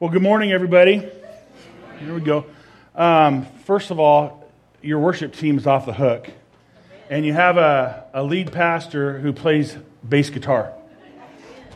Well, 0.00 0.10
good 0.10 0.22
morning, 0.22 0.52
everybody. 0.52 1.10
Here 1.98 2.14
we 2.14 2.20
go. 2.20 2.46
Um, 2.94 3.46
first 3.64 3.90
of 3.90 3.98
all, 3.98 4.48
your 4.80 5.00
worship 5.00 5.34
team 5.34 5.58
is 5.58 5.66
off 5.66 5.86
the 5.86 5.92
hook, 5.92 6.30
and 7.10 7.26
you 7.26 7.32
have 7.32 7.56
a, 7.56 8.04
a 8.14 8.22
lead 8.22 8.52
pastor 8.52 9.18
who 9.18 9.32
plays 9.32 9.76
bass 10.08 10.30
guitar. 10.30 10.72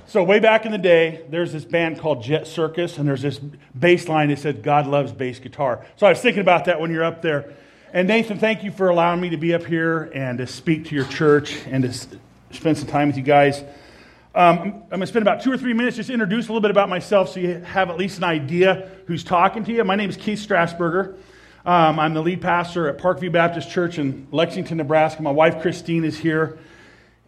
So, 0.07 0.23
way 0.23 0.39
back 0.39 0.65
in 0.65 0.71
the 0.71 0.79
day, 0.79 1.25
there's 1.31 1.53
this 1.53 1.65
band 1.65 1.99
called 1.99 2.23
Jet 2.23 2.47
Circus, 2.47 2.97
and 2.97 3.09
there's 3.09 3.23
this 3.23 3.41
bass 3.77 4.07
line 4.07 4.29
that 4.29 4.39
said, 4.39 4.63
God 4.63 4.87
loves 4.87 5.11
bass 5.11 5.41
guitar. 5.41 5.85
So, 5.97 6.07
I 6.07 6.11
was 6.11 6.21
thinking 6.21 6.43
about 6.43 6.67
that 6.67 6.81
when 6.81 6.93
you're 6.93 7.03
up 7.03 7.23
there. 7.23 7.53
And, 7.93 8.07
Nathan, 8.07 8.39
thank 8.39 8.63
you 8.63 8.71
for 8.71 8.89
allowing 8.89 9.21
me 9.21 9.31
to 9.31 9.37
be 9.37 9.53
up 9.53 9.65
here 9.65 10.13
and 10.15 10.39
to 10.39 10.47
speak 10.47 10.85
to 10.87 10.95
your 10.95 11.07
church 11.07 11.57
and 11.67 11.83
to 11.83 11.93
spend 12.53 12.79
some 12.79 12.87
time 12.87 13.09
with 13.09 13.17
you 13.17 13.25
guys. 13.25 13.65
Um, 14.35 14.59
I'm, 14.59 14.89
going 14.89 15.01
to 15.01 15.07
spend 15.07 15.23
about 15.23 15.43
two 15.43 15.53
or 15.53 15.59
three 15.59 15.75
minutes 15.75 15.99
just 15.99 16.09
introduce 16.09 16.49
a 16.49 16.53
little 16.53 16.63
bit 16.63 16.71
about 16.71 16.89
myself 16.89 17.29
so 17.29 17.41
you 17.41 17.61
have 17.61 17.91
at 17.91 17.99
least 17.99 18.17
an 18.17 18.25
idea 18.25 18.91
who's 19.07 19.23
talking 19.23 19.63
to 19.65 19.73
you. 19.73 19.85
My 19.85 19.95
name 19.95 20.09
is 20.09 20.17
Keith 20.17 20.39
Strasburger. 20.39 21.17
Um, 21.67 22.01
I'm 22.01 22.15
the 22.15 22.23
lead 22.23 22.41
pastor 22.41 22.89
at 22.89 22.97
Parkview 22.97 23.31
Baptist 23.31 23.71
Church 23.71 23.99
in 23.99 24.27
Lexington, 24.31 24.79
Nebraska. 24.79 25.23
My 25.23 25.31
wife 25.31 25.61
Christine 25.61 26.03
is 26.05 26.19
here. 26.19 26.59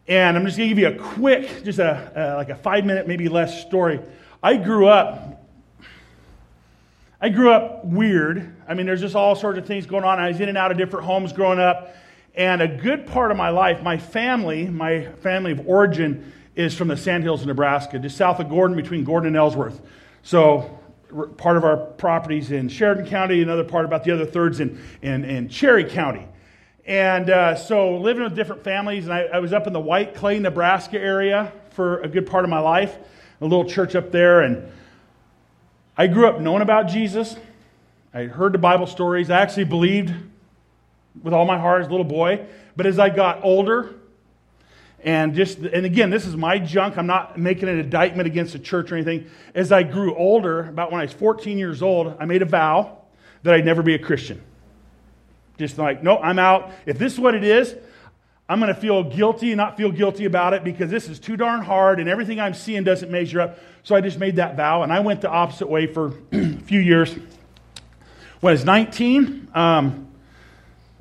And 0.08 0.34
I'm 0.34 0.46
just 0.46 0.56
going 0.56 0.70
to 0.70 0.74
give 0.74 0.78
you 0.78 0.98
a 0.98 1.14
quick, 1.14 1.62
just 1.62 1.78
a, 1.78 2.36
like 2.38 2.48
a 2.48 2.56
five 2.56 2.86
minute, 2.86 3.06
maybe 3.06 3.28
less 3.28 3.60
story. 3.60 4.00
I 4.42 4.56
grew 4.56 4.88
up, 4.88 5.44
I 7.20 7.28
grew 7.28 7.52
up 7.52 7.84
weird. 7.84 8.56
I 8.66 8.72
mean, 8.72 8.86
there's 8.86 9.02
just 9.02 9.14
all 9.14 9.36
sorts 9.36 9.58
of 9.58 9.66
things 9.66 9.84
going 9.84 10.04
on. 10.04 10.18
I 10.18 10.28
was 10.28 10.40
in 10.40 10.48
and 10.48 10.56
out 10.56 10.70
of 10.70 10.78
different 10.78 11.04
homes 11.04 11.34
growing 11.34 11.58
up. 11.58 11.94
And 12.34 12.62
a 12.62 12.68
good 12.68 13.06
part 13.06 13.30
of 13.30 13.36
my 13.36 13.50
life, 13.50 13.82
my 13.82 13.98
family, 13.98 14.66
my 14.66 15.04
family 15.22 15.52
of 15.52 15.68
origin, 15.68 16.32
is 16.56 16.74
from 16.74 16.88
the 16.88 16.96
Sandhills 16.96 17.40
of 17.40 17.48
Nebraska, 17.48 17.98
just 17.98 18.16
south 18.16 18.40
of 18.40 18.48
Gordon, 18.48 18.76
between 18.76 19.04
Gordon 19.04 19.28
and 19.28 19.36
Ellsworth. 19.36 19.80
So 20.22 20.78
part 21.36 21.56
of 21.56 21.64
our 21.64 21.76
properties 21.76 22.50
in 22.50 22.68
Sheridan 22.68 23.06
County, 23.06 23.42
another 23.42 23.64
part 23.64 23.84
about 23.84 24.04
the 24.04 24.12
other 24.12 24.26
thirds 24.26 24.60
in, 24.60 24.80
in, 25.02 25.24
in 25.24 25.48
Cherry 25.48 25.84
County. 25.84 26.26
And 26.86 27.30
uh, 27.30 27.54
so 27.54 27.96
living 27.96 28.24
with 28.24 28.34
different 28.34 28.62
families, 28.62 29.04
and 29.04 29.14
I, 29.14 29.22
I, 29.22 29.38
was 29.38 29.52
up 29.52 29.66
in 29.66 29.72
the 29.72 29.80
White 29.80 30.14
Clay, 30.14 30.38
Nebraska 30.38 30.98
area 30.98 31.52
for 31.70 32.00
a 32.00 32.08
good 32.08 32.26
part 32.26 32.44
of 32.44 32.50
my 32.50 32.58
life, 32.58 32.96
a 33.40 33.44
little 33.44 33.64
church 33.64 33.94
up 33.94 34.10
there. 34.10 34.42
And 34.42 34.70
I 35.96 36.08
grew 36.08 36.28
up 36.28 36.40
knowing 36.40 36.62
about 36.62 36.88
Jesus. 36.88 37.36
I 38.12 38.24
heard 38.24 38.52
the 38.52 38.58
Bible 38.58 38.86
stories. 38.86 39.30
I 39.30 39.40
actually 39.40 39.64
believed 39.64 40.12
with 41.22 41.32
all 41.32 41.46
my 41.46 41.58
heart 41.58 41.82
as 41.82 41.86
a 41.86 41.90
little 41.90 42.04
boy. 42.04 42.44
But 42.76 42.86
as 42.86 42.98
I 42.98 43.08
got 43.08 43.42
older, 43.44 43.94
and 45.04 45.34
just 45.34 45.58
and 45.58 45.84
again 45.86 46.10
this 46.10 46.26
is 46.26 46.34
my 46.34 46.58
junk. 46.58 46.96
I'm 46.96 47.06
not 47.06 47.38
making 47.38 47.68
an 47.68 47.78
indictment 47.78 48.26
against 48.26 48.54
the 48.54 48.58
church 48.58 48.90
or 48.90 48.96
anything. 48.96 49.30
As 49.54 49.70
i 49.70 49.82
grew 49.82 50.16
older 50.16 50.68
about 50.68 50.90
when 50.90 51.00
i 51.00 51.04
was 51.04 51.12
14 51.12 51.58
years 51.58 51.82
old 51.82 52.16
i 52.18 52.24
made 52.24 52.42
a 52.42 52.46
vow 52.46 52.98
that 53.42 53.54
i'd 53.54 53.64
never 53.64 53.82
be 53.82 53.94
a 53.94 53.98
christian. 53.98 54.42
Just 55.58 55.78
like 55.78 56.02
no 56.02 56.18
i'm 56.18 56.38
out. 56.38 56.72
If 56.86 56.98
this 56.98 57.12
is 57.12 57.20
what 57.20 57.34
it 57.34 57.44
is 57.44 57.76
i'm 58.48 58.60
going 58.60 58.74
to 58.74 58.80
feel 58.80 59.04
guilty 59.04 59.52
and 59.52 59.58
not 59.58 59.76
feel 59.76 59.92
guilty 59.92 60.24
about 60.24 60.54
it 60.54 60.64
because 60.64 60.90
this 60.90 61.08
is 61.08 61.18
too 61.18 61.36
darn 61.36 61.62
hard 61.62 62.00
and 62.00 62.08
everything 62.08 62.40
i'm 62.40 62.54
seeing 62.54 62.82
doesn't 62.82 63.10
measure 63.10 63.42
up. 63.42 63.58
So 63.82 63.94
i 63.94 64.00
just 64.00 64.18
made 64.18 64.36
that 64.36 64.56
vow 64.56 64.82
and 64.82 64.92
i 64.92 65.00
went 65.00 65.20
the 65.20 65.30
opposite 65.30 65.68
way 65.68 65.86
for 65.86 66.14
a 66.32 66.56
few 66.60 66.80
years. 66.80 67.14
When 68.40 68.50
i 68.50 68.54
was 68.54 68.64
19 68.64 69.48
um, 69.54 70.03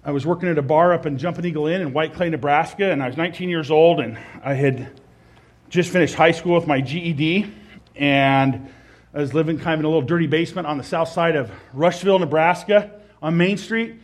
I 0.05 0.11
was 0.11 0.25
working 0.25 0.49
at 0.49 0.57
a 0.57 0.61
bar 0.61 0.91
up 0.91 1.05
in 1.05 1.17
Jumping 1.17 1.45
Eagle 1.45 1.67
Inn 1.67 1.79
in 1.79 1.93
White 1.93 2.13
Clay, 2.13 2.29
Nebraska, 2.29 2.91
and 2.91 3.01
I 3.01 3.07
was 3.07 3.15
19 3.15 3.47
years 3.47 3.71
old, 3.71 4.01
and 4.01 4.19
I 4.43 4.53
had 4.53 4.99
just 5.69 5.91
finished 5.91 6.13
high 6.13 6.31
school 6.31 6.55
with 6.55 6.67
my 6.67 6.81
GED, 6.81 7.49
and 7.95 8.67
I 9.13 9.17
was 9.17 9.33
living 9.33 9.57
kind 9.57 9.75
of 9.75 9.79
in 9.79 9.85
a 9.85 9.87
little 9.87 10.01
dirty 10.01 10.27
basement 10.27 10.67
on 10.67 10.77
the 10.77 10.83
south 10.83 11.07
side 11.07 11.37
of 11.37 11.49
Rushville, 11.71 12.19
Nebraska, 12.19 12.91
on 13.21 13.37
Main 13.37 13.55
Street. 13.55 13.95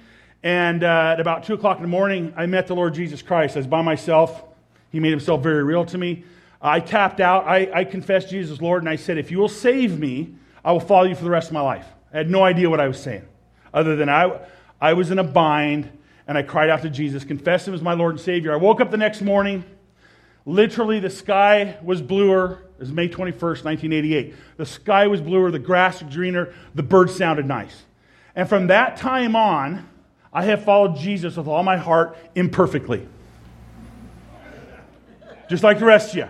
And 0.41 0.85
uh, 0.85 1.15
at 1.15 1.19
about 1.19 1.43
2 1.43 1.55
o'clock 1.55 1.75
in 1.75 1.81
the 1.81 1.89
morning, 1.89 2.33
I 2.37 2.45
met 2.45 2.67
the 2.67 2.75
Lord 2.75 2.93
Jesus 2.93 3.21
Christ. 3.21 3.57
I 3.57 3.59
was 3.59 3.67
by 3.67 3.81
myself. 3.81 4.41
He 4.93 5.01
made 5.01 5.11
himself 5.11 5.43
very 5.43 5.65
real 5.65 5.83
to 5.83 5.97
me. 5.97 6.23
I 6.61 6.79
tapped 6.79 7.19
out. 7.19 7.45
I, 7.45 7.69
I 7.73 7.83
confessed 7.83 8.29
Jesus 8.29 8.61
Lord, 8.61 8.83
and 8.83 8.89
I 8.89 8.95
said, 8.95 9.17
If 9.17 9.31
you 9.31 9.37
will 9.39 9.49
save 9.49 9.99
me, 9.99 10.33
I 10.63 10.71
will 10.71 10.79
follow 10.79 11.09
you 11.09 11.15
for 11.15 11.25
the 11.25 11.29
rest 11.29 11.49
of 11.49 11.53
my 11.55 11.61
life. 11.61 11.87
I 12.13 12.19
had 12.19 12.29
no 12.29 12.45
idea 12.45 12.69
what 12.69 12.79
I 12.79 12.87
was 12.87 13.01
saying, 13.01 13.27
other 13.73 13.97
than 13.97 14.07
I. 14.07 14.39
I 14.81 14.93
was 14.93 15.11
in 15.11 15.19
a 15.19 15.25
bind 15.25 15.91
and 16.29 16.37
I 16.37 16.43
cried 16.43 16.69
out 16.69 16.83
to 16.83 16.91
Jesus, 16.91 17.23
confessed 17.23 17.67
him 17.67 17.73
as 17.73 17.81
my 17.81 17.93
Lord 17.93 18.11
and 18.11 18.21
Savior. 18.21 18.53
I 18.53 18.57
woke 18.57 18.81
up 18.81 18.91
the 18.91 18.97
next 18.97 19.23
morning. 19.23 19.65
Literally, 20.45 20.99
the 20.99 21.09
sky 21.09 21.75
was 21.81 22.03
bluer. 22.03 22.65
It 22.77 22.81
was 22.81 22.91
May 22.91 23.09
21st, 23.09 23.65
1988. 23.65 24.35
The 24.57 24.65
sky 24.67 25.07
was 25.07 25.21
bluer, 25.21 25.49
the 25.49 25.57
grass 25.57 26.03
was 26.03 26.13
greener, 26.13 26.53
the 26.75 26.83
birds 26.83 27.15
sounded 27.15 27.47
nice. 27.47 27.81
And 28.35 28.47
from 28.47 28.67
that 28.67 28.95
time 28.95 29.35
on, 29.35 29.89
I 30.31 30.43
have 30.43 30.63
followed 30.63 30.97
Jesus 30.97 31.35
with 31.35 31.47
all 31.47 31.63
my 31.63 31.77
heart 31.77 32.15
imperfectly. 32.35 33.07
Just 35.49 35.63
like 35.63 35.79
the 35.79 35.85
rest 35.85 36.11
of 36.11 36.17
you. 36.17 36.27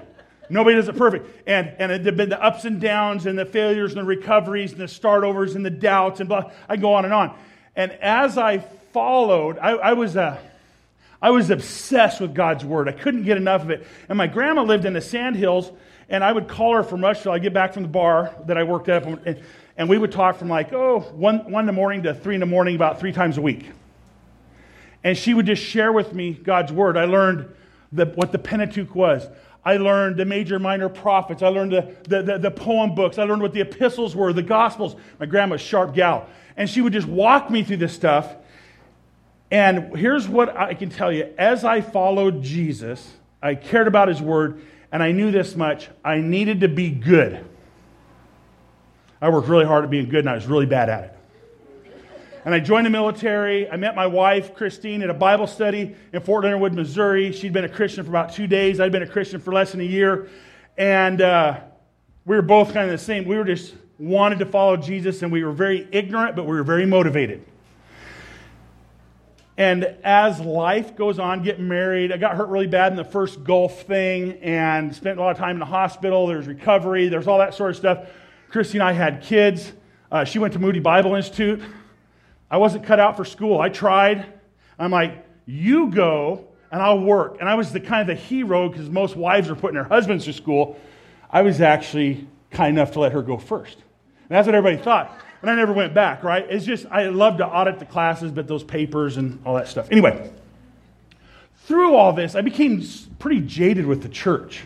Nobody 0.49 0.77
does 0.77 0.87
it 0.87 0.95
perfect. 0.95 1.27
And, 1.45 1.75
and 1.77 1.91
it 1.91 2.05
had 2.05 2.15
been 2.15 2.29
the 2.29 2.41
ups 2.41 2.63
and 2.63 2.79
downs 2.79 3.25
and 3.25 3.37
the 3.37 3.45
failures 3.45 3.91
and 3.91 3.99
the 3.99 4.05
recoveries 4.05 4.71
and 4.71 4.79
the 4.79 4.85
startovers 4.85 5.57
and 5.57 5.65
the 5.65 5.69
doubts 5.69 6.21
and 6.21 6.29
blah. 6.29 6.51
I 6.69 6.77
go 6.77 6.93
on 6.93 7.03
and 7.03 7.13
on. 7.13 7.37
And 7.75 7.91
as 7.91 8.37
I 8.37 8.63
followed, 8.91 9.57
I, 9.57 9.71
I 9.71 9.93
was 9.93 10.17
uh, 10.17 10.39
I 11.21 11.31
was 11.31 11.49
obsessed 11.49 12.21
with 12.21 12.33
God's 12.33 12.63
word. 12.63 12.87
I 12.87 12.93
couldn't 12.93 13.23
get 13.23 13.37
enough 13.37 13.63
of 13.63 13.71
it. 13.71 13.85
And 14.07 14.17
my 14.17 14.27
grandma 14.27 14.63
lived 14.63 14.85
in 14.85 14.93
the 14.93 15.01
Sandhills, 15.01 15.71
and 16.07 16.23
I 16.23 16.31
would 16.31 16.47
call 16.47 16.75
her 16.75 16.83
from 16.83 17.01
Rushville. 17.01 17.33
I'd 17.33 17.41
get 17.41 17.53
back 17.53 17.73
from 17.73 17.83
the 17.83 17.89
bar 17.89 18.33
that 18.45 18.57
I 18.57 18.63
worked 18.63 18.87
at, 18.87 19.03
and, 19.03 19.43
and 19.77 19.89
we 19.89 19.97
would 19.97 20.11
talk 20.11 20.37
from 20.37 20.47
like, 20.47 20.71
oh, 20.71 21.01
one, 21.13 21.51
one 21.51 21.63
in 21.63 21.67
the 21.67 21.73
morning 21.73 22.03
to 22.03 22.13
three 22.13 22.35
in 22.35 22.39
the 22.39 22.45
morning 22.45 22.75
about 22.75 22.99
three 22.99 23.11
times 23.11 23.37
a 23.37 23.41
week. 23.41 23.69
And 25.03 25.17
she 25.17 25.33
would 25.33 25.45
just 25.45 25.63
share 25.63 25.91
with 25.91 26.13
me 26.13 26.33
God's 26.33 26.71
word. 26.71 26.97
I 26.97 27.05
learned 27.05 27.53
the, 27.91 28.05
what 28.05 28.31
the 28.31 28.39
Pentateuch 28.39 28.93
was. 28.95 29.27
I 29.63 29.77
learned 29.77 30.17
the 30.17 30.25
major 30.25 30.57
minor 30.57 30.89
prophets. 30.89 31.43
I 31.43 31.49
learned 31.49 31.73
the, 31.73 31.95
the, 32.03 32.21
the, 32.23 32.37
the, 32.37 32.51
poem 32.51 32.95
books. 32.95 33.17
I 33.17 33.23
learned 33.23 33.41
what 33.41 33.53
the 33.53 33.61
epistles 33.61 34.15
were, 34.15 34.31
the 34.31 34.41
gospels. 34.41 34.95
My 35.19 35.25
grandma's 35.25 35.61
sharp 35.61 35.93
gal. 35.93 36.27
And 36.55 36.69
she 36.69 36.81
would 36.81 36.93
just 36.93 37.07
walk 37.07 37.49
me 37.49 37.63
through 37.63 37.77
this 37.77 37.93
stuff. 37.93 38.35
And 39.51 39.95
here's 39.97 40.27
what 40.27 40.55
I 40.55 40.73
can 40.73 40.89
tell 40.89 41.11
you 41.11 41.33
as 41.37 41.63
I 41.63 41.81
followed 41.81 42.43
Jesus, 42.43 43.11
I 43.41 43.55
cared 43.55 43.87
about 43.87 44.07
his 44.07 44.21
word, 44.21 44.61
and 44.91 45.01
I 45.01 45.11
knew 45.11 45.31
this 45.31 45.55
much 45.55 45.89
I 46.03 46.17
needed 46.17 46.61
to 46.61 46.67
be 46.67 46.89
good. 46.89 47.45
I 49.21 49.29
worked 49.29 49.47
really 49.47 49.65
hard 49.65 49.83
at 49.83 49.89
being 49.89 50.07
good, 50.07 50.19
and 50.19 50.29
I 50.29 50.35
was 50.35 50.45
really 50.45 50.65
bad 50.65 50.89
at 50.89 51.03
it. 51.03 51.15
And 52.45 52.53
I 52.53 52.59
joined 52.59 52.85
the 52.85 52.89
military. 52.89 53.69
I 53.69 53.75
met 53.75 53.95
my 53.95 54.07
wife, 54.07 54.53
Christine, 54.55 55.01
at 55.01 55.09
a 55.09 55.13
Bible 55.13 55.45
study 55.45 55.95
in 56.13 56.21
Fort 56.21 56.45
Leonard 56.45 56.73
Missouri. 56.73 57.33
She'd 57.33 57.51
been 57.51 57.65
a 57.65 57.69
Christian 57.69 58.03
for 58.03 58.09
about 58.09 58.33
two 58.33 58.47
days. 58.47 58.79
I'd 58.79 58.93
been 58.93 59.03
a 59.03 59.07
Christian 59.07 59.41
for 59.41 59.51
less 59.51 59.71
than 59.71 59.81
a 59.81 59.85
year. 59.85 60.29
And 60.77 61.21
uh, 61.21 61.59
we 62.25 62.37
were 62.37 62.41
both 62.41 62.73
kind 62.73 62.89
of 62.89 62.97
the 62.97 63.03
same. 63.03 63.25
We 63.25 63.35
were 63.35 63.43
just 63.43 63.75
wanted 63.97 64.39
to 64.39 64.45
follow 64.45 64.77
Jesus, 64.77 65.21
and 65.21 65.31
we 65.31 65.43
were 65.43 65.51
very 65.51 65.85
ignorant, 65.91 66.37
but 66.37 66.45
we 66.45 66.55
were 66.55 66.63
very 66.63 66.85
motivated. 66.85 67.43
And 69.59 69.83
as 70.05 70.39
life 70.39 70.95
goes 70.95 71.19
on, 71.19 71.43
get 71.43 71.59
married, 71.59 72.13
I 72.13 72.17
got 72.17 72.37
hurt 72.37 72.47
really 72.47 72.65
bad 72.65 72.93
in 72.93 72.95
the 72.95 73.03
first 73.03 73.43
Gulf 73.43 73.81
thing 73.81 74.39
and 74.41 74.95
spent 74.95 75.19
a 75.19 75.21
lot 75.21 75.31
of 75.31 75.37
time 75.37 75.57
in 75.57 75.59
the 75.59 75.65
hospital. 75.65 76.27
There's 76.27 76.47
recovery, 76.47 77.09
there's 77.09 77.27
all 77.27 77.39
that 77.39 77.53
sort 77.53 77.71
of 77.71 77.75
stuff. 77.75 78.09
Christy 78.47 78.77
and 78.77 78.83
I 78.83 78.93
had 78.93 79.21
kids. 79.21 79.73
Uh, 80.09 80.23
she 80.23 80.39
went 80.39 80.53
to 80.53 80.59
Moody 80.59 80.79
Bible 80.79 81.13
Institute. 81.13 81.61
I 82.49 82.55
wasn't 82.55 82.85
cut 82.85 83.01
out 83.01 83.17
for 83.17 83.25
school. 83.25 83.59
I 83.59 83.67
tried. 83.67 84.25
I'm 84.79 84.91
like, 84.91 85.25
you 85.45 85.89
go 85.89 86.47
and 86.71 86.81
I'll 86.81 87.01
work. 87.01 87.35
And 87.41 87.49
I 87.49 87.55
was 87.55 87.73
the 87.73 87.81
kind 87.81 88.09
of 88.09 88.15
the 88.15 88.23
hero 88.23 88.69
because 88.69 88.89
most 88.89 89.17
wives 89.17 89.49
are 89.49 89.55
putting 89.55 89.75
their 89.75 89.83
husbands 89.83 90.23
to 90.23 90.31
school. 90.31 90.79
I 91.29 91.41
was 91.41 91.59
actually 91.59 92.29
kind 92.49 92.77
enough 92.77 92.93
to 92.93 93.01
let 93.01 93.11
her 93.11 93.21
go 93.21 93.37
first. 93.37 93.75
And 93.75 94.37
that's 94.37 94.45
what 94.45 94.55
everybody 94.55 94.81
thought. 94.81 95.19
And 95.41 95.49
I 95.49 95.55
never 95.55 95.71
went 95.71 95.93
back, 95.93 96.23
right? 96.23 96.45
It's 96.49 96.65
just, 96.65 96.85
I 96.91 97.07
love 97.07 97.37
to 97.37 97.47
audit 97.47 97.79
the 97.79 97.85
classes, 97.85 98.31
but 98.31 98.47
those 98.47 98.63
papers 98.63 99.17
and 99.17 99.41
all 99.45 99.55
that 99.55 99.67
stuff. 99.67 99.87
Anyway, 99.91 100.29
through 101.65 101.95
all 101.95 102.11
this, 102.13 102.35
I 102.35 102.41
became 102.41 102.83
pretty 103.19 103.41
jaded 103.41 103.85
with 103.85 104.01
the 104.01 104.09
church. 104.09 104.63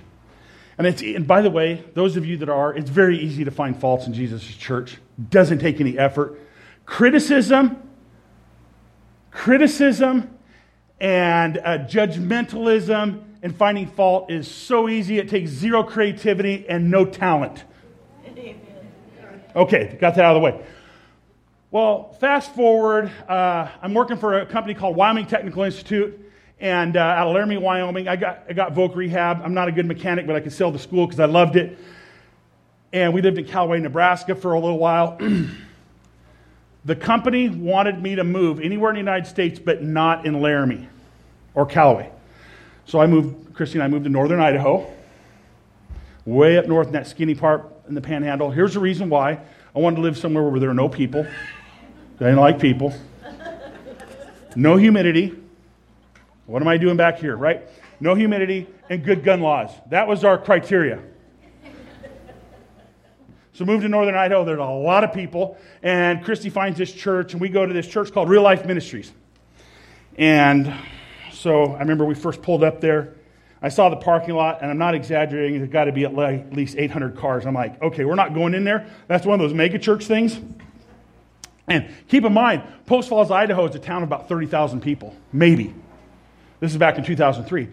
And, 0.78 0.88
it's, 0.88 1.02
and 1.02 1.28
by 1.28 1.42
the 1.42 1.52
way, 1.52 1.84
those 1.94 2.18
of 2.18 2.26
you 2.26 2.38
that 2.38 2.50
are, 2.50 2.74
it's 2.74 2.90
very 2.90 3.20
easy 3.20 3.44
to 3.44 3.52
find 3.52 3.80
faults 3.80 4.08
in 4.08 4.14
Jesus' 4.14 4.44
church. 4.44 4.98
Doesn't 5.30 5.60
take 5.60 5.80
any 5.80 6.00
effort. 6.00 6.40
Criticism, 6.86 7.78
criticism, 9.30 10.38
and 11.00 11.58
uh, 11.60 11.80
judgmentalism 11.80 13.24
and 13.44 13.56
finding 13.56 13.88
fault 13.88 14.32
is 14.32 14.50
so 14.50 14.90
easy. 14.90 15.20
It 15.20 15.30
takes 15.30 15.52
zero 15.52 15.84
creativity 15.84 16.66
and 16.68 16.90
no 16.90 17.06
talent. 17.06 17.66
Okay, 19.56 19.98
got 20.02 20.16
that 20.16 20.26
out 20.26 20.36
of 20.36 20.42
the 20.42 20.46
way. 20.46 20.66
Well, 21.70 22.14
fast 22.14 22.56
forward, 22.56 23.12
uh, 23.28 23.68
I'm 23.82 23.94
working 23.94 24.18
for 24.18 24.40
a 24.40 24.46
company 24.48 24.74
called 24.74 24.96
Wyoming 24.96 25.28
Technical 25.28 25.62
Institute, 25.62 26.20
and 26.60 26.98
uh, 26.98 27.00
out 27.00 27.28
of 27.28 27.36
Laramie, 27.36 27.58
Wyoming. 27.58 28.08
I 28.08 28.16
got, 28.16 28.44
I 28.50 28.54
got 28.54 28.74
Voc 28.74 28.96
Rehab. 28.96 29.42
I'm 29.44 29.54
not 29.54 29.68
a 29.68 29.72
good 29.72 29.86
mechanic, 29.86 30.26
but 30.26 30.36
I 30.36 30.40
could 30.40 30.54
sell 30.54 30.72
the 30.72 30.80
school 30.80 31.06
because 31.06 31.20
I 31.20 31.26
loved 31.26 31.56
it. 31.56 31.78
And 32.94 33.14
we 33.14 33.22
lived 33.22 33.38
in 33.38 33.46
Callaway, 33.46 33.80
Nebraska 33.80 34.34
for 34.34 34.54
a 34.54 34.60
little 34.60 34.80
while. 34.80 35.20
the 36.86 36.96
company 36.96 37.50
wanted 37.50 38.02
me 38.02 38.16
to 38.16 38.24
move 38.24 38.60
anywhere 38.60 38.90
in 38.90 38.96
the 38.96 39.02
United 39.02 39.28
States, 39.28 39.60
but 39.60 39.84
not 39.84 40.26
in 40.26 40.42
Laramie 40.42 40.90
or 41.54 41.68
Callaway. 41.68 42.12
So 42.86 43.00
I 43.00 43.06
moved, 43.06 43.54
Christy 43.54 43.78
and 43.78 43.84
I 43.84 43.88
moved 43.88 44.06
to 44.06 44.10
northern 44.10 44.40
Idaho, 44.40 44.92
way 46.26 46.58
up 46.58 46.66
north 46.66 46.88
in 46.88 46.94
that 46.94 47.08
skinny 47.08 47.36
part 47.36 47.73
in 47.88 47.96
the 47.96 48.02
panhandle. 48.02 48.52
Here's 48.52 48.74
the 48.74 48.80
reason 48.80 49.10
why 49.10 49.40
I 49.76 49.80
wanted 49.80 49.98
to 49.98 50.02
live 50.02 50.18
somewhere 50.18 50.44
where 50.44 50.60
there 50.60 50.70
are 50.70 50.76
no 50.76 50.90
people. 50.90 51.26
I 51.26 52.20
didn't 52.20 52.40
like 52.40 52.60
people. 52.60 52.94
No 54.56 54.78
humidity. 54.78 55.34
What 56.46 56.62
am 56.62 56.68
I 56.68 56.78
doing 56.78 56.98
back 56.98 57.20
here, 57.20 57.36
right? 57.36 57.68
No 58.00 58.16
humidity 58.16 58.68
and 58.90 59.04
good 59.04 59.24
gun 59.24 59.42
laws. 59.42 59.72
That 59.90 60.08
was 60.08 60.24
our 60.24 60.38
criteria. 60.38 61.02
So 63.54 63.66
moved 63.66 63.84
to 63.84 63.90
northern 63.90 64.16
Idaho. 64.16 64.46
There's 64.46 64.60
a 64.60 64.64
lot 64.64 65.04
of 65.04 65.14
people, 65.14 65.58
and 65.84 66.24
Christy 66.24 66.50
finds 66.50 66.78
this 66.78 66.92
church, 66.92 67.34
and 67.34 67.42
we 67.42 67.50
go 67.50 67.66
to 67.66 67.74
this 67.74 67.88
church 67.88 68.12
called 68.12 68.30
Real 68.30 68.42
Life 68.42 68.66
Ministries. 68.66 69.12
And 70.18 70.74
so 71.32 71.74
I 71.74 71.80
remember 71.80 72.04
we 72.06 72.16
first 72.16 72.42
pulled 72.42 72.64
up 72.64 72.82
there. 72.82 73.14
I 73.64 73.70
saw 73.70 73.88
the 73.88 73.96
parking 73.96 74.36
lot, 74.36 74.62
and 74.62 74.70
I'm 74.70 74.78
not 74.78 74.94
exaggerating. 74.94 75.60
There's 75.60 75.72
got 75.72 75.86
to 75.86 75.94
be 75.94 76.04
at 76.04 76.14
least 76.54 76.76
800 76.78 77.16
cars. 77.16 77.46
I'm 77.46 77.54
like, 77.54 77.82
okay, 77.82 78.04
we're 78.04 78.14
not 78.14 78.34
going 78.34 78.54
in 78.54 78.66
there. 78.66 78.86
That's 79.08 79.26
one 79.26 79.40
of 79.40 79.44
those 79.44 79.56
mega 79.56 79.80
church 79.80 80.06
things. 80.06 80.38
And 81.70 81.90
keep 82.10 82.26
in 82.26 82.34
mind, 82.34 82.64
Post 82.86 83.08
Falls, 83.08 83.32
Idaho 83.32 83.66
is 83.66 83.74
a 83.74 83.80
town 83.80 84.04
of 84.04 84.10
about 84.10 84.28
30,000 84.28 84.82
people, 84.82 85.16
maybe. 85.32 85.74
This 86.60 86.74
is 86.74 86.78
back 86.78 86.98
in 86.98 87.06
2003. 87.06 87.70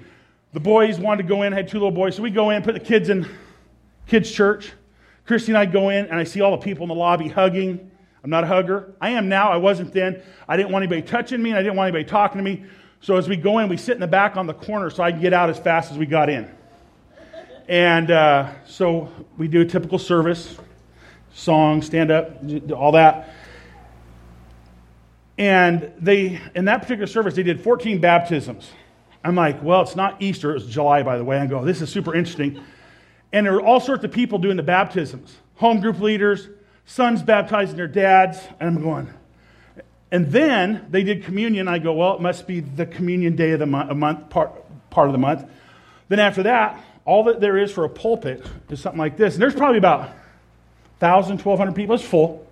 The 0.53 0.61
boys 0.61 1.01
wanted 1.01 1.25
to 1.25 1.29
go 1.29 1.43
in, 1.43 1.53
I 1.53 1.57
had 1.57 1.69
two 1.69 1.79
little 1.79 1.91
boys, 1.91 2.15
so 2.15 2.23
we 2.23 2.31
go 2.31 2.51
in, 2.51 2.63
put 2.63 2.75
the 2.75 2.81
kids 2.81 3.09
in 3.09 3.29
kids' 4.07 4.31
church. 4.31 4.73
Christy 5.27 5.51
and 5.51 5.59
I 5.59 5.67
go 5.67 5.89
in, 5.89 6.07
and 6.07 6.15
I 6.15 6.23
see 6.23 6.41
all 6.41 6.53
the 6.53 6.63
people 6.65 6.85
in 6.85 6.89
the 6.89 6.95
lobby 6.95 7.29
hugging. 7.29 7.91
I'm 8.23 8.31
not 8.31 8.45
a 8.45 8.47
hugger. 8.47 8.95
I 9.01 9.11
am 9.11 9.29
now. 9.29 9.51
I 9.51 9.57
wasn't 9.57 9.93
then. 9.93 10.23
I 10.47 10.57
didn't 10.57 10.71
want 10.71 10.85
anybody 10.85 11.03
touching 11.03 11.43
me, 11.43 11.51
and 11.51 11.59
I 11.59 11.63
didn't 11.63 11.77
want 11.77 11.89
anybody 11.89 12.09
talking 12.09 12.39
to 12.39 12.45
me. 12.45 12.65
So 13.02 13.17
as 13.17 13.29
we 13.29 13.37
go 13.37 13.58
in, 13.58 13.70
we 13.70 13.79
sit 13.79 13.94
in 13.94 14.00
the 14.00 14.06
back 14.06 14.37
on 14.37 14.47
the 14.47 14.55
corner 14.55 14.91
so 14.91 15.02
I 15.02 15.11
can 15.11 15.23
get 15.23 15.32
out 15.32 15.49
as 15.49 15.58
fast 15.58 15.91
as 15.91 15.97
we 15.97 16.05
got 16.05 16.29
in. 16.29 16.50
And 17.67 18.11
uh, 18.11 18.52
so 18.67 19.11
we 19.38 19.49
do 19.49 19.62
a 19.62 19.64
typical 19.64 19.99
service 19.99 20.58
song, 21.32 21.81
stand 21.81 22.11
up, 22.11 22.37
all 22.76 22.93
that. 22.93 23.32
And 25.38 25.91
they, 25.99 26.38
in 26.55 26.67
that 26.67 26.82
particular 26.82 27.06
service, 27.06 27.35
they 27.35 27.43
did 27.43 27.62
14 27.62 28.00
baptisms. 28.00 28.70
I'm 29.25 29.35
like, 29.35 29.62
well, 29.62 29.81
it's 29.81 29.97
not 29.97 30.20
Easter. 30.20 30.50
It 30.50 30.55
was 30.55 30.67
July, 30.67 31.02
by 31.02 31.17
the 31.17 31.25
way. 31.25 31.38
I 31.38 31.47
go, 31.47 31.64
this 31.64 31.81
is 31.81 31.91
super 31.91 32.14
interesting. 32.14 32.62
And 33.32 33.47
there 33.47 33.55
were 33.55 33.62
all 33.62 33.81
sorts 33.81 34.05
of 34.05 34.12
people 34.12 34.38
doing 34.38 34.56
the 34.56 34.62
baptisms 34.62 35.37
home 35.55 35.81
group 35.81 36.00
leaders, 36.00 36.49
sons 36.87 37.23
baptizing 37.23 37.76
their 37.76 37.87
dads. 37.87 38.41
And 38.58 38.76
I'm 38.76 38.82
going, 38.82 39.12
and 40.12 40.31
then 40.33 40.87
they 40.91 41.03
did 41.03 41.25
communion. 41.25 41.69
I 41.69 41.79
go, 41.79 41.93
well, 41.93 42.17
it 42.17 42.21
must 42.21 42.47
be 42.47 42.61
the 42.61 42.87
communion 42.87 43.37
day 43.37 43.53
of 43.53 43.61
the 43.61 43.67
month, 43.67 43.95
month 43.95 44.31
part, 44.31 44.53
part 44.91 45.09
of 45.09 45.12
the 45.12 45.19
month. 45.19 45.49
Then 46.09 46.19
after 46.19 46.43
that, 46.45 46.83
all 47.05 47.25
that 47.25 47.41
there 47.41 47.57
is 47.57 47.71
for 47.71 47.85
a 47.85 47.89
pulpit 47.89 48.45
is 48.69 48.81
something 48.81 48.99
like 48.99 49.17
this. 49.17 49.35
And 49.35 49.43
there's 49.43 49.55
probably 49.55 49.79
about 49.79 50.01
1,000, 50.99 51.37
1,200 51.37 51.75
people. 51.75 51.95
It's 51.95 52.05
full. 52.05 52.47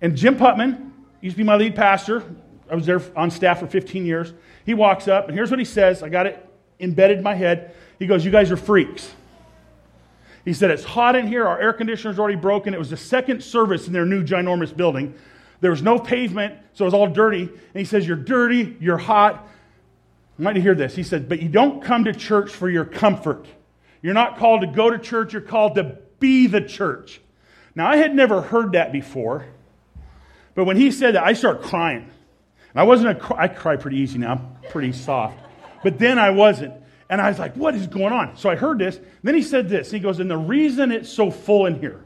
And 0.00 0.16
Jim 0.16 0.36
Putman, 0.36 0.88
used 1.20 1.34
to 1.34 1.38
be 1.38 1.44
my 1.44 1.56
lead 1.56 1.74
pastor. 1.74 2.22
I 2.70 2.74
was 2.74 2.86
there 2.86 3.00
on 3.16 3.30
staff 3.30 3.60
for 3.60 3.66
15 3.66 4.04
years. 4.04 4.32
He 4.64 4.74
walks 4.74 5.08
up, 5.08 5.28
and 5.28 5.36
here's 5.36 5.50
what 5.50 5.58
he 5.58 5.64
says. 5.64 6.02
I 6.02 6.08
got 6.08 6.26
it 6.26 6.44
embedded 6.80 7.18
in 7.18 7.24
my 7.24 7.34
head. 7.34 7.74
He 7.98 8.06
goes, 8.06 8.24
You 8.24 8.30
guys 8.30 8.50
are 8.50 8.56
freaks. 8.56 9.10
He 10.44 10.52
said, 10.52 10.70
It's 10.70 10.84
hot 10.84 11.16
in 11.16 11.26
here. 11.26 11.46
Our 11.46 11.60
air 11.60 11.72
conditioner's 11.72 12.18
already 12.18 12.36
broken. 12.36 12.74
It 12.74 12.78
was 12.78 12.90
the 12.90 12.96
second 12.96 13.42
service 13.42 13.86
in 13.86 13.92
their 13.92 14.06
new 14.06 14.22
ginormous 14.22 14.76
building. 14.76 15.14
There 15.60 15.70
was 15.70 15.82
no 15.82 15.98
pavement, 15.98 16.54
so 16.74 16.84
it 16.84 16.86
was 16.86 16.94
all 16.94 17.08
dirty. 17.08 17.42
And 17.42 17.74
he 17.74 17.84
says, 17.84 18.06
You're 18.06 18.16
dirty, 18.16 18.76
you're 18.80 18.98
hot. 18.98 19.48
I 20.38 20.42
want 20.42 20.54
to 20.54 20.60
hear 20.60 20.74
this. 20.74 20.94
He 20.94 21.02
said, 21.02 21.28
But 21.28 21.42
you 21.42 21.48
don't 21.48 21.82
come 21.82 22.04
to 22.04 22.12
church 22.12 22.52
for 22.52 22.70
your 22.70 22.84
comfort. 22.84 23.46
You're 24.02 24.14
not 24.14 24.38
called 24.38 24.60
to 24.60 24.66
go 24.68 24.90
to 24.90 24.98
church, 24.98 25.32
you're 25.32 25.42
called 25.42 25.74
to 25.74 25.98
be 26.20 26.46
the 26.46 26.60
church. 26.60 27.20
Now, 27.74 27.88
I 27.88 27.96
had 27.96 28.14
never 28.14 28.40
heard 28.40 28.72
that 28.72 28.92
before. 28.92 29.46
But 30.54 30.64
when 30.64 30.76
he 30.76 30.90
said 30.90 31.14
that, 31.14 31.24
I 31.24 31.34
started 31.34 31.62
crying. 31.62 32.10
And 32.70 32.80
I 32.80 32.82
wasn't 32.82 33.20
a 33.20 33.36
I 33.36 33.48
cry 33.48 33.76
pretty 33.76 33.98
easy 33.98 34.18
now. 34.18 34.32
I'm 34.32 34.70
pretty 34.70 34.92
soft. 34.92 35.38
But 35.82 35.98
then 35.98 36.18
I 36.18 36.30
wasn't. 36.30 36.74
And 37.08 37.20
I 37.20 37.28
was 37.28 37.38
like, 37.38 37.54
what 37.54 37.74
is 37.74 37.86
going 37.86 38.12
on? 38.12 38.36
So 38.36 38.50
I 38.50 38.56
heard 38.56 38.78
this. 38.78 38.98
Then 39.22 39.34
he 39.34 39.42
said 39.42 39.68
this. 39.68 39.90
He 39.90 39.98
goes, 39.98 40.20
and 40.20 40.30
the 40.30 40.36
reason 40.36 40.92
it's 40.92 41.08
so 41.08 41.30
full 41.30 41.66
in 41.66 41.80
here 41.80 42.04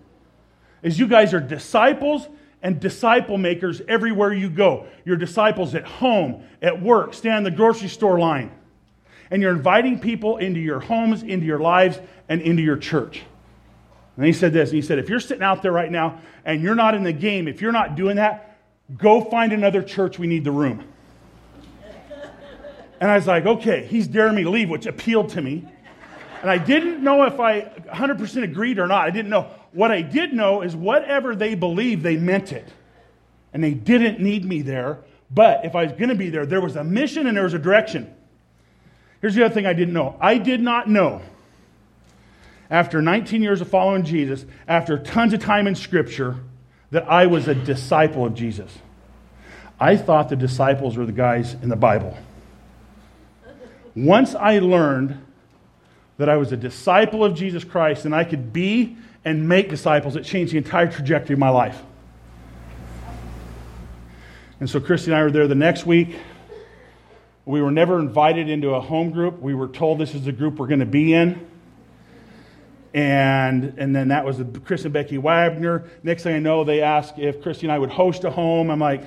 is 0.82 0.98
you 0.98 1.08
guys 1.08 1.34
are 1.34 1.40
disciples 1.40 2.28
and 2.62 2.78
disciple 2.78 3.38
makers 3.38 3.82
everywhere 3.88 4.32
you 4.32 4.48
go. 4.48 4.86
You're 5.04 5.16
disciples 5.16 5.74
at 5.74 5.84
home, 5.84 6.44
at 6.62 6.80
work, 6.80 7.12
stand 7.14 7.44
the 7.44 7.50
grocery 7.50 7.88
store 7.88 8.18
line. 8.18 8.52
And 9.30 9.42
you're 9.42 9.52
inviting 9.52 9.98
people 9.98 10.36
into 10.36 10.60
your 10.60 10.78
homes, 10.78 11.22
into 11.22 11.46
your 11.46 11.58
lives, 11.58 11.98
and 12.28 12.40
into 12.40 12.62
your 12.62 12.76
church. 12.76 13.22
And 14.16 14.26
he 14.26 14.32
said 14.32 14.52
this. 14.52 14.68
And 14.70 14.76
he 14.76 14.82
said, 14.82 14.98
if 14.98 15.08
you're 15.08 15.20
sitting 15.20 15.42
out 15.42 15.62
there 15.62 15.72
right 15.72 15.90
now 15.90 16.20
and 16.44 16.62
you're 16.62 16.74
not 16.74 16.94
in 16.94 17.02
the 17.02 17.12
game, 17.12 17.48
if 17.48 17.60
you're 17.60 17.72
not 17.72 17.96
doing 17.96 18.16
that, 18.16 18.58
go 18.96 19.24
find 19.24 19.52
another 19.52 19.82
church. 19.82 20.18
We 20.18 20.26
need 20.26 20.44
the 20.44 20.50
room. 20.50 20.84
And 23.00 23.10
I 23.10 23.16
was 23.16 23.26
like, 23.26 23.46
okay, 23.46 23.84
he's 23.86 24.06
daring 24.06 24.36
me 24.36 24.44
to 24.44 24.50
leave, 24.50 24.70
which 24.70 24.86
appealed 24.86 25.30
to 25.30 25.40
me. 25.40 25.66
And 26.42 26.50
I 26.50 26.58
didn't 26.58 27.02
know 27.02 27.24
if 27.24 27.40
I 27.40 27.62
100% 27.62 28.42
agreed 28.44 28.78
or 28.78 28.86
not. 28.86 29.04
I 29.04 29.10
didn't 29.10 29.30
know. 29.30 29.50
What 29.72 29.90
I 29.90 30.02
did 30.02 30.32
know 30.32 30.62
is 30.62 30.76
whatever 30.76 31.34
they 31.34 31.54
believed, 31.54 32.02
they 32.02 32.16
meant 32.16 32.52
it. 32.52 32.68
And 33.52 33.62
they 33.62 33.74
didn't 33.74 34.20
need 34.20 34.44
me 34.44 34.62
there. 34.62 34.98
But 35.30 35.64
if 35.64 35.74
I 35.74 35.84
was 35.84 35.92
going 35.92 36.10
to 36.10 36.14
be 36.14 36.30
there, 36.30 36.46
there 36.46 36.60
was 36.60 36.76
a 36.76 36.84
mission 36.84 37.26
and 37.26 37.36
there 37.36 37.44
was 37.44 37.54
a 37.54 37.58
direction. 37.58 38.14
Here's 39.20 39.34
the 39.34 39.44
other 39.44 39.54
thing 39.54 39.66
I 39.66 39.72
didn't 39.72 39.94
know 39.94 40.16
I 40.20 40.38
did 40.38 40.60
not 40.60 40.88
know 40.88 41.22
after 42.70 43.02
19 43.02 43.42
years 43.42 43.60
of 43.60 43.68
following 43.68 44.02
Jesus, 44.02 44.46
after 44.66 44.98
tons 44.98 45.34
of 45.34 45.40
time 45.40 45.66
in 45.66 45.74
Scripture, 45.74 46.36
that 46.90 47.08
I 47.08 47.26
was 47.26 47.46
a 47.46 47.54
disciple 47.54 48.24
of 48.24 48.34
Jesus. 48.34 48.76
I 49.78 49.96
thought 49.96 50.30
the 50.30 50.36
disciples 50.36 50.96
were 50.96 51.04
the 51.04 51.12
guys 51.12 51.54
in 51.54 51.68
the 51.68 51.76
Bible. 51.76 52.16
Once 53.94 54.34
I 54.34 54.58
learned 54.58 55.22
that 56.16 56.30
I 56.30 56.36
was 56.36 56.52
a 56.52 56.56
disciple 56.56 57.24
of 57.24 57.34
Jesus 57.34 57.62
Christ 57.62 58.04
and 58.04 58.14
I 58.14 58.24
could 58.24 58.52
be 58.52 58.96
and 59.24 59.48
make 59.48 59.68
disciples, 59.68 60.16
it 60.16 60.24
changed 60.24 60.52
the 60.52 60.58
entire 60.58 60.90
trajectory 60.90 61.34
of 61.34 61.38
my 61.38 61.50
life. 61.50 61.80
And 64.60 64.68
so 64.68 64.80
Christy 64.80 65.10
and 65.10 65.18
I 65.18 65.22
were 65.22 65.30
there 65.30 65.48
the 65.48 65.54
next 65.54 65.86
week. 65.86 66.16
We 67.44 67.60
were 67.60 67.72
never 67.72 67.98
invited 67.98 68.48
into 68.48 68.70
a 68.70 68.80
home 68.80 69.10
group. 69.10 69.40
We 69.40 69.54
were 69.54 69.68
told 69.68 69.98
this 69.98 70.14
is 70.14 70.24
the 70.24 70.32
group 70.32 70.58
we're 70.58 70.68
going 70.68 70.80
to 70.80 70.86
be 70.86 71.12
in. 71.12 71.48
And, 72.94 73.74
and 73.78 73.96
then 73.96 74.08
that 74.08 74.24
was 74.24 74.40
Chris 74.64 74.84
and 74.84 74.92
Becky 74.92 75.18
Wagner. 75.18 75.84
Next 76.02 76.22
thing 76.22 76.36
I 76.36 76.38
know, 76.38 76.62
they 76.62 76.82
asked 76.82 77.18
if 77.18 77.42
Christy 77.42 77.66
and 77.66 77.72
I 77.72 77.78
would 77.78 77.90
host 77.90 78.24
a 78.24 78.30
home. 78.30 78.70
I'm 78.70 78.78
like, 78.78 79.02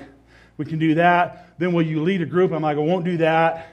we 0.56 0.64
can 0.64 0.78
do 0.78 0.96
that. 0.96 1.58
Then 1.58 1.72
will 1.72 1.86
you 1.86 2.02
lead 2.02 2.20
a 2.20 2.26
group? 2.26 2.52
I'm 2.52 2.62
like, 2.62 2.76
I 2.76 2.80
won't 2.80 3.04
do 3.04 3.16
that. 3.18 3.68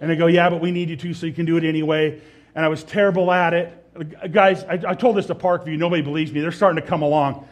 And 0.00 0.10
they 0.10 0.16
go, 0.16 0.26
yeah, 0.26 0.50
but 0.50 0.60
we 0.60 0.70
need 0.72 0.90
you 0.90 0.96
to, 0.96 1.14
so 1.14 1.26
you 1.26 1.32
can 1.32 1.46
do 1.46 1.56
it 1.56 1.64
anyway. 1.64 2.20
And 2.54 2.64
I 2.64 2.68
was 2.68 2.84
terrible 2.84 3.30
at 3.30 3.54
it. 3.54 3.85
Guys, 4.30 4.64
I, 4.64 4.80
I 4.88 4.94
told 4.94 5.16
this 5.16 5.26
to 5.26 5.34
Parkview. 5.34 5.78
Nobody 5.78 6.02
believes 6.02 6.32
me. 6.32 6.40
They're 6.40 6.52
starting 6.52 6.82
to 6.82 6.86
come 6.86 7.02
along. 7.02 7.48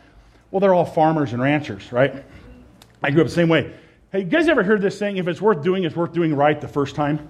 Well, 0.51 0.61
they're 0.61 0.75
all 0.75 0.85
farmers 0.85 1.33
and 1.33 1.43
ranchers, 1.43 1.91
right? 1.91 2.25
I 3.03 3.11
grew 3.11 3.23
up 3.23 3.27
the 3.27 3.33
same 3.33 3.49
way. 3.49 3.73
Hey, 4.13 4.21
you 4.21 4.27
guys 4.27 4.49
ever 4.49 4.63
heard 4.63 4.81
this 4.81 4.97
saying, 4.97 5.17
if 5.17 5.27
it's 5.27 5.41
worth 5.41 5.63
doing, 5.63 5.85
it's 5.85 5.97
worth 5.97 6.13
doing 6.13 6.35
right 6.35 6.61
the 6.61 6.69
first 6.69 6.95
time? 6.95 7.29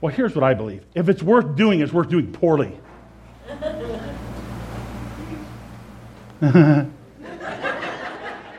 Well, 0.00 0.12
here's 0.12 0.34
what 0.34 0.42
I 0.42 0.54
believe. 0.54 0.84
If 0.94 1.08
it's 1.08 1.22
worth 1.22 1.54
doing, 1.54 1.80
it's 1.80 1.92
worth 1.92 2.08
doing 2.08 2.32
poorly. 2.32 2.76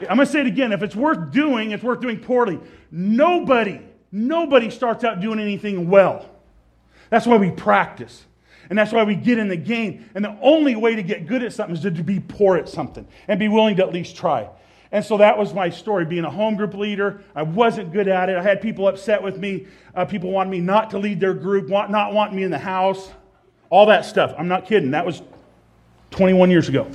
I'm 0.10 0.18
going 0.18 0.20
to 0.20 0.26
say 0.26 0.42
it 0.42 0.48
again. 0.48 0.72
If 0.72 0.84
it's 0.84 0.96
worth 0.96 1.32
doing, 1.32 1.72
it's 1.72 1.84
worth 1.84 2.00
doing 2.00 2.20
poorly. 2.20 2.60
Nobody, 2.92 3.82
nobody 4.12 4.70
starts 4.70 5.04
out 5.04 5.20
doing 5.20 5.40
anything 5.40 5.90
well. 5.90 6.30
That's 7.10 7.26
why 7.26 7.38
we 7.38 7.52
practice. 7.52 8.26
And 8.70 8.78
that's 8.78 8.92
why 8.92 9.04
we 9.04 9.16
get 9.16 9.38
in 9.38 9.48
the 9.48 9.58
game. 9.58 10.10
And 10.16 10.24
the 10.24 10.38
only 10.42 10.76
way 10.76 10.96
to 10.96 11.04
get 11.04 11.28
good 11.28 11.44
at 11.44 11.54
something 11.54 11.76
is 11.76 11.82
to 11.84 11.92
be 11.92 12.20
poor 12.20 12.58
at 12.58 12.70
something 12.70 13.08
and 13.28 13.40
be 13.40 13.48
willing 13.48 13.76
to 13.78 13.84
at 13.84 13.94
least 13.94 14.16
try. 14.16 14.50
And 14.94 15.04
so 15.04 15.18
that 15.18 15.38
was 15.38 15.56
my 15.56 15.72
story. 15.72 16.06
Being 16.06 16.24
a 16.24 16.30
home 16.30 16.56
group 16.56 16.76
leader, 16.76 17.24
I 17.36 17.42
wasn't 17.42 17.92
good 17.92 18.08
at 18.08 18.30
it. 18.30 18.38
I 18.38 18.44
had 18.44 18.62
people 18.62 18.88
upset 18.88 19.22
with 19.22 19.38
me. 19.38 19.66
Uh, 19.96 20.06
people 20.06 20.30
wanted 20.30 20.52
me 20.52 20.60
not 20.60 20.92
to 20.92 21.00
lead 21.00 21.20
their 21.20 21.34
group, 21.34 21.68
want, 21.68 21.90
not 21.90 22.14
wanting 22.14 22.36
me 22.36 22.44
in 22.44 22.52
the 22.52 22.60
house. 22.60 23.12
All 23.72 23.88
that 23.88 24.06
stuff. 24.06 24.36
I'm 24.38 24.48
not 24.48 24.68
kidding. 24.68 24.92
That 24.92 25.04
was 25.04 25.24
21 26.12 26.52
years 26.52 26.70
ago. 26.70 26.88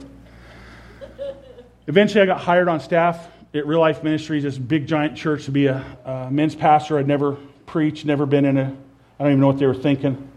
Eventually, 1.89 2.23
I 2.23 2.27
got 2.27 2.41
hired 2.41 2.69
on 2.69 2.79
staff 2.79 3.29
at 3.53 3.67
Real 3.67 3.81
Life 3.81 4.05
Ministries, 4.05 4.45
this 4.45 4.59
big 4.59 4.87
giant 4.87 5.17
church, 5.17 5.47
to 5.47 5.51
be 5.51 5.67
a, 5.67 5.85
a 6.05 6.31
men's 6.31 6.55
pastor. 6.55 6.99
I'd 6.99 7.09
never 7.09 7.33
preached, 7.67 8.05
never 8.05 8.27
been 8.27 8.45
in 8.45 8.59
a, 8.59 8.77
I 9.19 9.25
don't 9.25 9.33
even 9.33 9.41
know 9.41 9.49
what 9.49 9.59
they 9.59 9.67
were 9.67 9.75
thinking. 9.75 10.31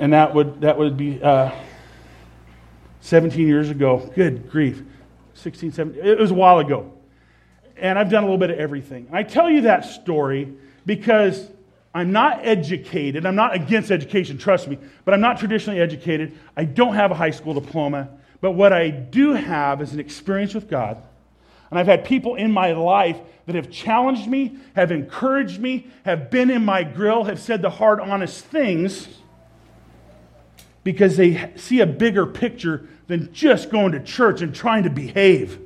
And 0.00 0.12
that 0.12 0.34
would, 0.34 0.60
that 0.62 0.78
would 0.78 0.96
be 0.96 1.22
uh, 1.22 1.50
17 3.00 3.46
years 3.46 3.70
ago. 3.70 4.10
Good 4.14 4.50
grief. 4.50 4.82
16, 5.34 5.72
17. 5.72 6.04
It 6.04 6.18
was 6.18 6.30
a 6.30 6.34
while 6.34 6.58
ago. 6.58 6.92
And 7.76 7.98
I've 7.98 8.10
done 8.10 8.22
a 8.22 8.26
little 8.26 8.38
bit 8.38 8.50
of 8.50 8.58
everything. 8.58 9.08
I 9.12 9.24
tell 9.24 9.50
you 9.50 9.62
that 9.62 9.84
story 9.84 10.54
because 10.86 11.50
I'm 11.94 12.12
not 12.12 12.44
educated. 12.44 13.26
I'm 13.26 13.36
not 13.36 13.54
against 13.54 13.90
education, 13.90 14.38
trust 14.38 14.68
me, 14.68 14.78
but 15.04 15.14
I'm 15.14 15.20
not 15.20 15.38
traditionally 15.38 15.80
educated. 15.80 16.36
I 16.56 16.64
don't 16.64 16.94
have 16.94 17.10
a 17.10 17.14
high 17.14 17.30
school 17.30 17.54
diploma. 17.54 18.10
But 18.40 18.52
what 18.52 18.72
I 18.72 18.90
do 18.90 19.32
have 19.32 19.80
is 19.80 19.92
an 19.92 20.00
experience 20.00 20.54
with 20.54 20.68
God. 20.68 21.02
And 21.70 21.78
I've 21.78 21.86
had 21.86 22.04
people 22.04 22.36
in 22.36 22.52
my 22.52 22.72
life 22.72 23.18
that 23.46 23.54
have 23.54 23.70
challenged 23.70 24.28
me, 24.28 24.58
have 24.76 24.92
encouraged 24.92 25.60
me, 25.60 25.88
have 26.04 26.30
been 26.30 26.50
in 26.50 26.64
my 26.64 26.84
grill, 26.84 27.24
have 27.24 27.40
said 27.40 27.62
the 27.62 27.70
hard, 27.70 28.00
honest 28.00 28.44
things 28.44 29.08
because 30.84 31.16
they 31.16 31.50
see 31.56 31.80
a 31.80 31.86
bigger 31.86 32.26
picture 32.26 32.86
than 33.06 33.32
just 33.32 33.70
going 33.70 33.92
to 33.92 34.00
church 34.00 34.42
and 34.42 34.54
trying 34.54 34.84
to 34.84 34.90
behave. 34.90 35.58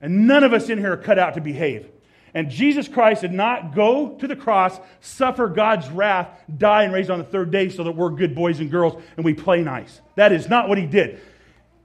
And 0.00 0.26
none 0.26 0.44
of 0.44 0.52
us 0.52 0.68
in 0.68 0.78
here 0.78 0.92
are 0.92 0.98
cut 0.98 1.18
out 1.18 1.34
to 1.34 1.40
behave. 1.40 1.88
And 2.34 2.50
Jesus 2.50 2.86
Christ 2.86 3.22
did 3.22 3.32
not 3.32 3.74
go 3.74 4.10
to 4.18 4.28
the 4.28 4.36
cross, 4.36 4.78
suffer 5.00 5.48
God's 5.48 5.88
wrath, 5.88 6.28
die, 6.58 6.82
and 6.82 6.92
raise 6.92 7.08
on 7.08 7.18
the 7.18 7.24
third 7.24 7.50
day 7.50 7.70
so 7.70 7.84
that 7.84 7.92
we're 7.92 8.10
good 8.10 8.34
boys 8.34 8.60
and 8.60 8.70
girls 8.70 9.02
and 9.16 9.24
we 9.24 9.32
play 9.32 9.62
nice. 9.62 10.02
That 10.16 10.32
is 10.32 10.46
not 10.46 10.68
what 10.68 10.76
he 10.76 10.84
did. 10.84 11.20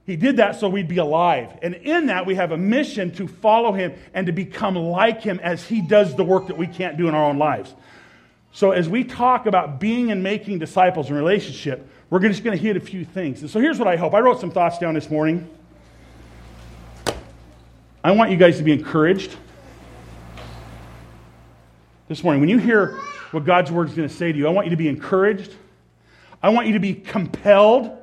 He 0.04 0.16
did 0.16 0.38
that 0.38 0.60
so 0.60 0.68
we'd 0.68 0.88
be 0.88 0.98
alive. 0.98 1.56
And 1.62 1.74
in 1.74 2.06
that, 2.06 2.26
we 2.26 2.34
have 2.34 2.52
a 2.52 2.56
mission 2.56 3.12
to 3.12 3.28
follow 3.28 3.72
him 3.72 3.94
and 4.12 4.26
to 4.26 4.32
become 4.32 4.74
like 4.74 5.22
him 5.22 5.40
as 5.42 5.66
he 5.66 5.80
does 5.80 6.16
the 6.16 6.24
work 6.24 6.48
that 6.48 6.58
we 6.58 6.66
can't 6.66 6.98
do 6.98 7.08
in 7.08 7.14
our 7.14 7.30
own 7.30 7.38
lives. 7.38 7.74
So, 8.52 8.72
as 8.72 8.88
we 8.88 9.02
talk 9.02 9.46
about 9.46 9.80
being 9.80 10.10
and 10.10 10.22
making 10.22 10.58
disciples 10.58 11.08
in 11.08 11.16
relationship, 11.16 11.88
we're 12.10 12.20
just 12.20 12.44
going 12.44 12.56
to 12.56 12.62
hit 12.62 12.76
a 12.76 12.80
few 12.80 13.04
things. 13.04 13.40
And 13.40 13.50
so, 13.50 13.58
here's 13.60 13.78
what 13.78 13.88
I 13.88 13.96
hope. 13.96 14.12
I 14.12 14.20
wrote 14.20 14.40
some 14.40 14.50
thoughts 14.50 14.78
down 14.78 14.92
this 14.92 15.10
morning. 15.10 15.48
I 18.04 18.12
want 18.12 18.30
you 18.30 18.36
guys 18.36 18.58
to 18.58 18.62
be 18.62 18.72
encouraged 18.72 19.36
this 22.08 22.22
morning. 22.22 22.40
When 22.40 22.50
you 22.50 22.58
hear 22.58 22.98
what 23.30 23.44
God's 23.44 23.70
word 23.70 23.88
is 23.88 23.94
going 23.94 24.08
to 24.08 24.14
say 24.14 24.32
to 24.32 24.36
you, 24.38 24.46
I 24.46 24.50
want 24.50 24.66
you 24.66 24.70
to 24.70 24.76
be 24.76 24.88
encouraged. 24.88 25.54
I 26.42 26.50
want 26.50 26.66
you 26.66 26.74
to 26.74 26.80
be 26.80 26.92
compelled. 26.92 27.96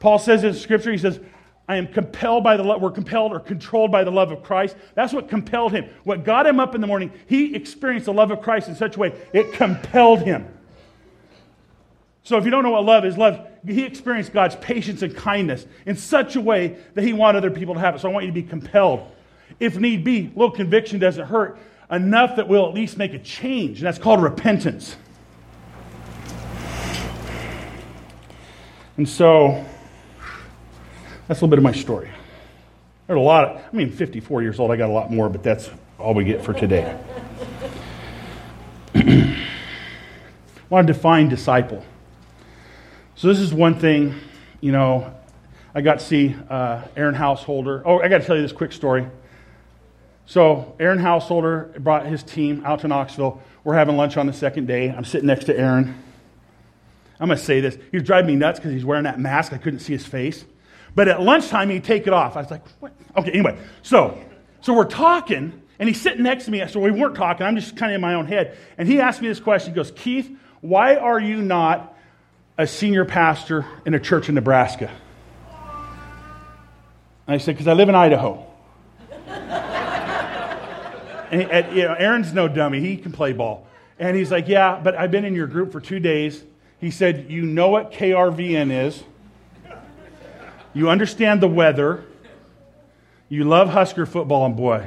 Paul 0.00 0.18
says 0.18 0.44
in 0.44 0.54
Scripture, 0.54 0.92
he 0.92 0.98
says, 0.98 1.20
I 1.68 1.76
am 1.76 1.86
compelled 1.86 2.42
by 2.42 2.56
the 2.56 2.64
love, 2.64 2.80
we're 2.80 2.90
compelled 2.90 3.32
or 3.32 3.40
controlled 3.40 3.92
by 3.92 4.02
the 4.02 4.10
love 4.10 4.32
of 4.32 4.42
Christ. 4.42 4.74
That's 4.94 5.12
what 5.12 5.28
compelled 5.28 5.72
him. 5.72 5.90
What 6.04 6.24
got 6.24 6.46
him 6.46 6.58
up 6.58 6.74
in 6.74 6.80
the 6.80 6.86
morning, 6.86 7.12
he 7.26 7.54
experienced 7.54 8.06
the 8.06 8.12
love 8.14 8.30
of 8.30 8.40
Christ 8.40 8.68
in 8.68 8.74
such 8.74 8.96
a 8.96 8.98
way, 8.98 9.14
it 9.34 9.52
compelled 9.52 10.22
him. 10.22 10.48
So 12.22 12.38
if 12.38 12.44
you 12.44 12.50
don't 12.50 12.62
know 12.62 12.70
what 12.70 12.84
love 12.84 13.04
is, 13.04 13.18
love, 13.18 13.46
he 13.66 13.84
experienced 13.84 14.32
God's 14.32 14.56
patience 14.56 15.02
and 15.02 15.14
kindness 15.14 15.66
in 15.84 15.96
such 15.96 16.36
a 16.36 16.40
way 16.40 16.78
that 16.94 17.04
he 17.04 17.12
wanted 17.12 17.38
other 17.38 17.50
people 17.50 17.74
to 17.74 17.80
have 17.80 17.94
it. 17.94 18.00
So 18.00 18.08
I 18.08 18.12
want 18.12 18.24
you 18.24 18.30
to 18.30 18.34
be 18.34 18.42
compelled. 18.42 19.06
If 19.60 19.78
need 19.78 20.04
be, 20.04 20.20
a 20.34 20.38
little 20.38 20.50
conviction 20.50 20.98
doesn't 20.98 21.26
hurt 21.26 21.58
enough 21.90 22.36
that 22.36 22.48
we'll 22.48 22.66
at 22.66 22.74
least 22.74 22.96
make 22.96 23.14
a 23.14 23.18
change, 23.18 23.78
and 23.78 23.86
that's 23.86 23.98
called 23.98 24.22
repentance. 24.22 24.96
And 28.96 29.08
so 29.08 29.64
that's 31.28 31.40
a 31.40 31.44
little 31.44 31.50
bit 31.50 31.58
of 31.58 31.62
my 31.62 31.72
story. 31.72 32.10
There's 33.06 33.18
a 33.18 33.20
lot 33.20 33.44
of, 33.44 33.62
I 33.72 33.76
mean, 33.76 33.90
54 33.90 34.42
years 34.42 34.58
old, 34.58 34.70
I 34.70 34.76
got 34.76 34.88
a 34.88 34.92
lot 34.92 35.12
more, 35.12 35.28
but 35.28 35.42
that's 35.42 35.70
all 35.98 36.14
we 36.14 36.24
get 36.24 36.42
for 36.42 36.54
today. 36.54 36.98
I 38.94 39.36
want 40.70 40.86
to 40.86 40.92
define 40.92 41.28
disciple. 41.28 41.84
So 43.14 43.28
this 43.28 43.40
is 43.40 43.52
one 43.52 43.78
thing, 43.78 44.14
you 44.60 44.72
know, 44.72 45.14
I 45.74 45.82
got 45.82 45.98
to 45.98 46.04
see 46.04 46.34
uh, 46.48 46.82
Aaron 46.96 47.14
Householder. 47.14 47.82
Oh, 47.84 48.00
I 48.00 48.08
got 48.08 48.22
to 48.22 48.26
tell 48.26 48.36
you 48.36 48.42
this 48.42 48.52
quick 48.52 48.72
story. 48.72 49.06
So 50.24 50.74
Aaron 50.80 50.98
Householder 50.98 51.74
brought 51.78 52.06
his 52.06 52.22
team 52.22 52.62
out 52.64 52.80
to 52.80 52.88
Knoxville. 52.88 53.42
We're 53.64 53.74
having 53.74 53.96
lunch 53.96 54.16
on 54.16 54.26
the 54.26 54.32
second 54.32 54.66
day. 54.66 54.90
I'm 54.90 55.04
sitting 55.04 55.26
next 55.26 55.44
to 55.44 55.58
Aaron. 55.58 56.02
I'm 57.20 57.28
going 57.28 57.38
to 57.38 57.44
say 57.44 57.60
this. 57.60 57.76
He 57.90 57.96
was 57.96 58.04
driving 58.04 58.28
me 58.28 58.36
nuts 58.36 58.58
because 58.58 58.72
he's 58.72 58.84
wearing 58.84 59.04
that 59.04 59.18
mask. 59.18 59.52
I 59.52 59.58
couldn't 59.58 59.80
see 59.80 59.92
his 59.92 60.06
face. 60.06 60.44
But 60.94 61.08
at 61.08 61.20
lunchtime, 61.22 61.70
he'd 61.70 61.84
take 61.84 62.06
it 62.06 62.12
off. 62.12 62.36
I 62.36 62.40
was 62.40 62.50
like, 62.50 62.66
what? 62.80 62.92
Okay, 63.16 63.30
anyway. 63.30 63.58
So, 63.82 64.18
so 64.60 64.74
we're 64.74 64.84
talking, 64.84 65.62
and 65.78 65.88
he's 65.88 66.00
sitting 66.00 66.22
next 66.22 66.46
to 66.46 66.50
me. 66.50 66.66
So 66.68 66.80
we 66.80 66.90
weren't 66.90 67.14
talking. 67.14 67.46
I'm 67.46 67.56
just 67.56 67.76
kind 67.76 67.92
of 67.92 67.96
in 67.96 68.00
my 68.00 68.14
own 68.14 68.26
head. 68.26 68.56
And 68.76 68.88
he 68.88 69.00
asked 69.00 69.20
me 69.20 69.28
this 69.28 69.40
question. 69.40 69.72
He 69.72 69.76
goes, 69.76 69.92
Keith, 69.92 70.30
why 70.60 70.96
are 70.96 71.20
you 71.20 71.42
not 71.42 71.96
a 72.56 72.66
senior 72.66 73.04
pastor 73.04 73.64
in 73.86 73.94
a 73.94 74.00
church 74.00 74.28
in 74.28 74.34
Nebraska? 74.34 74.90
And 77.26 77.34
I 77.34 77.38
said, 77.38 77.54
because 77.54 77.68
I 77.68 77.74
live 77.74 77.88
in 77.88 77.94
Idaho. 77.94 78.44
and, 81.30 81.42
and, 81.42 81.76
you 81.76 81.84
know, 81.84 81.94
Aaron's 81.94 82.32
no 82.32 82.48
dummy. 82.48 82.80
He 82.80 82.96
can 82.96 83.12
play 83.12 83.32
ball. 83.32 83.66
And 83.98 84.16
he's 84.16 84.30
like, 84.30 84.48
yeah, 84.48 84.80
but 84.82 84.96
I've 84.96 85.10
been 85.10 85.24
in 85.24 85.34
your 85.34 85.46
group 85.46 85.72
for 85.72 85.80
two 85.80 86.00
days. 86.00 86.42
He 86.80 86.90
said, 86.90 87.26
you 87.28 87.42
know 87.42 87.68
what 87.68 87.92
KRVN 87.92 88.86
is. 88.86 89.02
You 90.78 90.90
understand 90.90 91.40
the 91.40 91.48
weather. 91.48 92.04
You 93.28 93.42
love 93.42 93.68
Husker 93.68 94.06
football, 94.06 94.46
and 94.46 94.56
boy, 94.56 94.86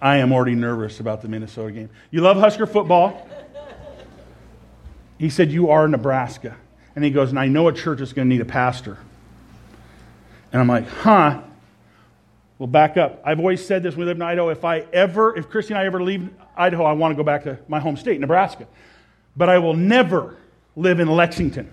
I 0.00 0.16
am 0.16 0.32
already 0.32 0.56
nervous 0.56 0.98
about 0.98 1.22
the 1.22 1.28
Minnesota 1.28 1.70
game. 1.70 1.88
You 2.10 2.20
love 2.20 2.36
Husker 2.36 2.66
football. 2.66 3.28
He 5.18 5.30
said, 5.30 5.52
You 5.52 5.70
are 5.70 5.86
Nebraska. 5.86 6.56
And 6.96 7.04
he 7.04 7.12
goes, 7.12 7.30
And 7.30 7.38
I 7.38 7.46
know 7.46 7.68
a 7.68 7.72
church 7.72 8.00
is 8.00 8.12
going 8.12 8.28
to 8.28 8.34
need 8.34 8.40
a 8.40 8.44
pastor. 8.44 8.98
And 10.52 10.60
I'm 10.60 10.66
like, 10.66 10.88
Huh? 10.88 11.42
Well, 12.58 12.66
back 12.66 12.96
up. 12.96 13.22
I've 13.24 13.38
always 13.38 13.64
said 13.64 13.84
this 13.84 13.94
when 13.94 14.00
we 14.00 14.06
live 14.06 14.16
in 14.16 14.22
Idaho. 14.22 14.48
If 14.48 14.64
I 14.64 14.80
ever, 14.92 15.36
if 15.36 15.48
Christy 15.48 15.74
and 15.74 15.80
I 15.80 15.86
ever 15.86 16.02
leave 16.02 16.28
Idaho, 16.56 16.82
I 16.82 16.92
want 16.94 17.12
to 17.12 17.16
go 17.16 17.22
back 17.22 17.44
to 17.44 17.56
my 17.68 17.78
home 17.78 17.96
state, 17.96 18.18
Nebraska. 18.18 18.66
But 19.36 19.48
I 19.48 19.58
will 19.58 19.74
never 19.74 20.38
live 20.74 20.98
in 20.98 21.06
Lexington. 21.06 21.70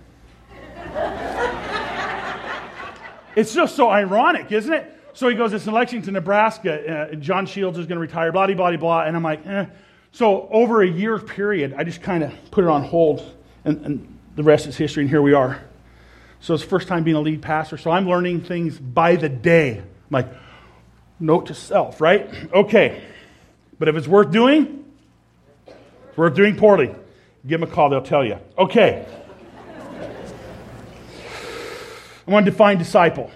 It's 3.40 3.54
just 3.54 3.74
so 3.74 3.88
ironic, 3.88 4.52
isn't 4.52 4.72
it? 4.72 4.96
So 5.14 5.28
he 5.28 5.34
goes, 5.34 5.52
It's 5.52 5.66
in 5.66 5.72
Lexington, 5.72 6.14
Nebraska. 6.14 7.10
Uh, 7.10 7.14
John 7.14 7.46
Shields 7.46 7.78
is 7.78 7.86
going 7.86 7.96
to 7.96 8.00
retire, 8.00 8.32
blah, 8.32 8.46
blah, 8.46 8.76
blah. 8.76 9.02
And 9.02 9.16
I'm 9.16 9.22
like, 9.22 9.46
eh. 9.46 9.66
So 10.12 10.48
over 10.50 10.82
a 10.82 10.86
year 10.86 11.18
period, 11.18 11.74
I 11.76 11.84
just 11.84 12.02
kind 12.02 12.22
of 12.22 12.32
put 12.50 12.64
it 12.64 12.70
on 12.70 12.82
hold, 12.82 13.22
and, 13.64 13.84
and 13.86 14.18
the 14.36 14.42
rest 14.42 14.66
is 14.66 14.76
history, 14.76 15.04
and 15.04 15.10
here 15.10 15.22
we 15.22 15.32
are. 15.32 15.62
So 16.40 16.54
it's 16.54 16.62
first 16.62 16.88
time 16.88 17.04
being 17.04 17.16
a 17.16 17.20
lead 17.20 17.42
pastor. 17.42 17.76
So 17.76 17.90
I'm 17.90 18.08
learning 18.08 18.42
things 18.42 18.78
by 18.78 19.16
the 19.16 19.28
day. 19.28 19.78
I'm 19.78 19.84
like, 20.10 20.28
note 21.18 21.46
to 21.46 21.54
self, 21.54 22.00
right? 22.00 22.28
Okay. 22.52 23.02
But 23.78 23.88
if 23.88 23.96
it's 23.96 24.08
worth 24.08 24.30
doing, 24.30 24.84
it's 25.66 26.16
worth 26.16 26.34
doing 26.34 26.56
poorly. 26.56 26.94
Give 27.46 27.60
them 27.60 27.68
a 27.68 27.72
call, 27.72 27.88
they'll 27.88 28.02
tell 28.02 28.24
you. 28.24 28.38
Okay. 28.58 29.06
I 32.30 32.32
want 32.32 32.46
to 32.46 32.52
define 32.52 32.78
disciple. 32.78 33.28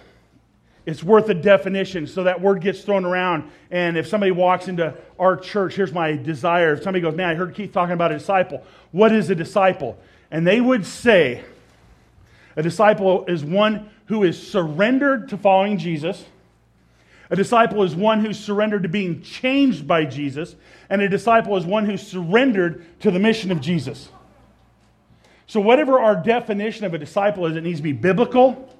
It's 0.86 1.02
worth 1.02 1.28
a 1.28 1.34
definition 1.34 2.06
so 2.06 2.22
that 2.22 2.40
word 2.40 2.60
gets 2.60 2.82
thrown 2.82 3.04
around. 3.04 3.50
And 3.72 3.96
if 3.96 4.06
somebody 4.06 4.30
walks 4.30 4.68
into 4.68 4.94
our 5.18 5.36
church, 5.36 5.74
here's 5.74 5.92
my 5.92 6.14
desire. 6.14 6.74
If 6.74 6.84
somebody 6.84 7.00
goes, 7.00 7.16
Man, 7.16 7.28
I 7.28 7.34
heard 7.34 7.56
Keith 7.56 7.72
talking 7.72 7.94
about 7.94 8.12
a 8.12 8.18
disciple. 8.18 8.62
What 8.92 9.10
is 9.10 9.28
a 9.30 9.34
disciple? 9.34 9.98
And 10.30 10.46
they 10.46 10.60
would 10.60 10.86
say, 10.86 11.42
A 12.54 12.62
disciple 12.62 13.24
is 13.26 13.44
one 13.44 13.90
who 14.06 14.22
is 14.22 14.40
surrendered 14.40 15.30
to 15.30 15.38
following 15.38 15.76
Jesus. 15.76 16.24
A 17.30 17.36
disciple 17.36 17.82
is 17.82 17.96
one 17.96 18.24
who's 18.24 18.38
surrendered 18.38 18.84
to 18.84 18.88
being 18.88 19.22
changed 19.22 19.88
by 19.88 20.04
Jesus. 20.04 20.54
And 20.88 21.02
a 21.02 21.08
disciple 21.08 21.56
is 21.56 21.66
one 21.66 21.84
who's 21.84 22.06
surrendered 22.06 23.00
to 23.00 23.10
the 23.10 23.18
mission 23.18 23.50
of 23.50 23.60
Jesus. 23.60 24.08
So, 25.48 25.58
whatever 25.58 25.98
our 25.98 26.14
definition 26.14 26.84
of 26.84 26.94
a 26.94 26.98
disciple 26.98 27.46
is, 27.46 27.56
it 27.56 27.64
needs 27.64 27.80
to 27.80 27.82
be 27.82 27.92
biblical 27.92 28.70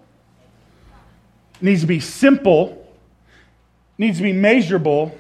needs 1.61 1.81
to 1.83 1.87
be 1.87 2.01
simple, 2.01 2.87
needs 3.99 4.19
to 4.19 4.23
be 4.23 4.33
measurable, 4.33 5.17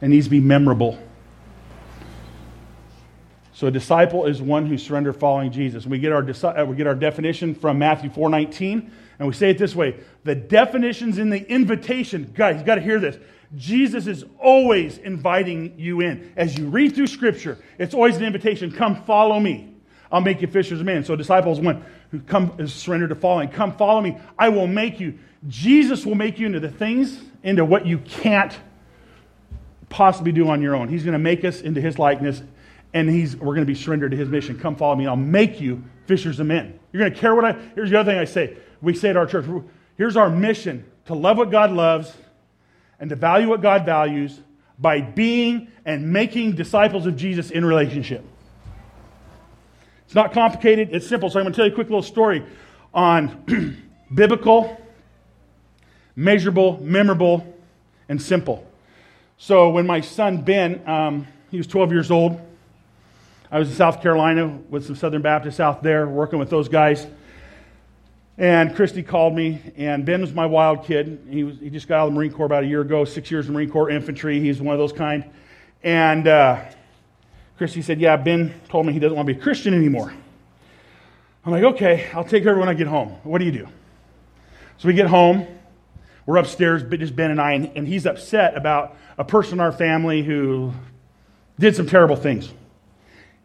and 0.00 0.12
needs 0.12 0.26
to 0.26 0.30
be 0.30 0.40
memorable. 0.40 0.98
So 3.52 3.66
a 3.66 3.70
disciple 3.72 4.26
is 4.26 4.40
one 4.40 4.66
who 4.66 4.78
surrendered 4.78 5.16
following 5.16 5.50
Jesus. 5.50 5.84
We 5.84 5.98
get 5.98 6.12
our, 6.12 6.22
uh, 6.22 6.64
we 6.64 6.76
get 6.76 6.86
our 6.86 6.94
definition 6.94 7.56
from 7.56 7.78
Matthew 7.78 8.08
4.19, 8.08 8.88
and 9.18 9.26
we 9.26 9.34
say 9.34 9.50
it 9.50 9.58
this 9.58 9.74
way. 9.74 9.98
The 10.22 10.36
definitions 10.36 11.18
in 11.18 11.28
the 11.28 11.44
invitation, 11.50 12.32
guys, 12.36 12.60
you 12.60 12.64
got 12.64 12.76
to 12.76 12.80
hear 12.80 13.00
this. 13.00 13.18
Jesus 13.56 14.06
is 14.06 14.24
always 14.38 14.98
inviting 14.98 15.74
you 15.76 16.02
in. 16.02 16.32
As 16.36 16.56
you 16.56 16.68
read 16.68 16.94
through 16.94 17.08
Scripture, 17.08 17.58
it's 17.78 17.94
always 17.94 18.16
an 18.16 18.24
invitation. 18.24 18.70
Come 18.70 19.02
follow 19.04 19.40
me. 19.40 19.74
I'll 20.10 20.20
make 20.20 20.40
you 20.40 20.48
fishers 20.48 20.80
of 20.80 20.86
men. 20.86 21.04
So 21.04 21.16
disciples 21.16 21.60
one 21.60 21.84
who 22.10 22.20
come 22.20 22.52
is 22.58 22.72
surrendered 22.72 23.10
to 23.10 23.14
following. 23.14 23.48
Come 23.48 23.76
follow 23.76 24.00
me. 24.00 24.16
I 24.38 24.48
will 24.48 24.66
make 24.66 25.00
you. 25.00 25.18
Jesus 25.46 26.06
will 26.06 26.14
make 26.14 26.38
you 26.38 26.46
into 26.46 26.60
the 26.60 26.70
things, 26.70 27.20
into 27.42 27.64
what 27.64 27.86
you 27.86 27.98
can't 27.98 28.56
possibly 29.88 30.32
do 30.32 30.48
on 30.48 30.62
your 30.62 30.74
own. 30.74 30.88
He's 30.88 31.04
going 31.04 31.12
to 31.12 31.18
make 31.18 31.44
us 31.44 31.60
into 31.60 31.80
his 31.80 31.98
likeness, 31.98 32.42
and 32.92 33.08
he's, 33.08 33.36
we're 33.36 33.54
going 33.54 33.60
to 33.60 33.72
be 33.72 33.74
surrendered 33.74 34.10
to 34.12 34.16
his 34.16 34.28
mission. 34.28 34.58
Come 34.58 34.76
follow 34.76 34.96
me. 34.96 35.06
I'll 35.06 35.16
make 35.16 35.60
you 35.60 35.84
fishers 36.06 36.40
of 36.40 36.46
men. 36.46 36.78
You're 36.92 37.02
going 37.02 37.12
to 37.12 37.18
care 37.18 37.34
what 37.34 37.44
I. 37.44 37.52
Here's 37.74 37.90
the 37.90 38.00
other 38.00 38.10
thing 38.10 38.18
I 38.18 38.24
say. 38.24 38.56
We 38.80 38.94
say 38.94 39.10
at 39.10 39.16
our 39.16 39.26
church 39.26 39.44
here's 39.96 40.16
our 40.16 40.30
mission 40.30 40.84
to 41.06 41.14
love 41.14 41.36
what 41.36 41.50
God 41.50 41.70
loves 41.72 42.14
and 43.00 43.10
to 43.10 43.16
value 43.16 43.48
what 43.48 43.60
God 43.60 43.84
values 43.84 44.38
by 44.78 45.00
being 45.00 45.68
and 45.84 46.12
making 46.12 46.52
disciples 46.52 47.06
of 47.06 47.16
Jesus 47.16 47.50
in 47.50 47.64
relationship. 47.64 48.24
It's 50.08 50.14
not 50.14 50.32
complicated, 50.32 50.88
it's 50.92 51.06
simple. 51.06 51.28
So 51.28 51.38
I'm 51.38 51.44
going 51.44 51.52
to 51.52 51.56
tell 51.58 51.66
you 51.66 51.72
a 51.72 51.74
quick 51.74 51.88
little 51.88 52.00
story 52.00 52.42
on 52.94 53.76
biblical, 54.14 54.80
measurable, 56.16 56.82
memorable, 56.82 57.54
and 58.08 58.20
simple. 58.20 58.66
So 59.36 59.68
when 59.68 59.86
my 59.86 60.00
son 60.00 60.40
Ben, 60.40 60.80
um, 60.88 61.26
he 61.50 61.58
was 61.58 61.66
12 61.66 61.92
years 61.92 62.10
old, 62.10 62.40
I 63.50 63.58
was 63.58 63.68
in 63.68 63.74
South 63.74 64.00
Carolina 64.00 64.58
with 64.70 64.86
some 64.86 64.96
Southern 64.96 65.20
Baptists 65.20 65.60
out 65.60 65.82
there 65.82 66.08
working 66.08 66.38
with 66.38 66.48
those 66.48 66.70
guys. 66.70 67.06
And 68.38 68.74
Christy 68.74 69.02
called 69.02 69.34
me, 69.34 69.60
and 69.76 70.06
Ben 70.06 70.22
was 70.22 70.32
my 70.32 70.46
wild 70.46 70.84
kid. 70.84 71.20
He, 71.28 71.44
was, 71.44 71.58
he 71.58 71.68
just 71.68 71.86
got 71.86 71.98
out 71.98 72.08
of 72.08 72.14
the 72.14 72.16
Marine 72.16 72.32
Corps 72.32 72.46
about 72.46 72.64
a 72.64 72.66
year 72.66 72.80
ago, 72.80 73.04
six 73.04 73.30
years 73.30 73.46
in 73.46 73.52
Marine 73.52 73.68
Corps 73.68 73.90
infantry. 73.90 74.40
He's 74.40 74.62
one 74.62 74.74
of 74.74 74.78
those 74.78 74.94
kind. 74.94 75.22
And 75.82 76.26
uh, 76.26 76.64
Christy 77.58 77.82
said, 77.82 78.00
Yeah, 78.00 78.16
Ben 78.16 78.54
told 78.68 78.86
me 78.86 78.92
he 78.92 79.00
doesn't 79.00 79.16
want 79.16 79.26
to 79.26 79.34
be 79.34 79.38
a 79.38 79.42
Christian 79.42 79.74
anymore. 79.74 80.14
I'm 81.44 81.52
like, 81.52 81.64
Okay, 81.64 82.08
I'll 82.14 82.24
take 82.24 82.44
care 82.44 82.52
of 82.52 82.58
it 82.58 82.60
when 82.60 82.68
I 82.68 82.74
get 82.74 82.86
home. 82.86 83.10
What 83.24 83.38
do 83.38 83.44
you 83.44 83.52
do? 83.52 83.68
So 84.78 84.86
we 84.86 84.94
get 84.94 85.08
home. 85.08 85.46
We're 86.24 86.36
upstairs, 86.36 86.82
just 86.84 87.16
Ben 87.16 87.30
and 87.30 87.40
I, 87.40 87.52
and, 87.52 87.72
and 87.74 87.88
he's 87.88 88.06
upset 88.06 88.56
about 88.56 88.96
a 89.16 89.24
person 89.24 89.54
in 89.54 89.60
our 89.60 89.72
family 89.72 90.22
who 90.22 90.72
did 91.58 91.74
some 91.74 91.86
terrible 91.86 92.16
things. 92.16 92.52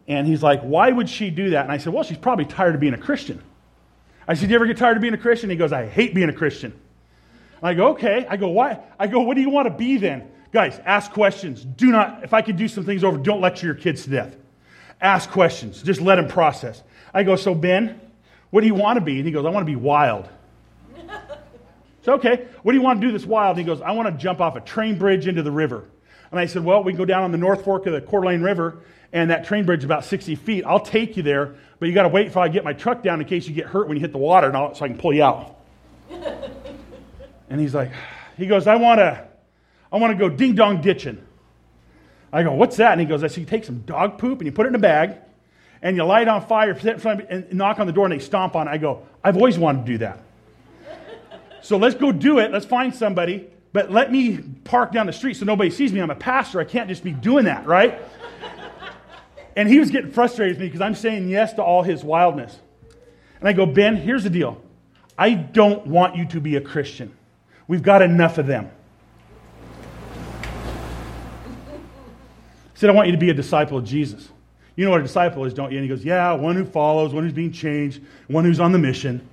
And 0.06 0.26
he's 0.26 0.42
like, 0.42 0.62
Why 0.62 0.92
would 0.92 1.08
she 1.08 1.30
do 1.30 1.50
that? 1.50 1.64
And 1.64 1.72
I 1.72 1.78
said, 1.78 1.92
Well, 1.92 2.04
she's 2.04 2.18
probably 2.18 2.44
tired 2.44 2.74
of 2.74 2.80
being 2.80 2.94
a 2.94 2.98
Christian. 2.98 3.42
I 4.28 4.34
said, 4.34 4.46
Do 4.46 4.50
you 4.50 4.56
ever 4.56 4.66
get 4.66 4.76
tired 4.76 4.96
of 4.96 5.00
being 5.00 5.14
a 5.14 5.18
Christian? 5.18 5.50
He 5.50 5.56
goes, 5.56 5.72
I 5.72 5.86
hate 5.86 6.14
being 6.14 6.28
a 6.28 6.32
Christian. 6.32 6.72
I 7.60 7.74
go, 7.74 7.88
Okay. 7.88 8.26
I 8.28 8.36
go, 8.36 8.48
Why? 8.48 8.78
I 8.96 9.08
go, 9.08 9.20
What 9.22 9.34
do 9.34 9.40
you 9.40 9.50
want 9.50 9.66
to 9.66 9.74
be 9.74 9.96
then? 9.96 10.30
Guys, 10.54 10.80
ask 10.84 11.10
questions. 11.10 11.64
Do 11.64 11.90
not, 11.90 12.22
if 12.22 12.32
I 12.32 12.40
could 12.40 12.56
do 12.56 12.68
some 12.68 12.84
things 12.84 13.02
over, 13.02 13.18
don't 13.18 13.40
lecture 13.40 13.66
your 13.66 13.74
kids 13.74 14.04
to 14.04 14.10
death. 14.10 14.36
Ask 15.00 15.28
questions. 15.30 15.82
Just 15.82 16.00
let 16.00 16.14
them 16.14 16.28
process. 16.28 16.80
I 17.12 17.24
go, 17.24 17.34
So, 17.34 17.56
Ben, 17.56 18.00
what 18.50 18.60
do 18.60 18.68
you 18.68 18.74
want 18.74 18.96
to 18.96 19.00
be? 19.00 19.16
And 19.16 19.26
he 19.26 19.32
goes, 19.32 19.44
I 19.44 19.48
want 19.48 19.66
to 19.66 19.70
be 19.70 19.74
wild. 19.74 20.28
so, 22.02 22.12
okay, 22.14 22.46
what 22.62 22.70
do 22.70 22.78
you 22.78 22.84
want 22.84 23.00
to 23.00 23.06
do 23.08 23.12
this 23.12 23.26
wild? 23.26 23.58
And 23.58 23.66
he 23.66 23.74
goes, 23.74 23.82
I 23.82 23.90
want 23.90 24.16
to 24.16 24.22
jump 24.22 24.40
off 24.40 24.54
a 24.54 24.60
train 24.60 24.96
bridge 24.96 25.26
into 25.26 25.42
the 25.42 25.50
river. 25.50 25.88
And 26.30 26.38
I 26.38 26.46
said, 26.46 26.64
Well, 26.64 26.84
we 26.84 26.92
can 26.92 26.98
go 26.98 27.04
down 27.04 27.24
on 27.24 27.32
the 27.32 27.38
North 27.38 27.64
Fork 27.64 27.86
of 27.86 27.92
the 27.92 28.00
Coeur 28.00 28.20
d'Alene 28.20 28.42
River, 28.42 28.84
and 29.12 29.30
that 29.30 29.44
train 29.46 29.66
bridge 29.66 29.80
is 29.80 29.84
about 29.86 30.04
60 30.04 30.36
feet. 30.36 30.64
I'll 30.64 30.78
take 30.78 31.16
you 31.16 31.24
there, 31.24 31.56
but 31.80 31.88
you 31.88 31.94
got 31.94 32.04
to 32.04 32.08
wait 32.08 32.26
until 32.26 32.42
I 32.42 32.48
get 32.48 32.62
my 32.62 32.74
truck 32.74 33.02
down 33.02 33.20
in 33.20 33.26
case 33.26 33.48
you 33.48 33.54
get 33.54 33.66
hurt 33.66 33.88
when 33.88 33.96
you 33.96 34.00
hit 34.00 34.12
the 34.12 34.18
water, 34.18 34.46
and 34.46 34.56
I'll, 34.56 34.72
so 34.72 34.84
I 34.84 34.88
can 34.88 34.98
pull 34.98 35.12
you 35.12 35.24
out. 35.24 35.58
and 37.50 37.60
he's 37.60 37.74
like, 37.74 37.90
he 38.36 38.46
goes, 38.46 38.68
I 38.68 38.76
want 38.76 38.98
to, 38.98 39.26
I 39.94 39.96
want 39.98 40.10
to 40.12 40.18
go 40.18 40.28
ding 40.28 40.56
dong 40.56 40.80
ditching. 40.80 41.24
I 42.32 42.42
go, 42.42 42.52
what's 42.52 42.78
that? 42.78 42.90
And 42.90 43.00
he 43.00 43.06
goes, 43.06 43.22
I 43.22 43.28
see 43.28 43.42
you 43.42 43.46
take 43.46 43.62
some 43.62 43.82
dog 43.82 44.18
poop 44.18 44.40
and 44.40 44.46
you 44.46 44.50
put 44.50 44.66
it 44.66 44.70
in 44.70 44.74
a 44.74 44.80
bag, 44.80 45.18
and 45.82 45.96
you 45.96 46.02
light 46.02 46.22
it 46.22 46.28
on 46.28 46.44
fire, 46.44 46.72
and 46.72 47.52
knock 47.52 47.78
on 47.78 47.86
the 47.86 47.92
door, 47.92 48.04
and 48.06 48.12
they 48.12 48.18
stomp 48.18 48.56
on 48.56 48.66
it. 48.66 48.72
I 48.72 48.78
go, 48.78 49.06
I've 49.22 49.36
always 49.36 49.56
wanted 49.56 49.86
to 49.86 49.92
do 49.92 49.98
that. 49.98 50.20
so 51.62 51.76
let's 51.76 51.94
go 51.94 52.10
do 52.10 52.40
it. 52.40 52.50
Let's 52.50 52.66
find 52.66 52.92
somebody, 52.92 53.46
but 53.72 53.92
let 53.92 54.10
me 54.10 54.38
park 54.64 54.90
down 54.90 55.06
the 55.06 55.12
street 55.12 55.34
so 55.34 55.44
nobody 55.44 55.70
sees 55.70 55.92
me. 55.92 56.00
I'm 56.00 56.10
a 56.10 56.16
pastor. 56.16 56.58
I 56.58 56.64
can't 56.64 56.88
just 56.88 57.04
be 57.04 57.12
doing 57.12 57.44
that, 57.44 57.64
right? 57.64 58.02
And 59.54 59.68
he 59.68 59.78
was 59.78 59.90
getting 59.90 60.10
frustrated 60.10 60.56
with 60.56 60.60
me 60.60 60.66
because 60.66 60.80
I'm 60.80 60.96
saying 60.96 61.28
yes 61.28 61.52
to 61.52 61.62
all 61.62 61.84
his 61.84 62.02
wildness. 62.02 62.58
And 63.38 63.48
I 63.48 63.52
go, 63.52 63.64
Ben, 63.64 63.94
here's 63.94 64.24
the 64.24 64.30
deal. 64.30 64.60
I 65.16 65.34
don't 65.34 65.86
want 65.86 66.16
you 66.16 66.26
to 66.30 66.40
be 66.40 66.56
a 66.56 66.60
Christian. 66.60 67.16
We've 67.68 67.82
got 67.82 68.02
enough 68.02 68.38
of 68.38 68.48
them. 68.48 68.72
Said, 72.84 72.90
I 72.90 72.92
want 72.92 73.08
you 73.08 73.12
to 73.12 73.18
be 73.18 73.30
a 73.30 73.34
disciple 73.34 73.78
of 73.78 73.86
Jesus. 73.86 74.28
You 74.76 74.84
know 74.84 74.90
what 74.90 75.00
a 75.00 75.04
disciple 75.04 75.46
is, 75.46 75.54
don't 75.54 75.72
you? 75.72 75.78
And 75.78 75.88
he 75.88 75.88
goes, 75.88 76.04
Yeah, 76.04 76.32
one 76.32 76.54
who 76.54 76.66
follows, 76.66 77.14
one 77.14 77.24
who's 77.24 77.32
being 77.32 77.50
changed, 77.50 78.02
one 78.26 78.44
who's 78.44 78.60
on 78.60 78.72
the 78.72 78.78
mission. 78.78 79.26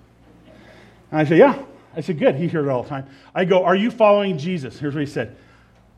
And 1.12 1.20
I 1.20 1.26
said, 1.26 1.38
Yeah. 1.38 1.62
I 1.94 2.00
said, 2.00 2.18
Good. 2.18 2.36
He 2.36 2.48
hears 2.48 2.66
it 2.66 2.70
all 2.70 2.84
the 2.84 2.90
time. 2.90 3.10
I 3.36 3.44
go, 3.44 3.66
Are 3.66 3.76
you 3.76 3.92
following 3.92 4.38
Jesus? 4.38 4.80
Here's 4.80 4.94
what 4.94 5.02
he 5.02 5.06
said 5.06 5.36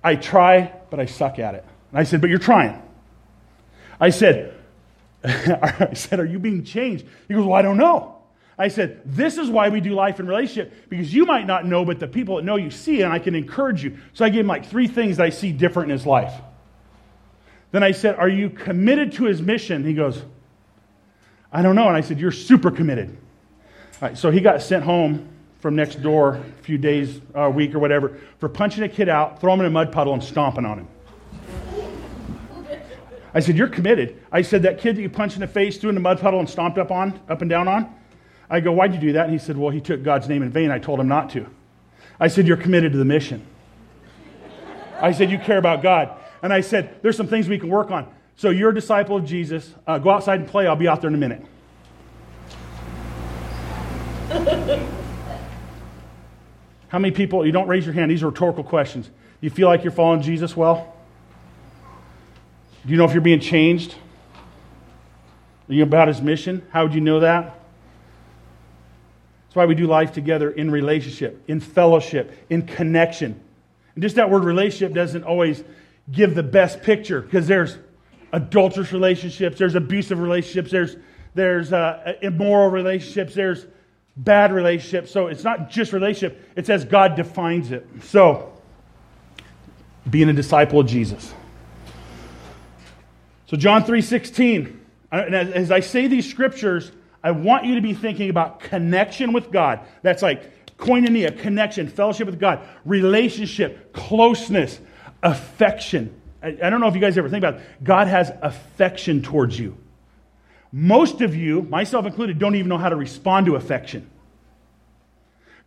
I 0.04 0.16
try, 0.16 0.74
but 0.90 1.00
I 1.00 1.06
suck 1.06 1.38
at 1.38 1.54
it. 1.54 1.64
And 1.92 2.00
I 2.00 2.04
said, 2.04 2.22
But 2.22 2.32
you're 2.32 2.40
trying. 2.40 2.82
I 4.00 4.10
said, 4.10 4.58
I 5.24 5.94
said, 5.94 6.20
Are 6.20 6.26
you 6.26 6.40
being 6.40 6.64
changed? 6.64 7.06
He 7.28 7.36
goes, 7.36 7.46
Well, 7.46 7.56
I 7.56 7.62
don't 7.62 7.78
know. 7.78 8.18
I 8.58 8.70
said, 8.70 9.02
This 9.06 9.38
is 9.38 9.48
why 9.48 9.70
we 9.70 9.80
do 9.80 9.92
life 9.92 10.18
and 10.18 10.28
relationship, 10.28 10.90
because 10.90 11.14
you 11.14 11.28
might 11.28 11.46
not 11.46 11.68
know, 11.68 11.86
but 11.86 12.00
the 12.00 12.08
people 12.08 12.38
that 12.38 12.46
know 12.46 12.56
you 12.56 12.72
see, 12.72 13.04
and 13.04 13.14
I 13.14 13.20
can 13.20 13.36
encourage 13.36 13.84
you. 13.84 14.00
So 14.14 14.26
I 14.26 14.30
gave 14.30 14.40
him 14.40 14.48
like 14.48 14.66
three 14.66 14.88
things 14.88 15.18
that 15.18 15.26
I 15.26 15.30
see 15.30 15.52
different 15.52 15.92
in 15.92 15.98
his 15.98 16.08
life. 16.08 16.34
Then 17.74 17.82
I 17.82 17.92
said, 17.92 18.16
Are 18.16 18.30
you 18.30 18.52
committed 18.52 19.14
to 19.14 19.26
his 19.26 19.42
mission? 19.42 19.84
He 19.84 19.96
goes, 19.96 20.24
I 21.52 21.64
don't 21.64 21.76
know. 21.76 21.88
And 21.88 21.98
I 21.98 22.02
said, 22.02 22.20
You're 22.20 22.32
super 22.32 22.70
committed. 22.72 23.18
So 24.14 24.30
he 24.30 24.42
got 24.42 24.62
sent 24.62 24.84
home 24.84 25.28
from 25.60 25.76
next 25.76 26.02
door 26.02 26.36
a 26.36 26.64
few 26.64 26.78
days, 26.78 27.20
a 27.34 27.50
week 27.50 27.74
or 27.74 27.80
whatever, 27.80 28.20
for 28.38 28.48
punching 28.48 28.84
a 28.84 28.90
kid 28.90 29.10
out, 29.10 29.42
throwing 29.42 29.60
him 29.60 29.66
in 29.66 29.72
a 29.72 29.74
mud 29.74 29.92
puddle, 29.92 30.14
and 30.14 30.24
stomping 30.24 30.66
on 30.66 30.80
him. 30.80 30.88
I 33.34 33.40
said, 33.40 33.58
You're 33.58 33.70
committed. 33.70 34.22
I 34.32 34.44
said, 34.44 34.62
That 34.62 34.78
kid 34.78 34.96
that 34.96 35.02
you 35.02 35.10
punched 35.10 35.36
in 35.36 35.42
the 35.42 35.48
face, 35.48 35.78
threw 35.78 35.90
in 35.90 35.96
the 35.96 36.02
mud 36.02 36.20
puddle, 36.20 36.40
and 36.40 36.48
stomped 36.48 36.78
up 36.78 36.92
on, 36.92 37.20
up 37.28 37.42
and 37.42 37.50
down 37.50 37.68
on? 37.68 37.92
I 38.52 38.60
go, 38.60 38.72
Why'd 38.72 38.94
you 38.94 39.00
do 39.00 39.14
that? 39.14 39.26
And 39.26 39.34
he 39.34 39.40
said, 39.40 39.58
Well, 39.58 39.72
he 39.72 39.82
took 39.82 40.04
God's 40.04 40.30
name 40.30 40.44
in 40.44 40.52
vain. 40.52 40.70
I 40.70 40.78
told 40.78 41.00
him 41.00 41.08
not 41.08 41.32
to. 41.32 41.48
I 42.20 42.28
said, 42.28 42.48
You're 42.48 42.56
committed 42.56 42.92
to 42.92 43.00
the 43.00 43.06
mission. 43.06 43.48
I 45.02 45.12
said, 45.12 45.32
You 45.32 45.40
care 45.40 45.58
about 45.58 45.82
God. 45.82 46.20
And 46.44 46.54
I 46.54 46.62
said, 46.62 47.02
There's 47.02 47.18
some 47.18 47.28
things 47.28 47.50
we 47.50 47.58
can 47.58 47.70
work 47.70 47.90
on. 47.90 48.14
So 48.36 48.52
you're 48.52 48.70
a 48.70 48.76
disciple 48.76 49.16
of 49.16 49.26
Jesus. 49.26 49.74
Uh, 49.88 49.98
go 49.98 50.12
outside 50.12 50.40
and 50.42 50.48
play. 50.48 50.68
I'll 50.68 50.76
be 50.76 50.88
out 50.88 51.02
there 51.02 51.08
in 51.08 51.16
a 51.16 51.18
minute. 51.18 51.44
How 56.90 57.00
many 57.00 57.12
people, 57.12 57.44
you 57.46 57.52
don't 57.52 57.68
raise 57.68 57.86
your 57.86 57.94
hand, 57.94 58.12
these 58.12 58.22
are 58.22 58.28
rhetorical 58.28 58.64
questions. 58.64 59.10
You 59.42 59.50
feel 59.50 59.68
like 59.68 59.84
you're 59.84 59.92
following 59.92 60.22
Jesus 60.22 60.56
well? 60.56 60.96
Do 62.86 62.92
you 62.92 62.98
know 62.98 63.06
if 63.06 63.14
you're 63.14 63.22
being 63.22 63.40
changed? 63.40 63.96
Are 65.70 65.74
you 65.74 65.84
about 65.84 66.08
his 66.08 66.22
mission? 66.22 66.62
How 66.72 66.84
would 66.84 66.94
you 66.94 67.02
know 67.02 67.22
that? 67.22 67.46
That's 69.46 69.56
why 69.56 69.66
we 69.66 69.76
do 69.76 69.88
life 69.88 70.12
together 70.12 70.52
in 70.52 70.70
relationship, 70.70 71.42
in 71.48 71.60
fellowship, 71.60 72.46
in 72.50 72.64
connection. 72.64 73.40
And 73.96 74.02
just 74.02 74.16
that 74.18 74.30
word 74.30 74.44
relationship 74.44 74.94
doesn't 74.94 75.24
always 75.24 75.64
give 76.12 76.36
the 76.36 76.44
best 76.44 76.82
picture 76.82 77.22
because 77.22 77.48
there's 77.48 77.78
adulterous 78.32 78.92
relationships, 78.92 79.58
there's 79.58 79.76
abusive 79.76 80.20
relationships, 80.20 80.72
there's, 80.72 80.98
there's 81.36 81.72
uh, 81.72 82.14
immoral 82.22 82.70
relationships, 82.70 83.34
there's 83.34 83.66
bad 84.18 84.52
relationships. 84.52 85.12
So 85.12 85.28
it's 85.28 85.44
not 85.44 85.70
just 85.70 85.94
relationship, 85.94 86.50
it's 86.56 86.70
as 86.70 86.86
God 86.86 87.16
defines 87.16 87.72
it. 87.72 87.88
So, 88.04 88.52
being 90.10 90.30
a 90.30 90.34
disciple 90.34 90.82
of 90.82 90.88
Jesus. 90.88 91.34
So 93.48 93.58
John 93.58 93.84
3:16. 93.84 94.80
And 95.12 95.36
as 95.36 95.70
I 95.70 95.80
say 95.80 96.08
these 96.08 96.28
scriptures, 96.28 96.92
I 97.24 97.32
want 97.32 97.66
you 97.66 97.76
to 97.76 97.82
be 97.82 97.94
thinking 97.94 98.32
about 98.32 98.60
connection 98.60 99.32
with 99.32 99.52
God. 99.52 99.82
That's 100.02 100.24
like 100.24 100.76
koinonia, 100.78 101.40
connection, 101.40 101.88
fellowship 101.88 102.26
with 102.26 102.40
God, 102.40 102.62
relationship, 102.84 103.94
closeness, 103.94 104.80
affection. 105.24 106.14
I, 106.42 106.70
don't 106.70 106.82
know 106.82 106.88
if 106.88 106.96
you 106.96 107.02
guys 107.02 107.18
ever 107.18 107.30
think 107.30 107.44
about 107.44 107.62
it. 107.62 107.84
God 107.84 108.08
has 108.08 108.32
affection 108.42 109.22
towards 109.22 109.58
you. 109.58 109.78
Most 110.72 111.22
of 111.22 111.36
you, 111.36 111.62
myself 111.62 112.06
included, 112.06 112.38
don't 112.38 112.56
even 112.56 112.68
know 112.68 112.78
how 112.78 112.90
to 112.90 112.96
respond 112.96 113.46
to 113.46 113.56
affection. 113.56 114.10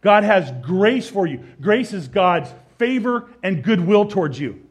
God 0.02 0.24
has 0.24 0.52
grace 0.62 1.08
for 1.08 1.26
you. 1.26 1.42
Grace 1.60 1.92
is 1.92 2.08
God's 2.08 2.52
favor 2.78 3.28
and 3.42 3.62
goodwill 3.62 4.06
towards 4.06 4.38
you. 4.38 4.62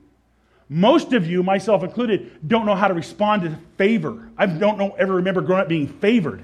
Most 0.69 1.13
of 1.13 1.25
you, 1.27 1.43
myself 1.43 1.83
included, 1.83 2.47
don't 2.47 2.65
know 2.65 2.75
how 2.75 2.87
to 2.87 2.93
respond 2.93 3.43
to 3.43 3.57
favor. 3.77 4.29
I 4.37 4.45
don't 4.45 4.77
know, 4.77 4.91
ever 4.91 5.15
remember 5.15 5.41
growing 5.41 5.61
up 5.61 5.67
being 5.67 5.87
favored. 5.87 6.43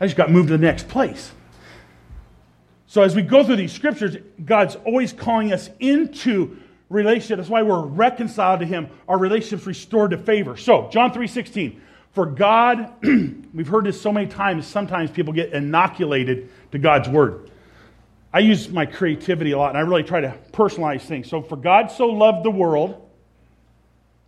I 0.00 0.06
just 0.06 0.16
got 0.16 0.30
moved 0.30 0.48
to 0.48 0.56
the 0.56 0.64
next 0.64 0.88
place. 0.88 1.32
So 2.86 3.02
as 3.02 3.14
we 3.14 3.22
go 3.22 3.44
through 3.44 3.56
these 3.56 3.72
scriptures, 3.72 4.16
God's 4.44 4.76
always 4.76 5.12
calling 5.12 5.52
us 5.52 5.70
into 5.78 6.58
relationship. 6.90 7.38
That's 7.38 7.48
why 7.48 7.62
we're 7.62 7.86
reconciled 7.86 8.60
to 8.60 8.66
Him. 8.66 8.88
Our 9.08 9.16
relationship's 9.16 9.66
restored 9.66 10.10
to 10.10 10.18
favor. 10.18 10.58
So, 10.58 10.90
John 10.92 11.12
3.16. 11.12 11.78
For 12.12 12.26
God, 12.26 12.92
we've 13.54 13.68
heard 13.68 13.86
this 13.86 13.98
so 13.98 14.12
many 14.12 14.26
times, 14.26 14.66
sometimes 14.66 15.10
people 15.10 15.32
get 15.32 15.52
inoculated 15.52 16.50
to 16.72 16.78
God's 16.78 17.08
word. 17.08 17.50
I 18.32 18.40
use 18.40 18.68
my 18.68 18.84
creativity 18.84 19.52
a 19.52 19.58
lot, 19.58 19.70
and 19.70 19.78
I 19.78 19.80
really 19.80 20.02
try 20.02 20.20
to 20.20 20.36
personalize 20.52 21.02
things. 21.02 21.30
So, 21.30 21.40
for 21.40 21.56
God 21.56 21.90
so 21.90 22.06
loved 22.08 22.44
the 22.44 22.50
world 22.50 23.06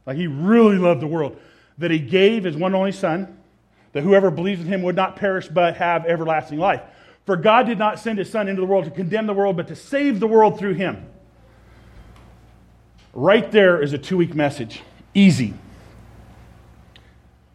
like 0.07 0.17
he 0.17 0.27
really 0.27 0.79
loved 0.79 1.03
the 1.03 1.07
world. 1.07 1.39
That 1.79 1.91
he 1.91 1.99
gave 1.99 2.45
his 2.45 2.57
one 2.57 2.75
only 2.75 2.93
son, 2.93 3.39
that 3.93 4.03
whoever 4.03 4.31
believes 4.31 4.61
in 4.61 4.67
him 4.67 4.83
would 4.83 4.97
not 4.97 5.17
perish 5.17 5.49
but 5.49 5.77
have 5.77 6.07
everlasting 6.07 6.59
life. 6.59 6.83
For 7.25 7.37
God 7.37 7.67
did 7.67 7.79
not 7.79 7.99
send 8.01 8.19
his 8.19 8.31
Son 8.31 8.49
into 8.49 8.61
the 8.61 8.67
world 8.67 8.85
to 8.85 8.91
condemn 8.91 9.27
the 9.27 9.35
world, 9.35 9.57
but 9.57 9.69
to 9.69 9.77
save 9.77 10.19
the 10.19 10.27
world 10.27 10.59
through 10.59 10.75
him. 10.75 11.07
Right 13.15 13.51
there 13.51 13.83
is 13.83 13.93
a 13.93 13.99
two 13.99 14.17
week 14.17 14.35
message. 14.35 14.83
Easy. 15.15 15.55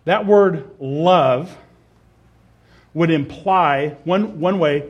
That 0.06 0.26
word 0.26 0.70
love 0.80 1.58
would 2.94 3.12
imply, 3.12 3.98
one, 4.04 4.40
one 4.40 4.60
way 4.60 4.90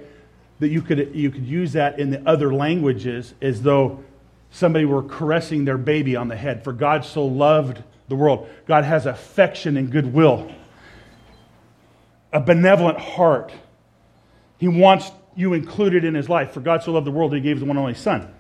that 0.60 0.70
you 0.70 0.82
could, 0.82 1.16
you 1.16 1.32
could 1.32 1.46
use 1.46 1.74
that 1.74 2.00
in 2.00 2.10
the 2.10 2.28
other 2.28 2.54
languages, 2.54 3.34
as 3.42 3.62
though 3.62 4.04
somebody 4.52 4.86
were 4.86 5.04
caressing 5.04 5.66
their 5.66 5.78
baby 5.78 6.16
on 6.16 6.28
the 6.28 6.36
head. 6.36 6.64
For 6.64 6.74
God 6.74 7.06
so 7.06 7.26
loved 7.26 7.82
the 8.10 8.16
world. 8.16 8.50
God 8.68 8.84
has 8.84 9.06
affection 9.06 9.78
and 9.78 9.92
goodwill, 9.92 10.52
a 12.32 12.40
benevolent 12.40 13.00
heart. 13.00 13.52
He 14.58 14.68
wants 14.68 15.12
you 15.36 15.54
included 15.54 16.04
in 16.04 16.16
his 16.16 16.30
life. 16.30 16.52
For 16.52 16.60
God 16.60 16.84
so 16.84 16.92
loved 16.92 17.06
the 17.06 17.12
world 17.12 17.34
he 17.34 17.40
gave 17.40 17.58
his 17.58 17.64
one 17.64 17.78
only 17.78 17.94
Son. 17.94 18.34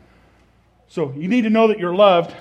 So 0.89 1.13
you 1.15 1.28
need 1.28 1.41
to 1.41 1.50
know 1.50 1.67
that 1.67 1.80
you're 1.80 1.95
loved. 1.95 2.36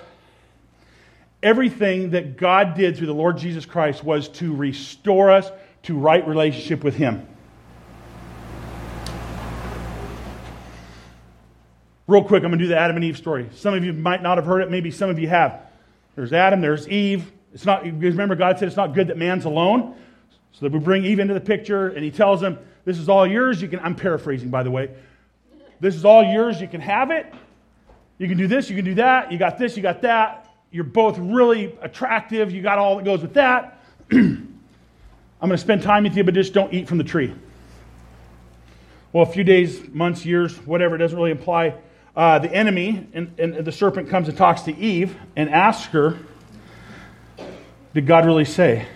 Everything 1.43 2.11
that 2.11 2.37
God 2.37 2.75
did 2.75 2.97
through 2.97 3.09
the 3.09 3.15
Lord 3.15 3.39
Jesus 3.39 3.67
Christ 3.67 4.03
was 4.03 4.29
to 4.31 4.55
restore 4.55 5.31
us 5.31 5.51
to 5.85 5.99
right 5.99 6.27
relationship 6.27 6.83
with 6.83 6.97
him. 6.97 7.27
Real 12.09 12.23
quick, 12.23 12.45
I'm 12.45 12.51
going 12.51 12.59
to 12.59 12.65
do 12.65 12.69
the 12.69 12.79
Adam 12.79 12.97
and 12.97 13.05
Eve 13.05 13.17
story. 13.17 13.49
Some 13.55 13.75
of 13.75 13.85
you 13.85 13.93
might 13.93 14.23
not 14.23 14.39
have 14.39 14.47
heard 14.47 14.63
it, 14.63 14.71
maybe 14.71 14.93
some 14.93 15.11
of 15.11 15.19
you 15.19 15.29
have. 15.29 15.61
There's 16.15 16.33
Adam, 16.33 16.61
there's 16.61 16.89
Eve. 16.89 17.33
It's 17.53 17.67
not, 17.67 17.83
remember, 17.85 18.37
God 18.37 18.59
said 18.59 18.69
it's 18.69 18.77
not 18.77 18.95
good 18.95 19.09
that 19.09 19.17
man's 19.17 19.45
alone. 19.45 19.97
So 20.53 20.67
that 20.67 20.73
we 20.73 20.79
bring 20.79 21.05
Eve 21.05 21.19
into 21.19 21.35
the 21.35 21.41
picture, 21.41 21.89
and 21.89 22.03
he 22.03 22.11
tells 22.11 22.43
him, 22.43 22.59
This 22.85 22.99
is 22.99 23.09
all 23.09 23.27
yours. 23.27 23.61
You 23.61 23.69
can, 23.69 23.81
I'm 23.81 23.95
paraphrasing, 23.95 24.49
by 24.49 24.63
the 24.63 24.71
way. 24.71 24.91
This 25.81 25.95
is 25.95 26.05
all 26.05 26.23
yours. 26.23 26.61
You 26.61 26.69
can 26.69 26.81
have 26.81 27.11
it. 27.11 27.27
You 28.19 28.29
can 28.29 28.39
do 28.39 28.47
this, 28.47 28.71
you 28.71 28.77
can 28.77 28.85
do 28.85 28.95
that. 28.95 29.31
You 29.31 29.39
got 29.39 29.59
this, 29.59 29.77
you 29.77 29.83
got 29.83 30.03
that. 30.03 30.51
You're 30.71 30.85
both 30.85 31.19
really 31.19 31.77
attractive. 31.81 32.51
You 32.51 32.63
got 32.63 32.79
all 32.79 32.97
that 32.97 33.05
goes 33.05 33.23
with 33.23 33.35
that. 33.35 33.81
I'm 34.11 34.49
going 35.41 35.51
to 35.51 35.59
spend 35.59 35.83
time 35.83 36.05
with 36.05 36.17
you, 36.17 36.25
but 36.25 36.35
just 36.35 36.55
don't 36.55 36.73
eat 36.73 36.89
from 36.89 36.99
the 36.99 37.05
tree. 37.05 37.35
Well, 39.13 39.23
a 39.23 39.33
few 39.33 39.45
days, 39.45 39.89
months, 39.89 40.25
years, 40.25 40.57
whatever, 40.67 40.95
it 40.95 40.99
doesn't 40.99 41.17
really 41.17 41.31
imply 41.31 41.75
uh, 42.17 42.39
the 42.39 42.53
enemy 42.53 43.07
and, 43.13 43.39
and 43.39 43.55
the 43.65 43.73
serpent 43.73 44.09
comes 44.09 44.29
and 44.29 44.37
talks 44.37 44.63
to 44.63 44.77
Eve 44.77 45.17
and 45.37 45.51
asks 45.51 45.87
her, 45.93 46.19
Did 47.95 48.07
God 48.07 48.25
really 48.25 48.45
say? 48.47 48.87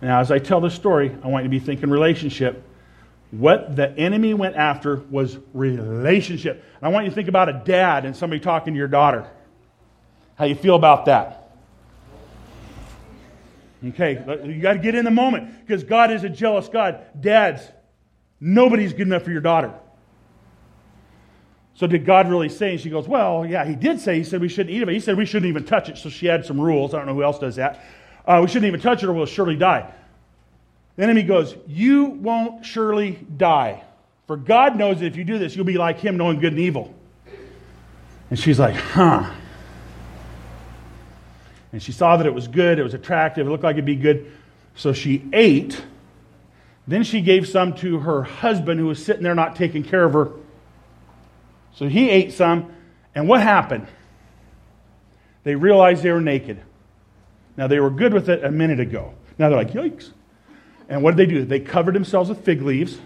Now, 0.00 0.20
as 0.20 0.32
I 0.32 0.38
tell 0.38 0.60
this 0.60 0.74
story, 0.74 1.16
I 1.22 1.28
want 1.28 1.44
you 1.44 1.50
to 1.50 1.50
be 1.50 1.64
thinking 1.64 1.90
relationship. 1.90 2.64
What 3.32 3.76
the 3.76 3.90
enemy 3.96 4.34
went 4.34 4.56
after 4.56 4.96
was 5.10 5.38
relationship. 5.54 6.62
And 6.76 6.86
I 6.86 6.88
want 6.88 7.06
you 7.06 7.10
to 7.10 7.14
think 7.14 7.28
about 7.28 7.48
a 7.48 7.62
dad 7.64 8.04
and 8.04 8.14
somebody 8.14 8.40
talking 8.40 8.74
to 8.74 8.78
your 8.78 8.88
daughter. 8.88 9.26
How 10.34 10.44
you 10.44 10.54
feel 10.54 10.76
about 10.76 11.06
that? 11.06 11.50
Okay, 13.84 14.22
you 14.44 14.60
got 14.60 14.74
to 14.74 14.78
get 14.78 14.94
in 14.94 15.06
the 15.06 15.10
moment 15.10 15.66
because 15.66 15.82
God 15.82 16.12
is 16.12 16.24
a 16.24 16.28
jealous 16.28 16.68
God. 16.68 17.00
Dads, 17.18 17.62
nobody's 18.38 18.92
good 18.92 19.06
enough 19.06 19.22
for 19.22 19.32
your 19.32 19.40
daughter. 19.40 19.72
So 21.74 21.86
did 21.86 22.04
God 22.04 22.28
really 22.28 22.50
say? 22.50 22.72
And 22.72 22.80
she 22.80 22.90
goes, 22.90 23.08
Well, 23.08 23.46
yeah, 23.46 23.64
he 23.64 23.74
did 23.74 23.98
say. 23.98 24.18
He 24.18 24.24
said 24.24 24.42
we 24.42 24.48
shouldn't 24.48 24.76
eat 24.76 24.82
of 24.82 24.90
it. 24.90 24.92
He 24.92 25.00
said 25.00 25.16
we 25.16 25.24
shouldn't 25.24 25.48
even 25.48 25.64
touch 25.64 25.88
it. 25.88 25.96
So 25.96 26.10
she 26.10 26.26
had 26.26 26.44
some 26.44 26.60
rules. 26.60 26.92
I 26.92 26.98
don't 26.98 27.06
know 27.06 27.14
who 27.14 27.24
else 27.24 27.38
does 27.38 27.56
that. 27.56 27.82
Uh, 28.26 28.40
we 28.42 28.48
shouldn't 28.48 28.66
even 28.66 28.80
touch 28.80 29.02
it 29.02 29.06
or 29.06 29.14
we'll 29.14 29.26
surely 29.26 29.56
die. 29.56 29.92
The 30.96 31.02
enemy 31.02 31.22
goes, 31.22 31.54
You 31.66 32.04
won't 32.04 32.64
surely 32.64 33.18
die. 33.36 33.82
For 34.26 34.36
God 34.36 34.76
knows 34.76 35.00
that 35.00 35.06
if 35.06 35.16
you 35.16 35.24
do 35.24 35.38
this, 35.38 35.56
you'll 35.56 35.64
be 35.64 35.78
like 35.78 35.98
him, 35.98 36.16
knowing 36.16 36.38
good 36.38 36.52
and 36.52 36.60
evil. 36.60 36.94
And 38.30 38.38
she's 38.38 38.58
like, 38.58 38.74
Huh. 38.74 39.30
And 41.72 41.82
she 41.82 41.92
saw 41.92 42.18
that 42.18 42.26
it 42.26 42.34
was 42.34 42.48
good, 42.48 42.78
it 42.78 42.82
was 42.82 42.94
attractive, 42.94 43.46
it 43.46 43.50
looked 43.50 43.64
like 43.64 43.74
it'd 43.74 43.84
be 43.84 43.96
good. 43.96 44.30
So 44.74 44.92
she 44.92 45.28
ate. 45.32 45.82
Then 46.86 47.04
she 47.04 47.20
gave 47.20 47.48
some 47.48 47.74
to 47.76 48.00
her 48.00 48.22
husband 48.22 48.80
who 48.80 48.86
was 48.86 49.02
sitting 49.02 49.22
there 49.22 49.34
not 49.34 49.56
taking 49.56 49.82
care 49.82 50.04
of 50.04 50.12
her. 50.12 50.32
So 51.74 51.88
he 51.88 52.10
ate 52.10 52.32
some, 52.32 52.72
and 53.14 53.28
what 53.28 53.40
happened? 53.40 53.86
They 55.44 55.54
realized 55.54 56.02
they 56.02 56.12
were 56.12 56.20
naked. 56.20 56.60
Now, 57.56 57.66
they 57.66 57.80
were 57.80 57.90
good 57.90 58.14
with 58.14 58.28
it 58.28 58.44
a 58.44 58.50
minute 58.50 58.80
ago. 58.80 59.14
Now 59.38 59.48
they're 59.48 59.58
like, 59.58 59.72
yikes. 59.72 60.10
And 60.88 61.02
what 61.02 61.16
did 61.16 61.28
they 61.28 61.32
do? 61.32 61.44
They 61.44 61.60
covered 61.60 61.94
themselves 61.94 62.28
with 62.28 62.44
fig 62.44 62.62
leaves. 62.62 62.98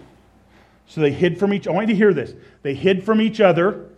So 0.87 1.01
they 1.01 1.11
hid 1.11 1.37
from 1.37 1.53
each 1.53 1.67
other. 1.67 1.71
I 1.71 1.75
want 1.75 1.89
you 1.89 1.95
to 1.95 1.97
hear 1.97 2.13
this. 2.13 2.33
They 2.61 2.73
hid 2.73 3.03
from 3.03 3.21
each 3.21 3.41
other. 3.41 3.89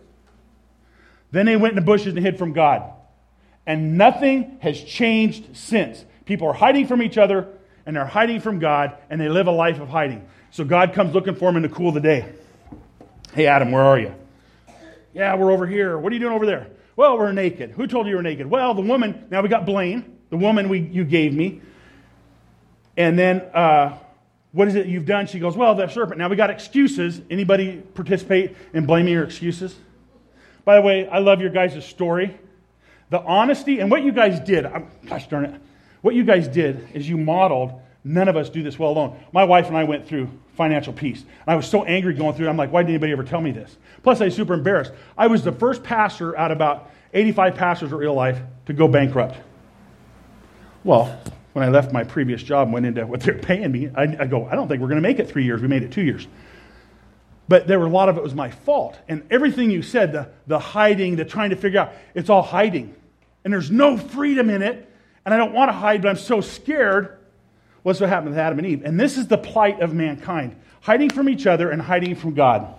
Then 1.30 1.46
they 1.46 1.56
went 1.56 1.72
in 1.72 1.76
the 1.76 1.86
bushes 1.86 2.08
and 2.08 2.18
hid 2.18 2.38
from 2.38 2.52
God. 2.52 2.82
And 3.66 3.96
nothing 3.96 4.58
has 4.60 4.82
changed 4.82 5.56
since. 5.56 6.04
People 6.24 6.48
are 6.48 6.54
hiding 6.54 6.86
from 6.86 7.02
each 7.02 7.18
other 7.18 7.48
and 7.86 7.96
they're 7.96 8.06
hiding 8.06 8.40
from 8.40 8.58
God 8.58 8.96
and 9.08 9.20
they 9.20 9.28
live 9.28 9.46
a 9.46 9.52
life 9.52 9.80
of 9.80 9.88
hiding. 9.88 10.26
So 10.50 10.64
God 10.64 10.92
comes 10.92 11.14
looking 11.14 11.34
for 11.34 11.46
them 11.46 11.56
in 11.56 11.62
the 11.62 11.68
cool 11.68 11.88
of 11.88 11.94
the 11.94 12.00
day. 12.00 12.32
Hey, 13.32 13.46
Adam, 13.46 13.70
where 13.70 13.82
are 13.82 13.98
you? 13.98 14.14
Yeah, 15.14 15.36
we're 15.36 15.52
over 15.52 15.66
here. 15.66 15.98
What 15.98 16.10
are 16.10 16.14
you 16.14 16.20
doing 16.20 16.32
over 16.32 16.46
there? 16.46 16.68
Well, 16.96 17.16
we're 17.16 17.32
naked. 17.32 17.70
Who 17.70 17.86
told 17.86 18.06
you 18.06 18.10
you 18.10 18.16
were 18.16 18.22
naked? 18.22 18.48
Well, 18.48 18.74
the 18.74 18.82
woman. 18.82 19.26
Now 19.30 19.42
we 19.42 19.48
got 19.48 19.64
blame, 19.64 20.18
the 20.30 20.36
woman 20.36 20.68
we, 20.68 20.80
you 20.80 21.04
gave 21.04 21.32
me. 21.32 21.60
And 23.00 23.18
then, 23.18 23.40
uh, 23.54 23.96
what 24.52 24.68
is 24.68 24.74
it 24.74 24.86
you've 24.86 25.06
done? 25.06 25.26
She 25.26 25.38
goes, 25.38 25.56
Well, 25.56 25.74
the 25.74 25.88
serpent. 25.88 26.18
Now 26.18 26.28
we 26.28 26.36
got 26.36 26.50
excuses. 26.50 27.20
Anybody 27.30 27.82
participate 27.94 28.56
in 28.74 28.84
blaming 28.84 29.12
your 29.12 29.24
excuses? 29.24 29.74
By 30.64 30.76
the 30.76 30.82
way, 30.82 31.08
I 31.08 31.20
love 31.20 31.40
your 31.40 31.50
guys' 31.50 31.84
story. 31.84 32.38
The 33.10 33.20
honesty 33.20 33.80
and 33.80 33.90
what 33.90 34.02
you 34.02 34.12
guys 34.12 34.38
did, 34.40 34.66
I'm, 34.66 34.88
gosh 35.06 35.28
darn 35.28 35.46
it, 35.46 35.60
what 36.02 36.14
you 36.14 36.24
guys 36.24 36.46
did 36.46 36.88
is 36.94 37.08
you 37.08 37.16
modeled 37.16 37.80
None 38.02 38.28
of 38.28 38.36
us 38.36 38.48
do 38.48 38.62
this 38.62 38.78
well 38.78 38.92
alone. 38.92 39.18
My 39.32 39.44
wife 39.44 39.68
and 39.68 39.76
I 39.76 39.84
went 39.84 40.06
through 40.06 40.30
financial 40.56 40.92
peace. 40.92 41.20
And 41.20 41.48
I 41.48 41.54
was 41.54 41.68
so 41.68 41.84
angry 41.84 42.14
going 42.14 42.34
through 42.34 42.46
it. 42.46 42.50
I'm 42.50 42.56
like, 42.56 42.72
why 42.72 42.82
didn't 42.82 42.94
anybody 42.94 43.12
ever 43.12 43.24
tell 43.24 43.40
me 43.40 43.50
this? 43.50 43.76
Plus, 44.02 44.20
I 44.20 44.26
was 44.26 44.34
super 44.34 44.54
embarrassed. 44.54 44.92
I 45.18 45.26
was 45.26 45.44
the 45.44 45.52
first 45.52 45.82
pastor 45.82 46.36
out 46.36 46.50
of 46.50 46.56
about 46.56 46.90
85 47.12 47.54
pastors 47.54 47.92
in 47.92 47.98
real 47.98 48.14
life 48.14 48.40
to 48.66 48.72
go 48.72 48.88
bankrupt. 48.88 49.36
Well, 50.82 51.20
when 51.52 51.64
I 51.64 51.68
left 51.68 51.92
my 51.92 52.04
previous 52.04 52.42
job 52.42 52.68
and 52.68 52.72
went 52.72 52.86
into 52.86 53.06
what 53.06 53.20
they're 53.20 53.38
paying 53.38 53.70
me, 53.72 53.90
I, 53.94 54.02
I 54.02 54.26
go, 54.26 54.46
I 54.46 54.54
don't 54.54 54.68
think 54.68 54.80
we're 54.80 54.88
going 54.88 55.02
to 55.02 55.08
make 55.08 55.18
it 55.18 55.28
three 55.28 55.44
years. 55.44 55.60
We 55.60 55.68
made 55.68 55.82
it 55.82 55.92
two 55.92 56.02
years. 56.02 56.26
But 57.48 57.66
there 57.66 57.80
were 57.80 57.86
a 57.86 57.90
lot 57.90 58.08
of 58.08 58.16
it 58.16 58.22
was 58.22 58.34
my 58.34 58.50
fault. 58.50 58.98
And 59.08 59.24
everything 59.30 59.70
you 59.70 59.82
said, 59.82 60.12
the, 60.12 60.28
the 60.46 60.58
hiding, 60.58 61.16
the 61.16 61.24
trying 61.24 61.50
to 61.50 61.56
figure 61.56 61.80
out, 61.80 61.92
it's 62.14 62.30
all 62.30 62.42
hiding. 62.42 62.94
And 63.44 63.52
there's 63.52 63.70
no 63.70 63.96
freedom 63.96 64.50
in 64.50 64.62
it. 64.62 64.86
And 65.24 65.34
I 65.34 65.36
don't 65.36 65.52
want 65.52 65.68
to 65.68 65.72
hide, 65.72 66.02
but 66.02 66.08
I'm 66.08 66.16
so 66.16 66.40
scared 66.40 67.18
What's 67.82 68.00
what 68.00 68.10
happened 68.10 68.30
with 68.30 68.38
Adam 68.38 68.58
and 68.58 68.68
Eve. 68.68 68.82
And 68.84 69.00
this 69.00 69.16
is 69.16 69.26
the 69.26 69.38
plight 69.38 69.80
of 69.80 69.94
mankind 69.94 70.56
hiding 70.82 71.10
from 71.10 71.28
each 71.28 71.46
other 71.46 71.70
and 71.70 71.80
hiding 71.80 72.14
from 72.14 72.34
God. 72.34 72.74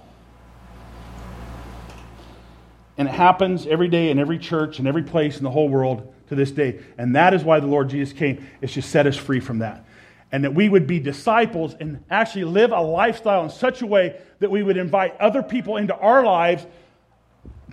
And 2.98 3.08
it 3.08 3.12
happens 3.12 3.66
every 3.66 3.88
day 3.88 4.10
in 4.10 4.20
every 4.20 4.38
church 4.38 4.80
and 4.80 4.88
every 4.88 5.04
place 5.04 5.38
in 5.38 5.44
the 5.44 5.52
whole 5.52 5.70
world 5.70 6.14
to 6.32 6.36
this 6.36 6.50
day. 6.50 6.80
And 6.98 7.16
that 7.18 7.34
is 7.34 7.44
why 7.44 7.60
the 7.60 7.68
Lord 7.68 7.90
Jesus 7.90 8.18
came, 8.18 8.48
is 8.62 8.72
to 8.74 8.82
set 8.82 9.06
us 9.06 9.18
free 9.18 9.42
from 9.42 9.60
that. 9.60 9.86
And 10.32 10.46
that 10.46 10.56
we 10.56 10.70
would 10.70 10.88
be 10.88 10.98
disciples 10.98 11.76
and 11.78 12.02
actually 12.10 12.46
live 12.46 12.72
a 12.72 12.80
lifestyle 12.80 13.44
in 13.44 13.50
such 13.50 13.82
a 13.82 13.86
way 13.86 14.18
that 14.40 14.50
we 14.50 14.64
would 14.64 14.78
invite 14.78 15.20
other 15.20 15.44
people 15.44 15.76
into 15.76 15.94
our 15.94 16.24
lives 16.24 16.66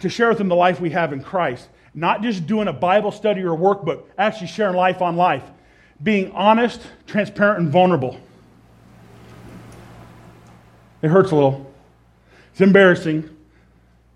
to 0.00 0.08
share 0.08 0.28
with 0.28 0.38
them 0.38 0.48
the 0.48 0.56
life 0.56 0.80
we 0.80 0.90
have 0.90 1.12
in 1.12 1.22
Christ. 1.22 1.68
Not 1.94 2.20
just 2.20 2.48
doing 2.48 2.66
a 2.66 2.72
Bible 2.72 3.12
study 3.12 3.42
or 3.42 3.54
a 3.54 3.56
workbook, 3.56 4.02
actually 4.18 4.48
sharing 4.48 4.74
life 4.74 5.00
on 5.02 5.16
life 5.16 5.44
being 6.02 6.30
honest, 6.32 6.80
transparent, 7.06 7.60
and 7.60 7.70
vulnerable. 7.70 8.18
It 11.02 11.08
hurts 11.08 11.30
a 11.30 11.34
little. 11.34 11.72
It's 12.52 12.60
embarrassing, 12.60 13.28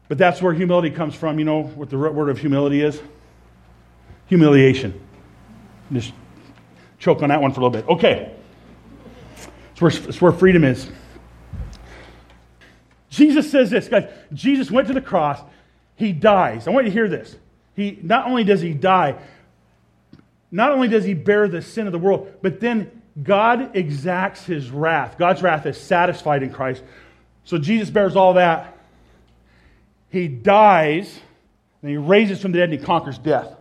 but 0.09 0.19
that's 0.19 0.43
where 0.43 0.53
humility 0.53 0.91
comes 0.91 1.15
from. 1.15 1.39
You 1.39 1.45
know 1.45 1.63
what 1.63 1.91
the 1.91 1.97
root 1.97 2.15
word 2.15 2.29
of 2.29 2.39
humility 2.39 2.83
is? 2.83 3.01
Humiliation. 4.33 4.99
Just 5.93 6.15
choke 6.99 7.21
on 7.23 7.29
that 7.29 7.43
one 7.43 7.53
for 7.53 7.61
a 7.61 7.65
little 7.65 7.83
bit. 7.83 7.87
Okay. 7.87 8.33
It's 9.73 9.81
where, 9.83 9.91
it's 9.91 10.23
where 10.23 10.33
freedom 10.33 10.65
is. 10.65 10.91
Jesus 13.11 13.51
says 13.51 13.69
this, 13.69 13.89
guys. 13.89 14.11
Jesus 14.33 14.71
went 14.71 14.89
to 14.89 14.95
the 14.95 15.03
cross. 15.03 15.39
He 15.97 16.13
dies. 16.13 16.67
I 16.67 16.71
want 16.71 16.87
you 16.87 16.93
to 16.93 16.95
hear 16.95 17.11
this. 17.11 17.37
He 17.77 17.99
not 18.03 18.27
only 18.27 18.43
does 18.43 18.63
he 18.63 18.73
die, 18.73 19.19
not 20.51 20.73
only 20.73 20.89
does 20.89 21.05
he 21.05 21.13
bear 21.13 21.47
the 21.47 21.61
sin 21.61 21.85
of 21.87 21.93
the 21.93 21.99
world, 21.99 22.33
but 22.41 22.59
then 22.59 23.03
God 23.23 23.77
exacts 23.77 24.47
his 24.47 24.71
wrath. 24.71 25.19
God's 25.19 25.43
wrath 25.43 25.67
is 25.67 25.77
satisfied 25.77 26.43
in 26.43 26.49
Christ. 26.49 26.83
So 27.45 27.59
Jesus 27.59 27.91
bears 27.91 28.17
all 28.17 28.33
that. 28.33 28.79
He 30.09 30.27
dies, 30.27 31.21
and 31.83 31.91
he 31.91 31.99
raises 31.99 32.41
from 32.41 32.53
the 32.53 32.61
dead, 32.61 32.71
and 32.71 32.81
he 32.81 32.83
conquers 32.83 33.19
death. 33.19 33.59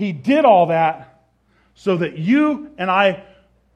He 0.00 0.12
did 0.12 0.46
all 0.46 0.68
that 0.68 1.26
so 1.74 1.98
that 1.98 2.16
you 2.16 2.70
and 2.78 2.90
I 2.90 3.22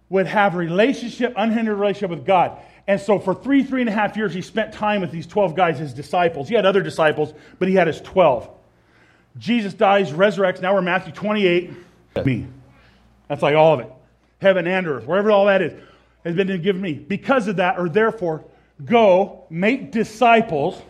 would 0.08 0.26
have 0.26 0.54
relationship, 0.54 1.34
unhindered 1.37 1.76
relationship 1.76 2.08
with 2.08 2.24
God. 2.24 2.56
And 2.87 2.98
so 2.98 3.18
for 3.18 3.34
three, 3.34 3.62
three 3.62 3.82
and 3.82 3.90
a 3.90 3.92
half 3.92 4.16
years, 4.16 4.32
he 4.32 4.40
spent 4.40 4.72
time 4.72 5.02
with 5.02 5.10
these 5.10 5.26
12 5.26 5.54
guys, 5.54 5.78
his 5.78 5.92
disciples. 5.92 6.48
He 6.48 6.54
had 6.54 6.64
other 6.64 6.80
disciples, 6.80 7.34
but 7.58 7.68
he 7.68 7.74
had 7.74 7.88
his 7.88 8.00
12. 8.00 8.48
Jesus 9.37 9.74
dies, 9.74 10.12
resurrects. 10.12 10.62
Now 10.62 10.72
we're 10.72 10.80
Matthew 10.80 11.12
28. 11.12 11.72
Me. 12.24 12.46
That's 13.28 13.42
like 13.42 13.54
all 13.54 13.74
of 13.74 13.80
it. 13.80 13.92
Heaven 14.40 14.66
and 14.66 14.88
earth, 14.88 15.06
wherever 15.06 15.30
all 15.30 15.44
that 15.44 15.60
is, 15.60 15.78
has 16.24 16.34
been 16.34 16.62
given 16.62 16.80
me. 16.80 16.94
Because 16.94 17.48
of 17.48 17.56
that, 17.56 17.78
or 17.78 17.90
therefore, 17.90 18.46
go 18.82 19.44
make 19.50 19.92
disciples 19.92 20.80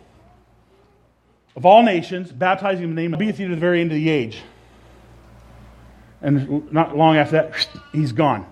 of 1.57 1.67
all 1.67 1.83
nations, 1.83 2.31
baptizing 2.31 2.83
them 2.83 2.91
in 2.91 2.95
the 2.95 3.03
name 3.03 3.15
of 3.15 3.19
be 3.19 3.27
with 3.27 3.41
you 3.41 3.49
to 3.49 3.55
the 3.57 3.61
very 3.61 3.81
end 3.81 3.91
of 3.91 3.97
the 3.97 4.09
age. 4.09 4.41
And 6.23 6.73
not 6.73 6.97
long 6.97 7.17
after 7.17 7.33
that, 7.33 7.69
he's 7.93 8.13
gone. 8.13 8.47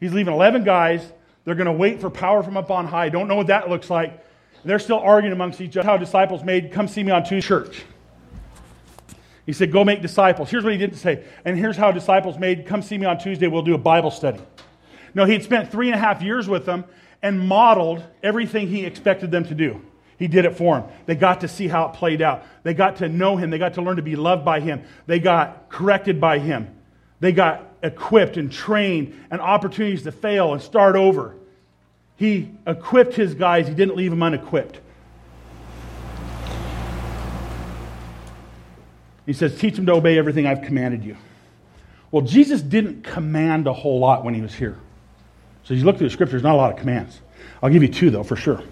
He's 0.00 0.12
leaving 0.12 0.34
11 0.34 0.64
guys. 0.64 1.04
They're 1.44 1.54
going 1.54 1.66
to 1.66 1.72
wait 1.72 2.00
for 2.00 2.10
power 2.10 2.42
from 2.42 2.56
up 2.56 2.70
on 2.70 2.86
high. 2.86 3.08
Don't 3.08 3.28
know 3.28 3.36
what 3.36 3.48
that 3.48 3.68
looks 3.68 3.88
like. 3.90 4.24
They're 4.64 4.78
still 4.78 4.98
arguing 4.98 5.32
amongst 5.32 5.60
each 5.60 5.76
other. 5.76 5.86
How 5.86 5.96
disciples 5.96 6.44
made, 6.44 6.72
come 6.72 6.88
see 6.88 7.02
me 7.02 7.12
on 7.12 7.24
Tuesday 7.24 7.46
church. 7.46 7.82
He 9.46 9.52
said, 9.52 9.72
go 9.72 9.84
make 9.84 10.02
disciples. 10.02 10.50
Here's 10.50 10.64
what 10.64 10.72
he 10.72 10.78
didn't 10.78 10.98
say. 10.98 11.24
And 11.44 11.58
here's 11.58 11.76
how 11.76 11.92
disciples 11.92 12.38
made, 12.38 12.66
come 12.66 12.82
see 12.82 12.98
me 12.98 13.06
on 13.06 13.18
Tuesday. 13.18 13.46
We'll 13.46 13.62
do 13.62 13.74
a 13.74 13.78
Bible 13.78 14.10
study. 14.10 14.40
No, 15.14 15.24
he'd 15.24 15.42
spent 15.42 15.72
three 15.72 15.88
and 15.88 15.96
a 15.96 15.98
half 15.98 16.22
years 16.22 16.48
with 16.48 16.66
them 16.66 16.84
and 17.22 17.40
modeled 17.40 18.02
everything 18.22 18.68
he 18.68 18.84
expected 18.84 19.30
them 19.30 19.44
to 19.46 19.54
do. 19.54 19.80
He 20.18 20.28
did 20.28 20.44
it 20.44 20.56
for 20.56 20.78
them. 20.78 20.90
They 21.06 21.14
got 21.14 21.40
to 21.40 21.48
see 21.48 21.66
how 21.66 21.88
it 21.88 21.94
played 21.94 22.20
out. 22.20 22.44
They 22.62 22.74
got 22.74 22.96
to 22.96 23.08
know 23.08 23.36
him. 23.36 23.50
They 23.50 23.58
got 23.58 23.74
to 23.74 23.82
learn 23.82 23.96
to 23.96 24.02
be 24.02 24.16
loved 24.16 24.44
by 24.44 24.60
him. 24.60 24.82
They 25.06 25.18
got 25.18 25.70
corrected 25.70 26.20
by 26.20 26.38
him. 26.38 26.76
They 27.20 27.32
got 27.32 27.66
equipped 27.82 28.36
and 28.36 28.50
trained 28.50 29.18
and 29.30 29.40
opportunities 29.40 30.02
to 30.04 30.12
fail 30.12 30.52
and 30.52 30.60
start 30.60 30.96
over. 30.96 31.36
He 32.16 32.50
equipped 32.66 33.14
his 33.14 33.34
guys, 33.34 33.68
he 33.68 33.74
didn't 33.74 33.96
leave 33.96 34.10
them 34.10 34.22
unequipped. 34.22 34.80
He 39.26 39.32
says, 39.32 39.56
Teach 39.58 39.76
them 39.76 39.86
to 39.86 39.92
obey 39.92 40.18
everything 40.18 40.46
I've 40.46 40.62
commanded 40.62 41.04
you. 41.04 41.16
Well, 42.10 42.22
Jesus 42.22 42.60
didn't 42.62 43.04
command 43.04 43.66
a 43.66 43.72
whole 43.72 44.00
lot 44.00 44.24
when 44.24 44.34
he 44.34 44.40
was 44.40 44.54
here. 44.54 44.76
So 45.62 45.74
you 45.74 45.84
look 45.84 45.98
through 45.98 46.08
the 46.08 46.12
scriptures, 46.12 46.42
not 46.42 46.54
a 46.54 46.56
lot 46.56 46.72
of 46.72 46.78
commands. 46.78 47.20
I'll 47.62 47.70
give 47.70 47.82
you 47.82 47.88
two, 47.88 48.10
though, 48.10 48.24
for 48.24 48.34
sure. 48.34 48.62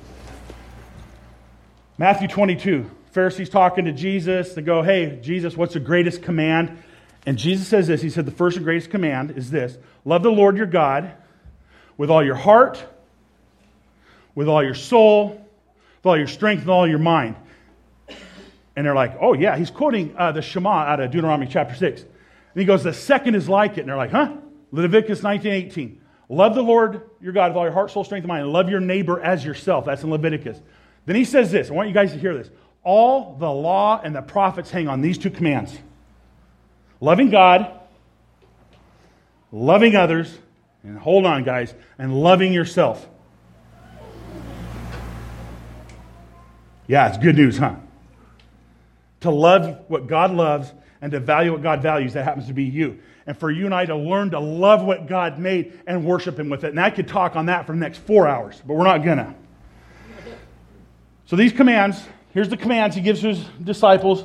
Matthew 1.97 2.27
22, 2.29 2.91
Pharisees 3.13 3.49
talking 3.49 3.85
to 3.85 3.93
Jesus. 3.93 4.55
They 4.55 4.63
go, 4.63 4.83
Hey, 4.83 5.21
Jesus, 5.23 5.57
what's 5.57 5.75
the 5.75 5.81
greatest 5.81 6.23
command? 6.23 6.83
And 7.29 7.37
Jesus 7.37 7.69
says 7.69 7.89
this 7.89 8.01
He 8.01 8.09
said, 8.09 8.25
The 8.25 8.31
first 8.31 8.57
and 8.57 8.65
greatest 8.65 8.89
command 8.89 9.33
is 9.33 9.51
this 9.51 9.77
love 10.07 10.23
the 10.23 10.31
Lord 10.31 10.57
your 10.57 10.65
God 10.65 11.13
with 11.99 12.09
all 12.09 12.25
your 12.25 12.35
heart, 12.35 12.83
with 14.35 14.49
all 14.49 14.65
your 14.65 14.73
soul, 14.73 15.33
with 15.99 16.07
all 16.07 16.17
your 16.17 16.27
strength, 16.27 16.63
and 16.63 16.71
all 16.71 16.89
your 16.89 16.99
mind. 16.99 17.37
And 18.75 18.87
they're 18.87 18.95
like, 18.95 19.19
Oh, 19.21 19.35
yeah, 19.35 19.59
he's 19.59 19.71
quoting 19.71 20.15
uh, 20.17 20.33
the 20.33 20.41
Shema 20.41 20.71
out 20.71 21.01
of 21.01 21.11
Deuteronomy 21.11 21.51
chapter 21.51 21.75
6. 21.75 22.01
And 22.01 22.11
he 22.55 22.65
goes, 22.65 22.83
The 22.83 22.95
second 22.95 23.35
is 23.35 23.47
like 23.47 23.73
it. 23.73 23.81
And 23.81 23.91
they're 23.91 23.97
like, 23.99 24.13
Huh? 24.13 24.33
Leviticus 24.73 25.23
19 25.23 25.53
18. 25.53 26.01
Love 26.31 26.55
the 26.55 26.63
Lord 26.63 27.11
your 27.21 27.35
God 27.35 27.51
with 27.51 27.59
all 27.59 27.65
your 27.65 27.75
heart, 27.75 27.91
soul, 27.91 28.05
strength, 28.05 28.25
and 28.25 28.29
mind. 28.29 28.45
And 28.45 28.55
love 28.55 28.71
your 28.71 28.81
neighbor 28.81 29.21
as 29.21 29.45
yourself. 29.45 29.85
That's 29.85 30.03
in 30.03 30.09
Leviticus. 30.09 30.59
Then 31.05 31.17
he 31.17 31.27
says 31.27 31.53
this. 31.53 31.69
I 31.69 31.75
want 31.75 31.89
you 31.89 31.95
guys 31.95 32.13
to 32.13 32.19
hear 32.19 32.35
this. 32.35 32.49
All 32.85 33.37
the 33.39 33.51
law 33.51 34.01
and 34.03 34.17
the 34.17 34.23
prophets 34.23 34.71
hang 34.71 34.89
on 34.89 35.03
these 35.03 35.19
two 35.19 35.29
commands 35.29 35.77
loving 37.01 37.31
God, 37.31 37.71
loving 39.53 39.97
others, 39.97 40.37
and 40.83 40.99
hold 40.99 41.27
on, 41.27 41.45
guys, 41.45 41.75
and 41.99 42.15
loving 42.15 42.53
yourself. 42.53 43.07
Yeah, 46.87 47.09
it's 47.09 47.19
good 47.19 47.37
news, 47.37 47.59
huh? 47.59 47.77
To 49.21 49.31
love 49.31 49.85
what 49.89 50.07
God 50.07 50.33
loves 50.33 50.73
and 51.01 51.13
to 51.13 51.21
value 51.21 51.53
what 51.53 51.63
God 51.63 51.83
values, 51.83 52.15
that 52.15 52.25
happens 52.25 52.47
to 52.47 52.53
be 52.53 52.65
you. 52.65 52.99
And 53.27 53.37
for 53.37 53.51
you 53.51 53.67
and 53.67 53.75
I 53.75 53.85
to 53.85 53.97
learn 53.97 54.31
to 54.31 54.41
love 54.41 54.83
what 54.83 55.07
God 55.07 55.39
made 55.39 55.81
and 55.87 56.05
worship 56.05 56.39
Him 56.39 56.49
with 56.49 56.65
it. 56.65 56.71
And 56.71 56.81
I 56.81 56.91
could 56.91 57.07
talk 57.07 57.37
on 57.37 57.47
that 57.47 57.67
for 57.67 57.73
the 57.73 57.79
next 57.79 57.99
four 57.99 58.27
hours, 58.27 58.61
but 58.67 58.75
we're 58.75 58.85
not 58.85 59.05
gonna. 59.05 59.35
So 61.27 61.37
these 61.37 61.53
commands, 61.53 62.03
here's 62.33 62.49
the 62.49 62.57
commands 62.57 62.97
He 62.97 63.03
gives 63.03 63.21
His 63.21 63.45
disciples 63.63 64.25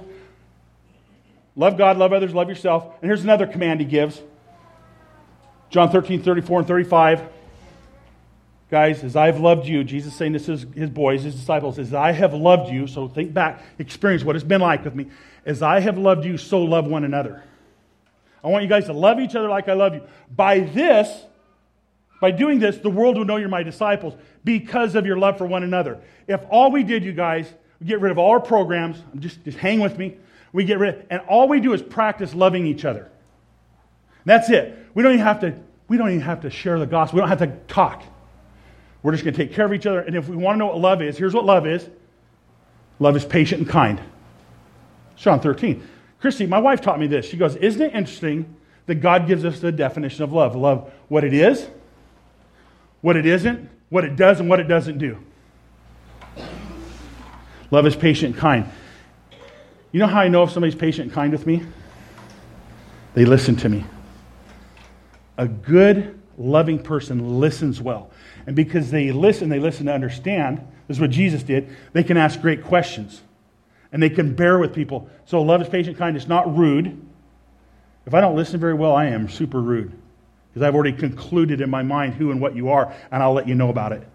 Love 1.55 1.77
God, 1.77 1.97
love 1.97 2.13
others, 2.13 2.33
love 2.33 2.49
yourself. 2.49 2.85
And 3.01 3.09
here's 3.09 3.23
another 3.23 3.45
command 3.45 3.79
he 3.79 3.85
gives 3.85 4.21
John 5.69 5.91
13, 5.91 6.21
34, 6.21 6.59
and 6.59 6.67
35. 6.67 7.23
Guys, 8.69 9.03
as 9.03 9.15
I've 9.15 9.39
loved 9.39 9.67
you, 9.67 9.83
Jesus 9.83 10.15
saying 10.15 10.33
this 10.33 10.49
is 10.49 10.65
his 10.75 10.89
boys, 10.89 11.23
his 11.23 11.35
disciples, 11.35 11.77
as 11.77 11.93
I 11.93 12.11
have 12.11 12.33
loved 12.33 12.71
you, 12.71 12.87
so 12.87 13.07
think 13.07 13.33
back, 13.33 13.63
experience 13.77 14.23
what 14.23 14.35
it's 14.35 14.45
been 14.45 14.61
like 14.61 14.83
with 14.83 14.95
me. 14.95 15.07
As 15.45 15.61
I 15.61 15.79
have 15.79 15.97
loved 15.97 16.25
you, 16.25 16.37
so 16.37 16.61
love 16.61 16.87
one 16.87 17.03
another. 17.03 17.43
I 18.43 18.47
want 18.47 18.63
you 18.63 18.69
guys 18.69 18.85
to 18.85 18.93
love 18.93 19.19
each 19.19 19.35
other 19.35 19.47
like 19.47 19.69
I 19.69 19.73
love 19.73 19.93
you. 19.93 20.01
By 20.35 20.59
this, 20.61 21.23
by 22.19 22.31
doing 22.31 22.59
this, 22.59 22.77
the 22.77 22.89
world 22.89 23.17
will 23.17 23.25
know 23.25 23.37
you're 23.37 23.49
my 23.49 23.63
disciples 23.63 24.15
because 24.43 24.95
of 24.95 25.05
your 25.05 25.17
love 25.17 25.37
for 25.37 25.45
one 25.45 25.63
another. 25.63 25.99
If 26.27 26.41
all 26.49 26.71
we 26.71 26.83
did, 26.83 27.03
you 27.03 27.13
guys, 27.13 27.51
get 27.85 27.99
rid 27.99 28.11
of 28.11 28.17
all 28.17 28.31
our 28.31 28.39
programs, 28.39 28.97
just, 29.19 29.43
just 29.43 29.57
hang 29.57 29.79
with 29.79 29.97
me. 29.97 30.17
We 30.53 30.63
get 30.63 30.77
rid, 30.79 31.07
and 31.09 31.21
all 31.27 31.49
we 31.49 31.59
do 31.59 31.73
is 31.73 31.81
practice 31.81 32.33
loving 32.33 32.65
each 32.65 32.85
other. 32.85 33.11
That's 34.23 34.49
it. 34.49 34.77
We 34.93 35.03
don't 35.03 35.13
even 35.13 35.25
have 35.25 35.41
to. 35.41 35.55
We 35.87 35.97
don't 35.97 36.09
even 36.09 36.21
have 36.21 36.41
to 36.41 36.49
share 36.49 36.79
the 36.79 36.85
gospel. 36.85 37.17
We 37.17 37.21
don't 37.21 37.29
have 37.29 37.39
to 37.39 37.57
talk. 37.67 38.03
We're 39.01 39.11
just 39.11 39.25
going 39.25 39.33
to 39.33 39.45
take 39.45 39.53
care 39.53 39.65
of 39.65 39.73
each 39.73 39.85
other. 39.85 39.99
And 39.99 40.15
if 40.15 40.29
we 40.29 40.37
want 40.37 40.55
to 40.55 40.59
know 40.59 40.67
what 40.67 40.79
love 40.79 41.01
is, 41.01 41.17
here's 41.17 41.33
what 41.33 41.43
love 41.43 41.67
is. 41.67 41.87
Love 42.99 43.17
is 43.17 43.25
patient 43.25 43.63
and 43.63 43.69
kind. 43.69 43.99
John 45.17 45.41
13. 45.41 45.85
Christy, 46.19 46.45
my 46.45 46.59
wife 46.59 46.79
taught 46.79 46.99
me 46.99 47.07
this. 47.07 47.25
She 47.25 47.35
goes, 47.35 47.55
Isn't 47.57 47.81
it 47.81 47.93
interesting 47.93 48.55
that 48.85 48.95
God 48.95 49.27
gives 49.27 49.43
us 49.43 49.59
the 49.59 49.71
definition 49.71 50.23
of 50.23 50.31
love? 50.31 50.55
Love, 50.55 50.91
what 51.09 51.23
it 51.23 51.33
is, 51.33 51.67
what 53.01 53.17
it 53.17 53.25
isn't, 53.25 53.69
what 53.89 54.05
it 54.05 54.15
does, 54.15 54.39
and 54.39 54.47
what 54.47 54.59
it 54.59 54.67
doesn't 54.67 54.99
do. 54.99 55.17
Love 57.71 57.85
is 57.85 57.95
patient 57.95 58.35
and 58.35 58.41
kind. 58.41 58.69
You 59.93 59.99
know 59.99 60.07
how 60.07 60.21
I 60.21 60.27
know 60.27 60.41
if 60.41 60.51
somebody's 60.51 60.75
patient 60.75 61.05
and 61.05 61.13
kind 61.13 61.31
with 61.31 61.45
me? 61.45 61.61
They 63.13 63.25
listen 63.25 63.55
to 63.57 63.69
me. 63.69 63.85
A 65.37 65.47
good, 65.47 66.19
loving 66.35 66.79
person 66.81 67.39
listens 67.39 67.79
well. 67.79 68.09
And 68.47 68.55
because 68.55 68.89
they 68.89 69.11
listen, 69.11 69.49
they 69.49 69.59
listen 69.59 69.85
to 69.85 69.93
understand. 69.93 70.57
This 70.87 70.97
is 70.97 71.01
what 71.01 71.11
Jesus 71.11 71.43
did. 71.43 71.69
They 71.93 72.03
can 72.03 72.17
ask 72.17 72.41
great 72.41 72.63
questions. 72.63 73.21
And 73.91 74.01
they 74.01 74.09
can 74.09 74.33
bear 74.33 74.57
with 74.57 74.73
people. 74.73 75.07
So 75.25 75.43
love 75.43 75.61
is 75.61 75.69
patient, 75.69 75.95
kind. 75.95 76.17
It's 76.17 76.27
not 76.27 76.57
rude. 76.57 76.99
If 78.07 78.15
I 78.15 78.19
don't 78.19 78.35
listen 78.35 78.59
very 78.59 78.73
well, 78.73 78.95
I 78.95 79.05
am 79.05 79.29
super 79.29 79.61
rude. 79.61 79.91
Because 80.49 80.67
I've 80.67 80.73
already 80.73 80.93
concluded 80.93 81.61
in 81.61 81.69
my 81.69 81.83
mind 81.83 82.15
who 82.15 82.31
and 82.31 82.41
what 82.41 82.55
you 82.55 82.69
are, 82.69 82.91
and 83.11 83.21
I'll 83.21 83.33
let 83.33 83.47
you 83.47 83.53
know 83.53 83.69
about 83.69 83.91
it. 83.91 84.07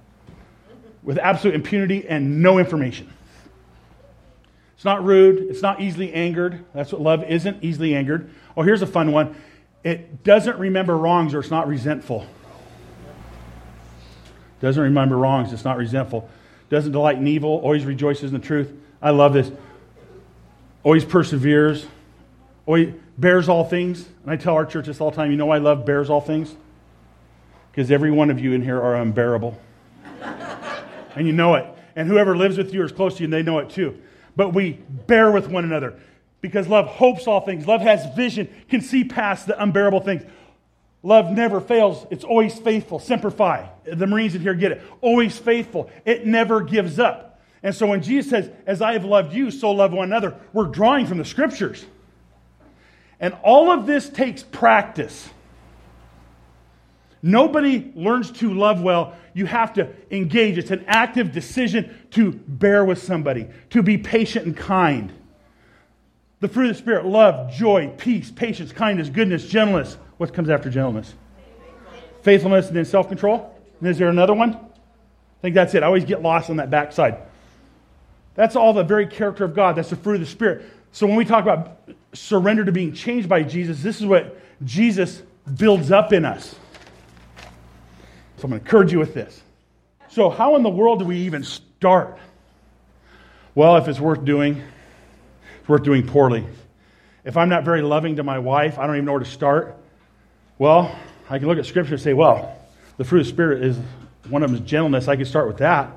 With 1.05 1.19
absolute 1.19 1.55
impunity 1.55 2.05
and 2.09 2.43
no 2.43 2.59
information. 2.59 3.13
It's 4.79 4.85
not 4.85 5.05
rude. 5.05 5.51
It's 5.51 5.61
not 5.61 5.81
easily 5.81 6.13
angered. 6.13 6.65
That's 6.73 6.93
what 6.93 7.01
love 7.01 7.25
isn't 7.25 7.65
easily 7.65 7.97
angered. 7.97 8.31
Oh, 8.57 8.63
here's 8.63 8.81
a 8.81 8.87
fun 8.87 9.11
one 9.11 9.35
it 9.83 10.23
doesn't 10.23 10.57
remember 10.57 10.97
wrongs 10.97 11.35
or 11.35 11.41
it's 11.41 11.51
not 11.51 11.67
resentful. 11.67 12.25
Doesn't 14.61 14.81
remember 14.81 15.19
wrongs, 15.19 15.53
it's 15.53 15.65
not 15.65 15.79
resentful. 15.79 16.31
Doesn't 16.71 16.93
delight 16.93 17.17
in 17.17 17.27
evil, 17.27 17.59
always 17.59 17.85
rejoices 17.85 18.33
in 18.33 18.41
the 18.41 18.47
truth. 18.47 18.73
I 19.03 19.11
love 19.11 19.33
this. 19.33 19.51
Always 20.85 21.05
perseveres, 21.05 21.87
always 22.65 22.95
bears 23.17 23.49
all 23.49 23.65
things. 23.65 24.07
And 24.23 24.31
I 24.31 24.37
tell 24.37 24.55
our 24.55 24.65
church 24.65 24.87
this 24.87 25.01
all 25.01 25.11
the 25.11 25.17
time 25.17 25.33
you 25.33 25.37
know 25.37 25.51
I 25.51 25.59
love 25.59 25.87
bears 25.87 26.09
all 26.09 26.21
things? 26.21 26.55
Because 27.73 27.91
every 27.91 28.13
one 28.13 28.31
of 28.31 28.39
you 28.39 28.53
in 28.53 28.63
here 28.63 28.81
are 28.81 28.95
unbearable. 28.95 29.61
and 31.17 31.27
you 31.27 31.33
know 31.33 31.57
it. 31.57 31.67
And 31.97 32.09
whoever 32.09 32.37
lives 32.37 32.57
with 32.57 32.73
you 32.73 32.83
or 32.83 32.85
is 32.85 32.93
close 32.93 33.17
to 33.17 33.25
you, 33.25 33.29
they 33.29 33.43
know 33.43 33.59
it 33.59 33.71
too 33.71 34.01
but 34.39 34.55
we 34.55 34.79
bear 35.09 35.33
with 35.33 35.49
one 35.49 35.65
another 35.65 35.99
because 36.41 36.69
love 36.69 36.87
hopes 36.87 37.27
all 37.27 37.41
things. 37.41 37.67
Love 37.67 37.81
has 37.81 38.07
vision, 38.15 38.49
can 38.69 38.81
see 38.81 39.03
past 39.03 39.49
the 39.49 39.61
unbearable 39.61 39.99
things. 39.99 40.23
Love 41.03 41.33
never 41.33 41.61
fails. 41.61 42.07
It's 42.13 42.23
always 42.23 42.57
faithful. 42.57 43.01
Semper 43.01 43.33
Fi. 43.33 43.69
The 43.85 44.07
Marines 44.07 44.37
in 44.37 44.41
here 44.41 44.55
get 44.55 44.71
it. 44.71 44.83
Always 45.01 45.37
faithful. 45.37 45.91
It 46.05 46.25
never 46.25 46.61
gives 46.61 47.01
up. 47.01 47.41
And 47.65 47.75
so 47.75 47.89
when 47.89 48.01
Jesus 48.01 48.31
says, 48.31 48.51
As 48.65 48.81
I 48.81 48.93
have 48.93 49.05
loved 49.05 49.35
you, 49.35 49.51
so 49.51 49.73
love 49.73 49.93
one 49.93 50.07
another, 50.07 50.37
we're 50.53 50.67
drawing 50.67 51.07
from 51.07 51.19
the 51.19 51.25
scriptures. 51.25 51.85
And 53.19 53.37
all 53.43 53.73
of 53.73 53.87
this 53.87 54.09
takes 54.09 54.45
practice. 54.45 55.29
Nobody 57.23 57.93
learns 57.95 58.31
to 58.33 58.55
love 58.55 58.81
well. 58.81 59.17
You 59.35 59.47
have 59.47 59.73
to 59.75 59.89
engage. 60.11 60.59
It's 60.59 60.71
an 60.71 60.85
active 60.87 61.33
decision 61.33 61.97
to 62.13 62.33
bear 62.33 62.85
with 62.85 63.03
somebody, 63.03 63.49
to 63.71 63.83
be 63.83 63.99
patient 63.99 64.47
and 64.47 64.57
kind. 64.57 65.13
The 66.41 66.49
fruit 66.49 66.71
of 66.71 66.77
the 66.77 66.83
Spirit 66.83 67.07
love, 67.07 67.53
joy, 67.53 67.93
peace, 67.97 68.31
patience, 68.31 68.73
kindness, 68.73 69.09
goodness, 69.09 69.47
gentleness. 69.47 69.97
What 70.19 70.33
comes 70.33 70.49
after 70.49 70.71
gentleness? 70.71 71.15
faithfulness, 72.23 72.69
and 72.69 72.77
then 72.77 72.85
self 72.85 73.09
control. 73.09 73.55
And 73.81 73.89
is 73.89 73.99
there 73.99 74.09
another 74.09 74.35
one? 74.35 74.55
I 74.55 75.41
think 75.41 75.55
that's 75.55 75.75
it. 75.75 75.83
I 75.83 75.87
always 75.87 76.05
get 76.05 76.21
lost 76.21 76.51
on 76.51 76.57
that 76.57 76.71
backside. 76.71 77.19
That's 78.35 78.57
all 78.57 78.73
the 78.73 78.85
very 78.85 79.07
character 79.07 79.45
of 79.45 79.55
God. 79.55 79.77
That's 79.77 79.91
the 79.91 79.97
fruit 79.97 80.15
of 80.15 80.21
the 80.21 80.27
Spirit. 80.27 80.65
So 80.93 81.07
when 81.07 81.17
we 81.17 81.25
talk 81.25 81.43
about 81.43 81.79
surrender 82.13 82.65
to 82.65 82.73
being 82.73 82.93
changed 82.93 83.29
by 83.29 83.43
Jesus, 83.43 83.83
this 83.83 84.01
is 84.01 84.07
what 84.07 84.37
Jesus 84.65 85.23
builds 85.57 85.91
up 85.91 86.13
in 86.13 86.25
us. 86.25 86.55
So 88.39 88.45
I'm 88.45 88.51
going 88.51 88.61
to 88.61 88.65
encourage 88.65 88.93
you 88.93 89.01
with 89.01 89.15
this. 89.15 89.43
So, 90.11 90.31
how 90.31 90.55
in 90.55 90.63
the 90.63 90.71
world 90.71 91.01
do 91.01 91.05
we 91.05 91.17
even 91.19 91.43
start? 91.43 92.19
Well, 93.57 93.77
if 93.77 93.89
it's 93.89 93.99
worth 93.99 94.25
doing, 94.25 94.63
it's 95.59 95.69
worth 95.69 95.83
doing 95.83 96.07
poorly. 96.07 96.47
If 97.25 97.37
I'm 97.37 97.49
not 97.49 97.65
very 97.65 97.83
loving 97.83 98.17
to 98.17 98.23
my 98.23 98.39
wife, 98.39 98.79
I 98.79 98.87
don't 98.87 98.95
even 98.95 99.07
know 99.07 99.13
where 99.13 99.19
to 99.19 99.27
start. 99.27 99.77
Well, 100.57 100.97
I 101.29 101.39
can 101.39 101.49
look 101.49 101.59
at 101.59 101.67
Scripture 101.67 101.95
and 101.95 102.03
say, 102.03 102.15
well, 102.15 102.57
the 102.97 103.05
fruit 103.05 103.21
of 103.21 103.27
the 103.27 103.33
Spirit 103.33 103.65
is 103.65 103.77
one 104.29 104.45
of 104.45 104.51
them 104.53 104.63
is 104.63 104.69
gentleness. 104.69 105.09
I 105.09 105.17
can 105.17 105.25
start 105.25 105.49
with 105.49 105.59
that. 105.59 105.91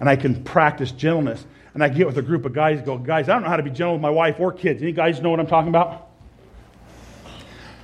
And 0.00 0.08
I 0.08 0.16
can 0.16 0.42
practice 0.42 0.90
gentleness. 0.90 1.44
And 1.74 1.84
I 1.84 1.88
get 1.88 2.08
with 2.08 2.18
a 2.18 2.22
group 2.22 2.44
of 2.44 2.52
guys 2.52 2.82
go, 2.82 2.98
guys, 2.98 3.28
I 3.28 3.34
don't 3.34 3.42
know 3.42 3.48
how 3.48 3.56
to 3.56 3.62
be 3.62 3.70
gentle 3.70 3.94
with 3.94 4.02
my 4.02 4.10
wife 4.10 4.40
or 4.40 4.52
kids. 4.52 4.82
Any 4.82 4.90
guys 4.90 5.20
know 5.20 5.30
what 5.30 5.38
I'm 5.38 5.46
talking 5.46 5.68
about? 5.68 6.08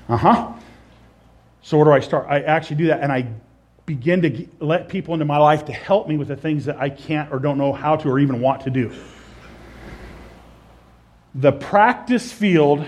Uh 0.09 0.17
huh. 0.17 0.53
So 1.63 1.79
where 1.79 1.87
do 1.87 1.93
I 1.93 2.01
start? 2.01 2.27
I 2.29 2.41
actually 2.41 2.77
do 2.77 2.87
that, 2.89 3.01
and 3.01 3.13
I 3.13 3.29
begin 3.87 4.23
to 4.23 4.49
let 4.61 4.88
people 4.88 5.14
into 5.14 5.27
my 5.27 5.37
life 5.37 5.66
to 5.66 5.73
help 5.73 6.09
me 6.09 6.16
with 6.16 6.29
the 6.29 6.37
things 6.37 6.64
that 6.64 6.79
I 6.79 6.88
can't 6.88 7.31
or 7.33 7.38
don't 7.38 7.59
know 7.59 7.73
how 7.73 7.97
to 7.97 8.09
or 8.09 8.18
even 8.18 8.40
want 8.40 8.62
to 8.62 8.70
do. 8.70 8.92
The 11.35 11.53
practice 11.53 12.33
field 12.33 12.87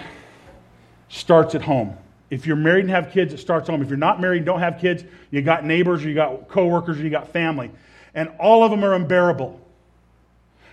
starts 1.08 1.54
at 1.54 1.62
home. 1.62 1.96
If 2.30 2.46
you're 2.46 2.56
married 2.56 2.82
and 2.82 2.90
have 2.90 3.12
kids, 3.12 3.34
it 3.34 3.38
starts 3.38 3.68
home. 3.68 3.82
If 3.82 3.88
you're 3.88 3.98
not 3.98 4.20
married 4.20 4.38
and 4.38 4.46
don't 4.46 4.60
have 4.60 4.78
kids, 4.80 5.04
you 5.30 5.42
got 5.42 5.64
neighbors, 5.64 6.04
or 6.04 6.08
you 6.08 6.14
got 6.14 6.48
coworkers, 6.48 6.98
or 6.98 7.02
you 7.02 7.10
got 7.10 7.32
family. 7.32 7.70
And 8.14 8.30
all 8.40 8.64
of 8.64 8.70
them 8.70 8.84
are 8.84 8.94
unbearable. 8.94 9.60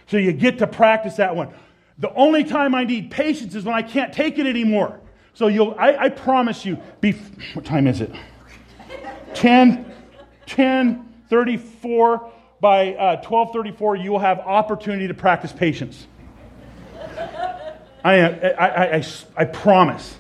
So 0.07 0.17
you 0.17 0.31
get 0.31 0.59
to 0.59 0.67
practice 0.67 1.15
that 1.15 1.36
one. 1.36 1.53
The 1.99 2.13
only 2.13 2.43
time 2.43 2.73
I 2.73 2.86
need 2.86 3.12
patience 3.12 3.55
is 3.55 3.65
when 3.65 3.75
I 3.75 3.81
can't 3.81 4.13
take 4.13 4.39
it 4.39 4.47
anymore. 4.47 4.99
So 5.33 5.47
you'll, 5.47 5.75
I, 5.77 5.95
I 5.97 6.09
promise 6.09 6.65
you, 6.65 6.77
be, 7.01 7.12
what 7.53 7.65
time 7.65 7.88
is 7.88 8.01
it? 8.01 8.12
10, 9.33 9.92
10, 10.45 11.23
34. 11.29 12.32
By 12.60 12.93
uh, 12.93 13.15
1234, 13.17 13.97
you 13.97 14.12
will 14.12 14.19
have 14.19 14.39
opportunity 14.39 15.08
to 15.08 15.13
practice 15.13 15.51
patience. 15.51 16.08
I, 18.06 18.21
I, 18.21 18.97
I, 18.97 19.06
I, 19.36 19.45
promise. 19.45 20.15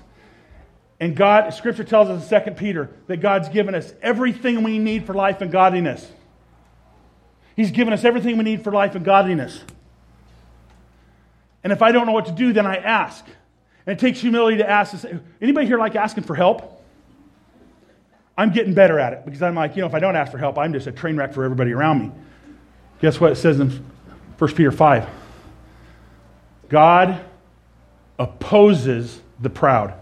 And 0.99 1.15
God, 1.15 1.49
Scripture 1.53 1.83
tells 1.83 2.09
us 2.09 2.31
in 2.31 2.43
2 2.43 2.51
Peter 2.51 2.89
that 3.07 3.17
God's 3.17 3.49
given 3.49 3.75
us 3.75 3.93
everything 4.01 4.63
we 4.63 4.79
need 4.79 5.05
for 5.05 5.13
life 5.13 5.41
and 5.41 5.51
godliness. 5.51 6.09
He's 7.55 7.71
given 7.71 7.93
us 7.93 8.03
everything 8.03 8.37
we 8.37 8.43
need 8.43 8.63
for 8.63 8.71
life 8.71 8.95
and 8.95 9.05
godliness. 9.05 9.61
And 11.63 11.71
if 11.71 11.81
I 11.81 11.91
don't 11.91 12.05
know 12.05 12.13
what 12.13 12.25
to 12.25 12.31
do, 12.31 12.51
then 12.51 12.65
I 12.65 12.75
ask. 12.75 13.25
And 13.85 13.97
it 13.97 13.99
takes 13.99 14.19
humility 14.19 14.57
to 14.57 14.69
ask. 14.69 15.05
Anybody 15.41 15.67
here 15.67 15.77
like 15.77 15.95
asking 15.95 16.23
for 16.23 16.35
help? 16.35 16.82
I'm 18.37 18.51
getting 18.51 18.73
better 18.73 18.99
at 18.99 19.13
it 19.13 19.25
because 19.25 19.41
I'm 19.41 19.55
like, 19.55 19.75
you 19.75 19.81
know, 19.81 19.87
if 19.87 19.93
I 19.93 19.99
don't 19.99 20.15
ask 20.15 20.31
for 20.31 20.37
help, 20.37 20.57
I'm 20.57 20.73
just 20.73 20.87
a 20.87 20.91
train 20.91 21.17
wreck 21.17 21.33
for 21.33 21.43
everybody 21.43 21.71
around 21.71 21.99
me. 21.99 22.11
Guess 22.99 23.19
what 23.19 23.31
it 23.31 23.35
says 23.35 23.59
in 23.59 23.69
1 24.37 24.53
Peter 24.53 24.71
5? 24.71 25.09
God 26.69 27.23
opposes 28.17 29.21
the 29.39 29.49
proud. 29.49 29.93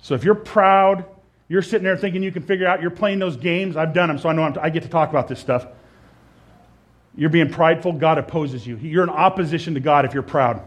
So 0.00 0.14
if 0.14 0.24
you're 0.24 0.34
proud, 0.34 1.04
you're 1.48 1.62
sitting 1.62 1.84
there 1.84 1.96
thinking 1.96 2.22
you 2.22 2.32
can 2.32 2.42
figure 2.42 2.66
out, 2.66 2.80
you're 2.80 2.90
playing 2.90 3.18
those 3.18 3.36
games. 3.36 3.76
I've 3.76 3.92
done 3.92 4.08
them, 4.08 4.18
so 4.18 4.28
I 4.28 4.32
know 4.32 4.42
I'm, 4.42 4.58
i 4.60 4.70
get 4.70 4.82
to 4.82 4.88
talk 4.88 5.10
about 5.10 5.28
this 5.28 5.38
stuff. 5.38 5.66
You're 7.14 7.30
being 7.30 7.50
prideful, 7.50 7.92
God 7.92 8.18
opposes 8.18 8.66
you. 8.66 8.76
You're 8.78 9.04
in 9.04 9.10
opposition 9.10 9.74
to 9.74 9.80
God 9.80 10.04
if 10.04 10.14
you're 10.14 10.22
proud, 10.22 10.66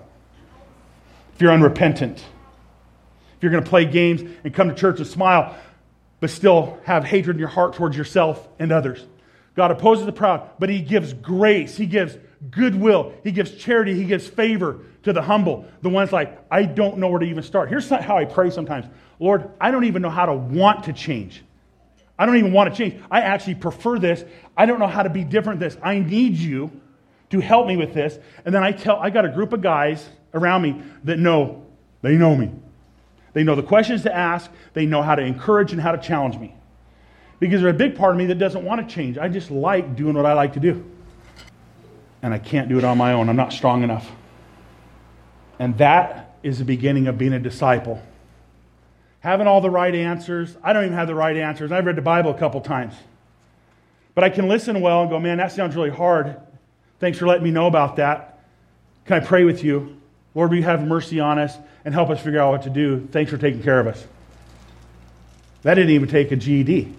if 1.34 1.42
you're 1.42 1.52
unrepentant, 1.52 2.20
if 2.20 3.42
you're 3.42 3.52
going 3.52 3.64
to 3.64 3.70
play 3.70 3.86
games 3.86 4.22
and 4.44 4.54
come 4.54 4.70
to 4.70 4.76
church 4.76 5.00
and 5.00 5.08
smile, 5.08 5.56
but 6.20 6.30
still 6.30 6.80
have 6.84 7.04
hatred 7.04 7.36
in 7.36 7.40
your 7.40 7.50
heart 7.50 7.74
towards 7.74 7.98
yourself 7.98 8.48
and 8.60 8.72
others. 8.72 9.06
God 9.56 9.72
opposes 9.72 10.06
the 10.06 10.12
proud, 10.12 10.50
but 10.60 10.70
He 10.70 10.82
gives 10.82 11.14
grace, 11.14 11.78
He 11.78 11.86
gives 11.86 12.18
goodwill, 12.52 13.14
He 13.24 13.32
gives 13.32 13.56
charity, 13.56 13.94
He 13.94 14.06
gives 14.06 14.28
favor 14.28 14.80
to 15.04 15.14
the 15.14 15.22
humble. 15.22 15.66
The 15.82 15.90
ones 15.90 16.12
like, 16.12 16.38
I 16.52 16.64
don't 16.64 16.98
know 16.98 17.08
where 17.08 17.20
to 17.20 17.26
even 17.26 17.44
start. 17.44 17.70
Here's 17.70 17.88
how 17.90 18.18
I 18.18 18.26
pray 18.26 18.50
sometimes 18.50 18.86
Lord, 19.20 19.50
I 19.62 19.72
don't 19.72 19.86
even 19.86 20.02
know 20.02 20.10
how 20.10 20.26
to 20.26 20.34
want 20.34 20.86
to 20.86 20.94
change. 20.94 21.44
I 22.18 22.26
don't 22.26 22.38
even 22.38 22.54
want 22.54 22.74
to 22.74 22.78
change. 22.78 23.02
I 23.12 23.22
actually 23.22 23.56
prefer 23.56 24.00
this. 24.00 24.24
I 24.56 24.66
don't 24.66 24.80
know 24.80 24.88
how 24.88 25.04
to 25.04 25.10
be 25.10 25.24
different 25.24 25.60
this. 25.60 25.78
I 25.82 26.00
need 26.00 26.34
you 26.34 26.72
to 27.30 27.40
help 27.40 27.68
me 27.68 27.76
with 27.76 27.94
this. 27.94 28.18
And 28.46 28.56
then 28.56 28.64
I 28.64 28.72
tell, 28.72 28.98
I 28.98 29.10
got 29.10 29.26
a 29.26 29.30
group 29.30 29.52
of 29.54 29.62
guys 29.62 30.08
around 30.34 30.62
me 30.62 30.82
that 31.04 31.20
know, 31.20 31.66
they 32.02 32.16
know 32.16 32.36
me. 32.36 32.52
They 33.36 33.44
know 33.44 33.54
the 33.54 33.62
questions 33.62 34.02
to 34.04 34.16
ask, 34.16 34.50
they 34.74 34.88
know 34.88 35.04
how 35.04 35.14
to 35.14 35.22
encourage 35.22 35.72
and 35.72 35.80
how 35.80 35.92
to 35.92 36.00
challenge 36.00 36.40
me. 36.40 36.56
Because 37.40 37.62
there's 37.62 37.76
a 37.76 37.78
big 37.78 37.96
part 37.96 38.14
of 38.14 38.18
me 38.18 38.26
that 38.28 38.40
doesn't 38.40 38.66
want 38.66 38.88
to 38.88 38.96
change. 38.96 39.20
I 39.20 39.28
just 39.28 39.52
like 39.52 39.96
doing 39.96 40.16
what 40.16 40.26
I 40.26 40.34
like 40.34 40.54
to 40.54 40.60
do. 40.60 40.84
And 42.24 42.34
I 42.34 42.40
can't 42.40 42.68
do 42.68 42.80
it 42.80 42.84
on 42.84 42.98
my 42.98 43.14
own. 43.14 43.30
I'm 43.30 43.36
not 43.36 43.54
strong 43.54 43.84
enough. 43.84 44.10
And 45.60 45.78
that 45.78 46.38
is 46.42 46.58
the 46.58 46.66
beginning 46.66 47.06
of 47.06 47.20
being 47.20 47.34
a 47.34 47.40
disciple 47.40 48.02
having 49.26 49.48
all 49.48 49.60
the 49.60 49.72
right 49.72 49.96
answers. 49.96 50.56
I 50.64 50.72
don't 50.72 50.84
even 50.84 50.96
have 50.96 51.08
the 51.08 51.16
right 51.16 51.36
answers. 51.36 51.72
I've 51.72 51.88
read 51.88 51.96
the 51.96 52.04
Bible 52.04 52.30
a 52.30 52.38
couple 52.38 52.62
times. 52.62 52.94
But 54.14 54.24
I 54.24 54.30
can 54.30 54.48
listen 54.48 54.82
well 54.82 55.02
and 55.02 55.10
go, 55.10 55.20
man, 55.20 55.40
that 55.40 55.52
sounds 55.52 55.76
really 55.76 55.90
hard. 55.90 56.40
Thanks 57.00 57.18
for 57.18 57.26
letting 57.26 57.44
me 57.44 57.50
know 57.50 57.66
about 57.66 57.96
that. 57.96 58.44
Can 59.06 59.20
I 59.20 59.26
pray 59.26 59.44
with 59.44 59.64
you? 59.64 60.00
Lord, 60.36 60.52
you 60.52 60.64
have 60.64 60.86
mercy 60.86 61.22
on 61.22 61.40
us 61.40 61.58
and 61.86 61.94
help 61.94 62.10
us 62.10 62.20
figure 62.20 62.42
out 62.42 62.52
what 62.52 62.64
to 62.64 62.70
do? 62.70 63.08
Thanks 63.12 63.32
for 63.32 63.38
taking 63.38 63.64
care 63.64 63.80
of 63.80 63.88
us. 63.88 64.06
That 65.64 65.76
didn't 65.76 65.92
even 65.92 66.10
take 66.10 66.32
a 66.32 66.36
GED. 66.36 66.94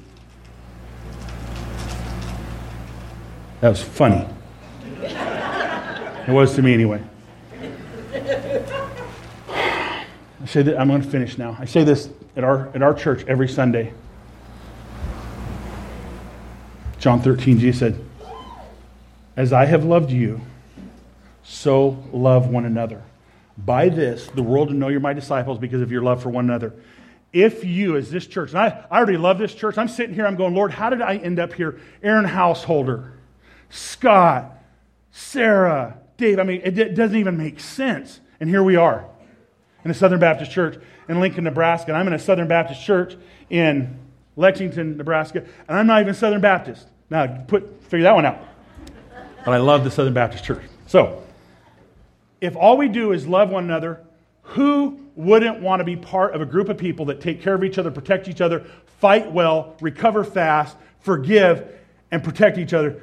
That 3.60 3.68
was 3.68 3.82
funny. 3.82 4.26
it 5.02 6.28
was 6.28 6.54
to 6.56 6.62
me 6.62 6.74
anyway. 6.74 7.02
I 8.14 8.22
say 10.46 10.62
that 10.62 10.80
I'm 10.80 10.88
going 10.88 11.02
to 11.02 11.08
finish 11.08 11.36
now. 11.36 11.56
I 11.60 11.66
say 11.66 11.84
this 11.84 12.08
at 12.36 12.44
our, 12.44 12.68
at 12.74 12.82
our 12.82 12.94
church 12.94 13.24
every 13.28 13.48
Sunday. 13.48 13.92
John 16.98 17.20
13, 17.20 17.58
Jesus 17.58 17.78
said, 17.78 18.02
As 19.36 19.52
I 19.52 19.66
have 19.66 19.84
loved 19.84 20.10
you, 20.10 20.40
so 21.44 22.02
love 22.12 22.48
one 22.48 22.64
another. 22.64 23.02
By 23.58 23.88
this, 23.88 24.26
the 24.28 24.42
world 24.42 24.68
will 24.68 24.76
know 24.76 24.88
you're 24.88 25.00
my 25.00 25.12
disciples 25.12 25.58
because 25.58 25.80
of 25.80 25.90
your 25.90 26.02
love 26.02 26.22
for 26.22 26.28
one 26.28 26.44
another. 26.44 26.74
If 27.32 27.64
you, 27.64 27.96
as 27.96 28.10
this 28.10 28.26
church, 28.26 28.50
and 28.50 28.58
I, 28.58 28.84
I 28.90 28.98
already 28.98 29.16
love 29.16 29.38
this 29.38 29.54
church, 29.54 29.78
I'm 29.78 29.88
sitting 29.88 30.14
here, 30.14 30.26
I'm 30.26 30.36
going, 30.36 30.54
Lord, 30.54 30.70
how 30.72 30.90
did 30.90 31.02
I 31.02 31.16
end 31.16 31.38
up 31.38 31.52
here? 31.52 31.80
Aaron 32.02 32.24
Householder, 32.24 33.12
Scott, 33.68 34.52
Sarah, 35.10 35.98
Dave. 36.16 36.38
I 36.38 36.44
mean, 36.44 36.60
it, 36.64 36.78
it 36.78 36.94
doesn't 36.94 37.16
even 37.16 37.36
make 37.36 37.60
sense. 37.60 38.20
And 38.40 38.48
here 38.48 38.62
we 38.62 38.76
are 38.76 39.06
in 39.84 39.90
a 39.90 39.94
Southern 39.94 40.20
Baptist 40.20 40.50
church 40.50 40.78
in 41.08 41.20
Lincoln, 41.20 41.44
Nebraska. 41.44 41.90
And 41.90 41.96
I'm 41.98 42.06
in 42.06 42.12
a 42.12 42.18
Southern 42.18 42.48
Baptist 42.48 42.82
church 42.82 43.16
in 43.50 43.98
Lexington, 44.36 44.96
Nebraska. 44.96 45.44
And 45.68 45.78
I'm 45.78 45.86
not 45.86 46.00
even 46.02 46.14
Southern 46.14 46.40
Baptist. 46.40 46.88
Now, 47.08 47.44
put, 47.46 47.82
figure 47.84 48.04
that 48.04 48.14
one 48.14 48.26
out. 48.26 48.38
But 49.44 49.52
I 49.52 49.58
love 49.58 49.84
the 49.84 49.90
Southern 49.90 50.14
Baptist 50.14 50.44
church. 50.44 50.64
So, 50.86 51.22
if 52.40 52.56
all 52.56 52.76
we 52.76 52.88
do 52.88 53.12
is 53.12 53.26
love 53.26 53.50
one 53.50 53.64
another, 53.64 54.00
who 54.42 55.00
wouldn't 55.16 55.60
want 55.60 55.80
to 55.80 55.84
be 55.84 55.96
part 55.96 56.34
of 56.34 56.40
a 56.40 56.46
group 56.46 56.68
of 56.68 56.78
people 56.78 57.06
that 57.06 57.20
take 57.20 57.42
care 57.42 57.54
of 57.54 57.64
each 57.64 57.78
other, 57.78 57.90
protect 57.90 58.28
each 58.28 58.40
other, 58.40 58.64
fight 59.00 59.32
well, 59.32 59.74
recover 59.80 60.24
fast, 60.24 60.76
forgive, 61.00 61.66
and 62.10 62.22
protect 62.22 62.58
each 62.58 62.72
other? 62.72 63.02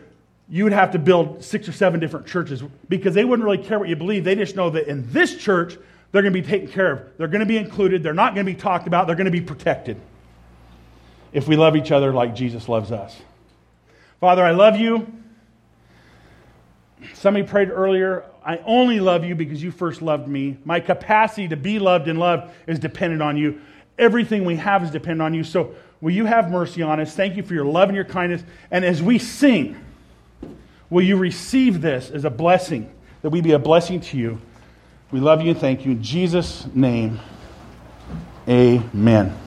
You 0.50 0.66
would 0.66 0.74
have 0.74 0.92
to 0.92 1.00
build 1.00 1.44
six 1.44 1.68
or 1.68 1.72
seven 1.72 2.00
different 2.00 2.28
churches 2.28 2.62
because 2.88 3.14
they 3.16 3.26
wouldn't 3.26 3.46
really 3.46 3.64
care 3.64 3.80
what 3.80 3.90
you 3.90 3.96
believe. 3.96 4.24
They 4.24 4.36
just 4.36 4.56
know 4.56 4.70
that 4.72 4.88
in 4.88 5.12
this 5.12 5.36
church, 5.36 5.78
they're 6.12 6.22
going 6.22 6.34
to 6.34 6.42
be 6.42 6.48
taken 6.48 6.68
care 6.68 6.92
of. 6.92 7.18
They're 7.18 7.28
going 7.28 7.40
to 7.40 7.46
be 7.46 7.58
included. 7.58 8.04
They're 8.04 8.14
not 8.14 8.36
going 8.36 8.46
to 8.46 8.52
be 8.52 8.58
talked 8.58 8.86
about. 8.86 9.08
They're 9.08 9.16
going 9.16 9.26
to 9.26 9.32
be 9.32 9.42
protected 9.42 10.00
if 11.32 11.48
we 11.48 11.56
love 11.56 11.76
each 11.76 11.92
other 11.92 12.14
like 12.14 12.36
Jesus 12.36 12.70
loves 12.70 12.92
us. 12.92 13.20
Father, 14.20 14.44
I 14.44 14.52
love 14.52 14.78
you. 14.78 15.12
Somebody 17.16 17.46
prayed 17.46 17.70
earlier, 17.70 18.24
I 18.46 18.58
only 18.66 19.00
love 19.00 19.24
you 19.24 19.36
because 19.36 19.64
you 19.64 19.72
first 19.72 20.02
loved 20.02 20.28
me. 20.28 20.58
My 20.66 20.80
capacity 20.80 21.48
to 21.48 21.56
be 21.56 21.80
loved 21.80 22.08
and 22.08 22.20
loved 22.20 22.52
is 22.68 22.80
dependent 22.80 23.22
on 23.22 23.38
you. 23.38 23.62
Everything 23.98 24.44
we 24.44 24.56
have 24.58 24.84
is 24.84 24.91
dependent 24.91 25.22
on 25.22 25.34
you. 25.34 25.44
So, 25.44 25.76
will 26.02 26.12
you 26.12 26.26
have 26.26 26.52
mercy 26.52 26.82
on 26.82 27.00
us? 27.00 27.16
Thank 27.16 27.38
you 27.38 27.44
for 27.44 27.54
your 27.54 27.66
love 27.66 27.89
and 27.89 27.96
your 27.96 28.06
kindness. 28.06 28.44
And 28.72 28.84
as 28.84 29.02
we 29.02 29.20
sing, 29.20 29.80
will 30.89 31.04
you 31.04 31.16
receive 31.16 31.82
this 31.82 32.10
as 32.10 32.26
a 32.26 32.30
blessing, 32.30 32.91
that 33.22 33.30
we 33.30 33.41
be 33.41 33.54
a 33.54 33.60
blessing 33.60 34.02
to 34.02 34.18
you? 34.18 34.41
We 35.12 35.20
love 35.20 35.41
you 35.41 35.52
and 35.52 35.60
thank 35.60 35.86
you. 35.86 35.91
In 35.91 36.04
Jesus' 36.04 36.68
name, 36.74 37.20
amen. 38.48 39.38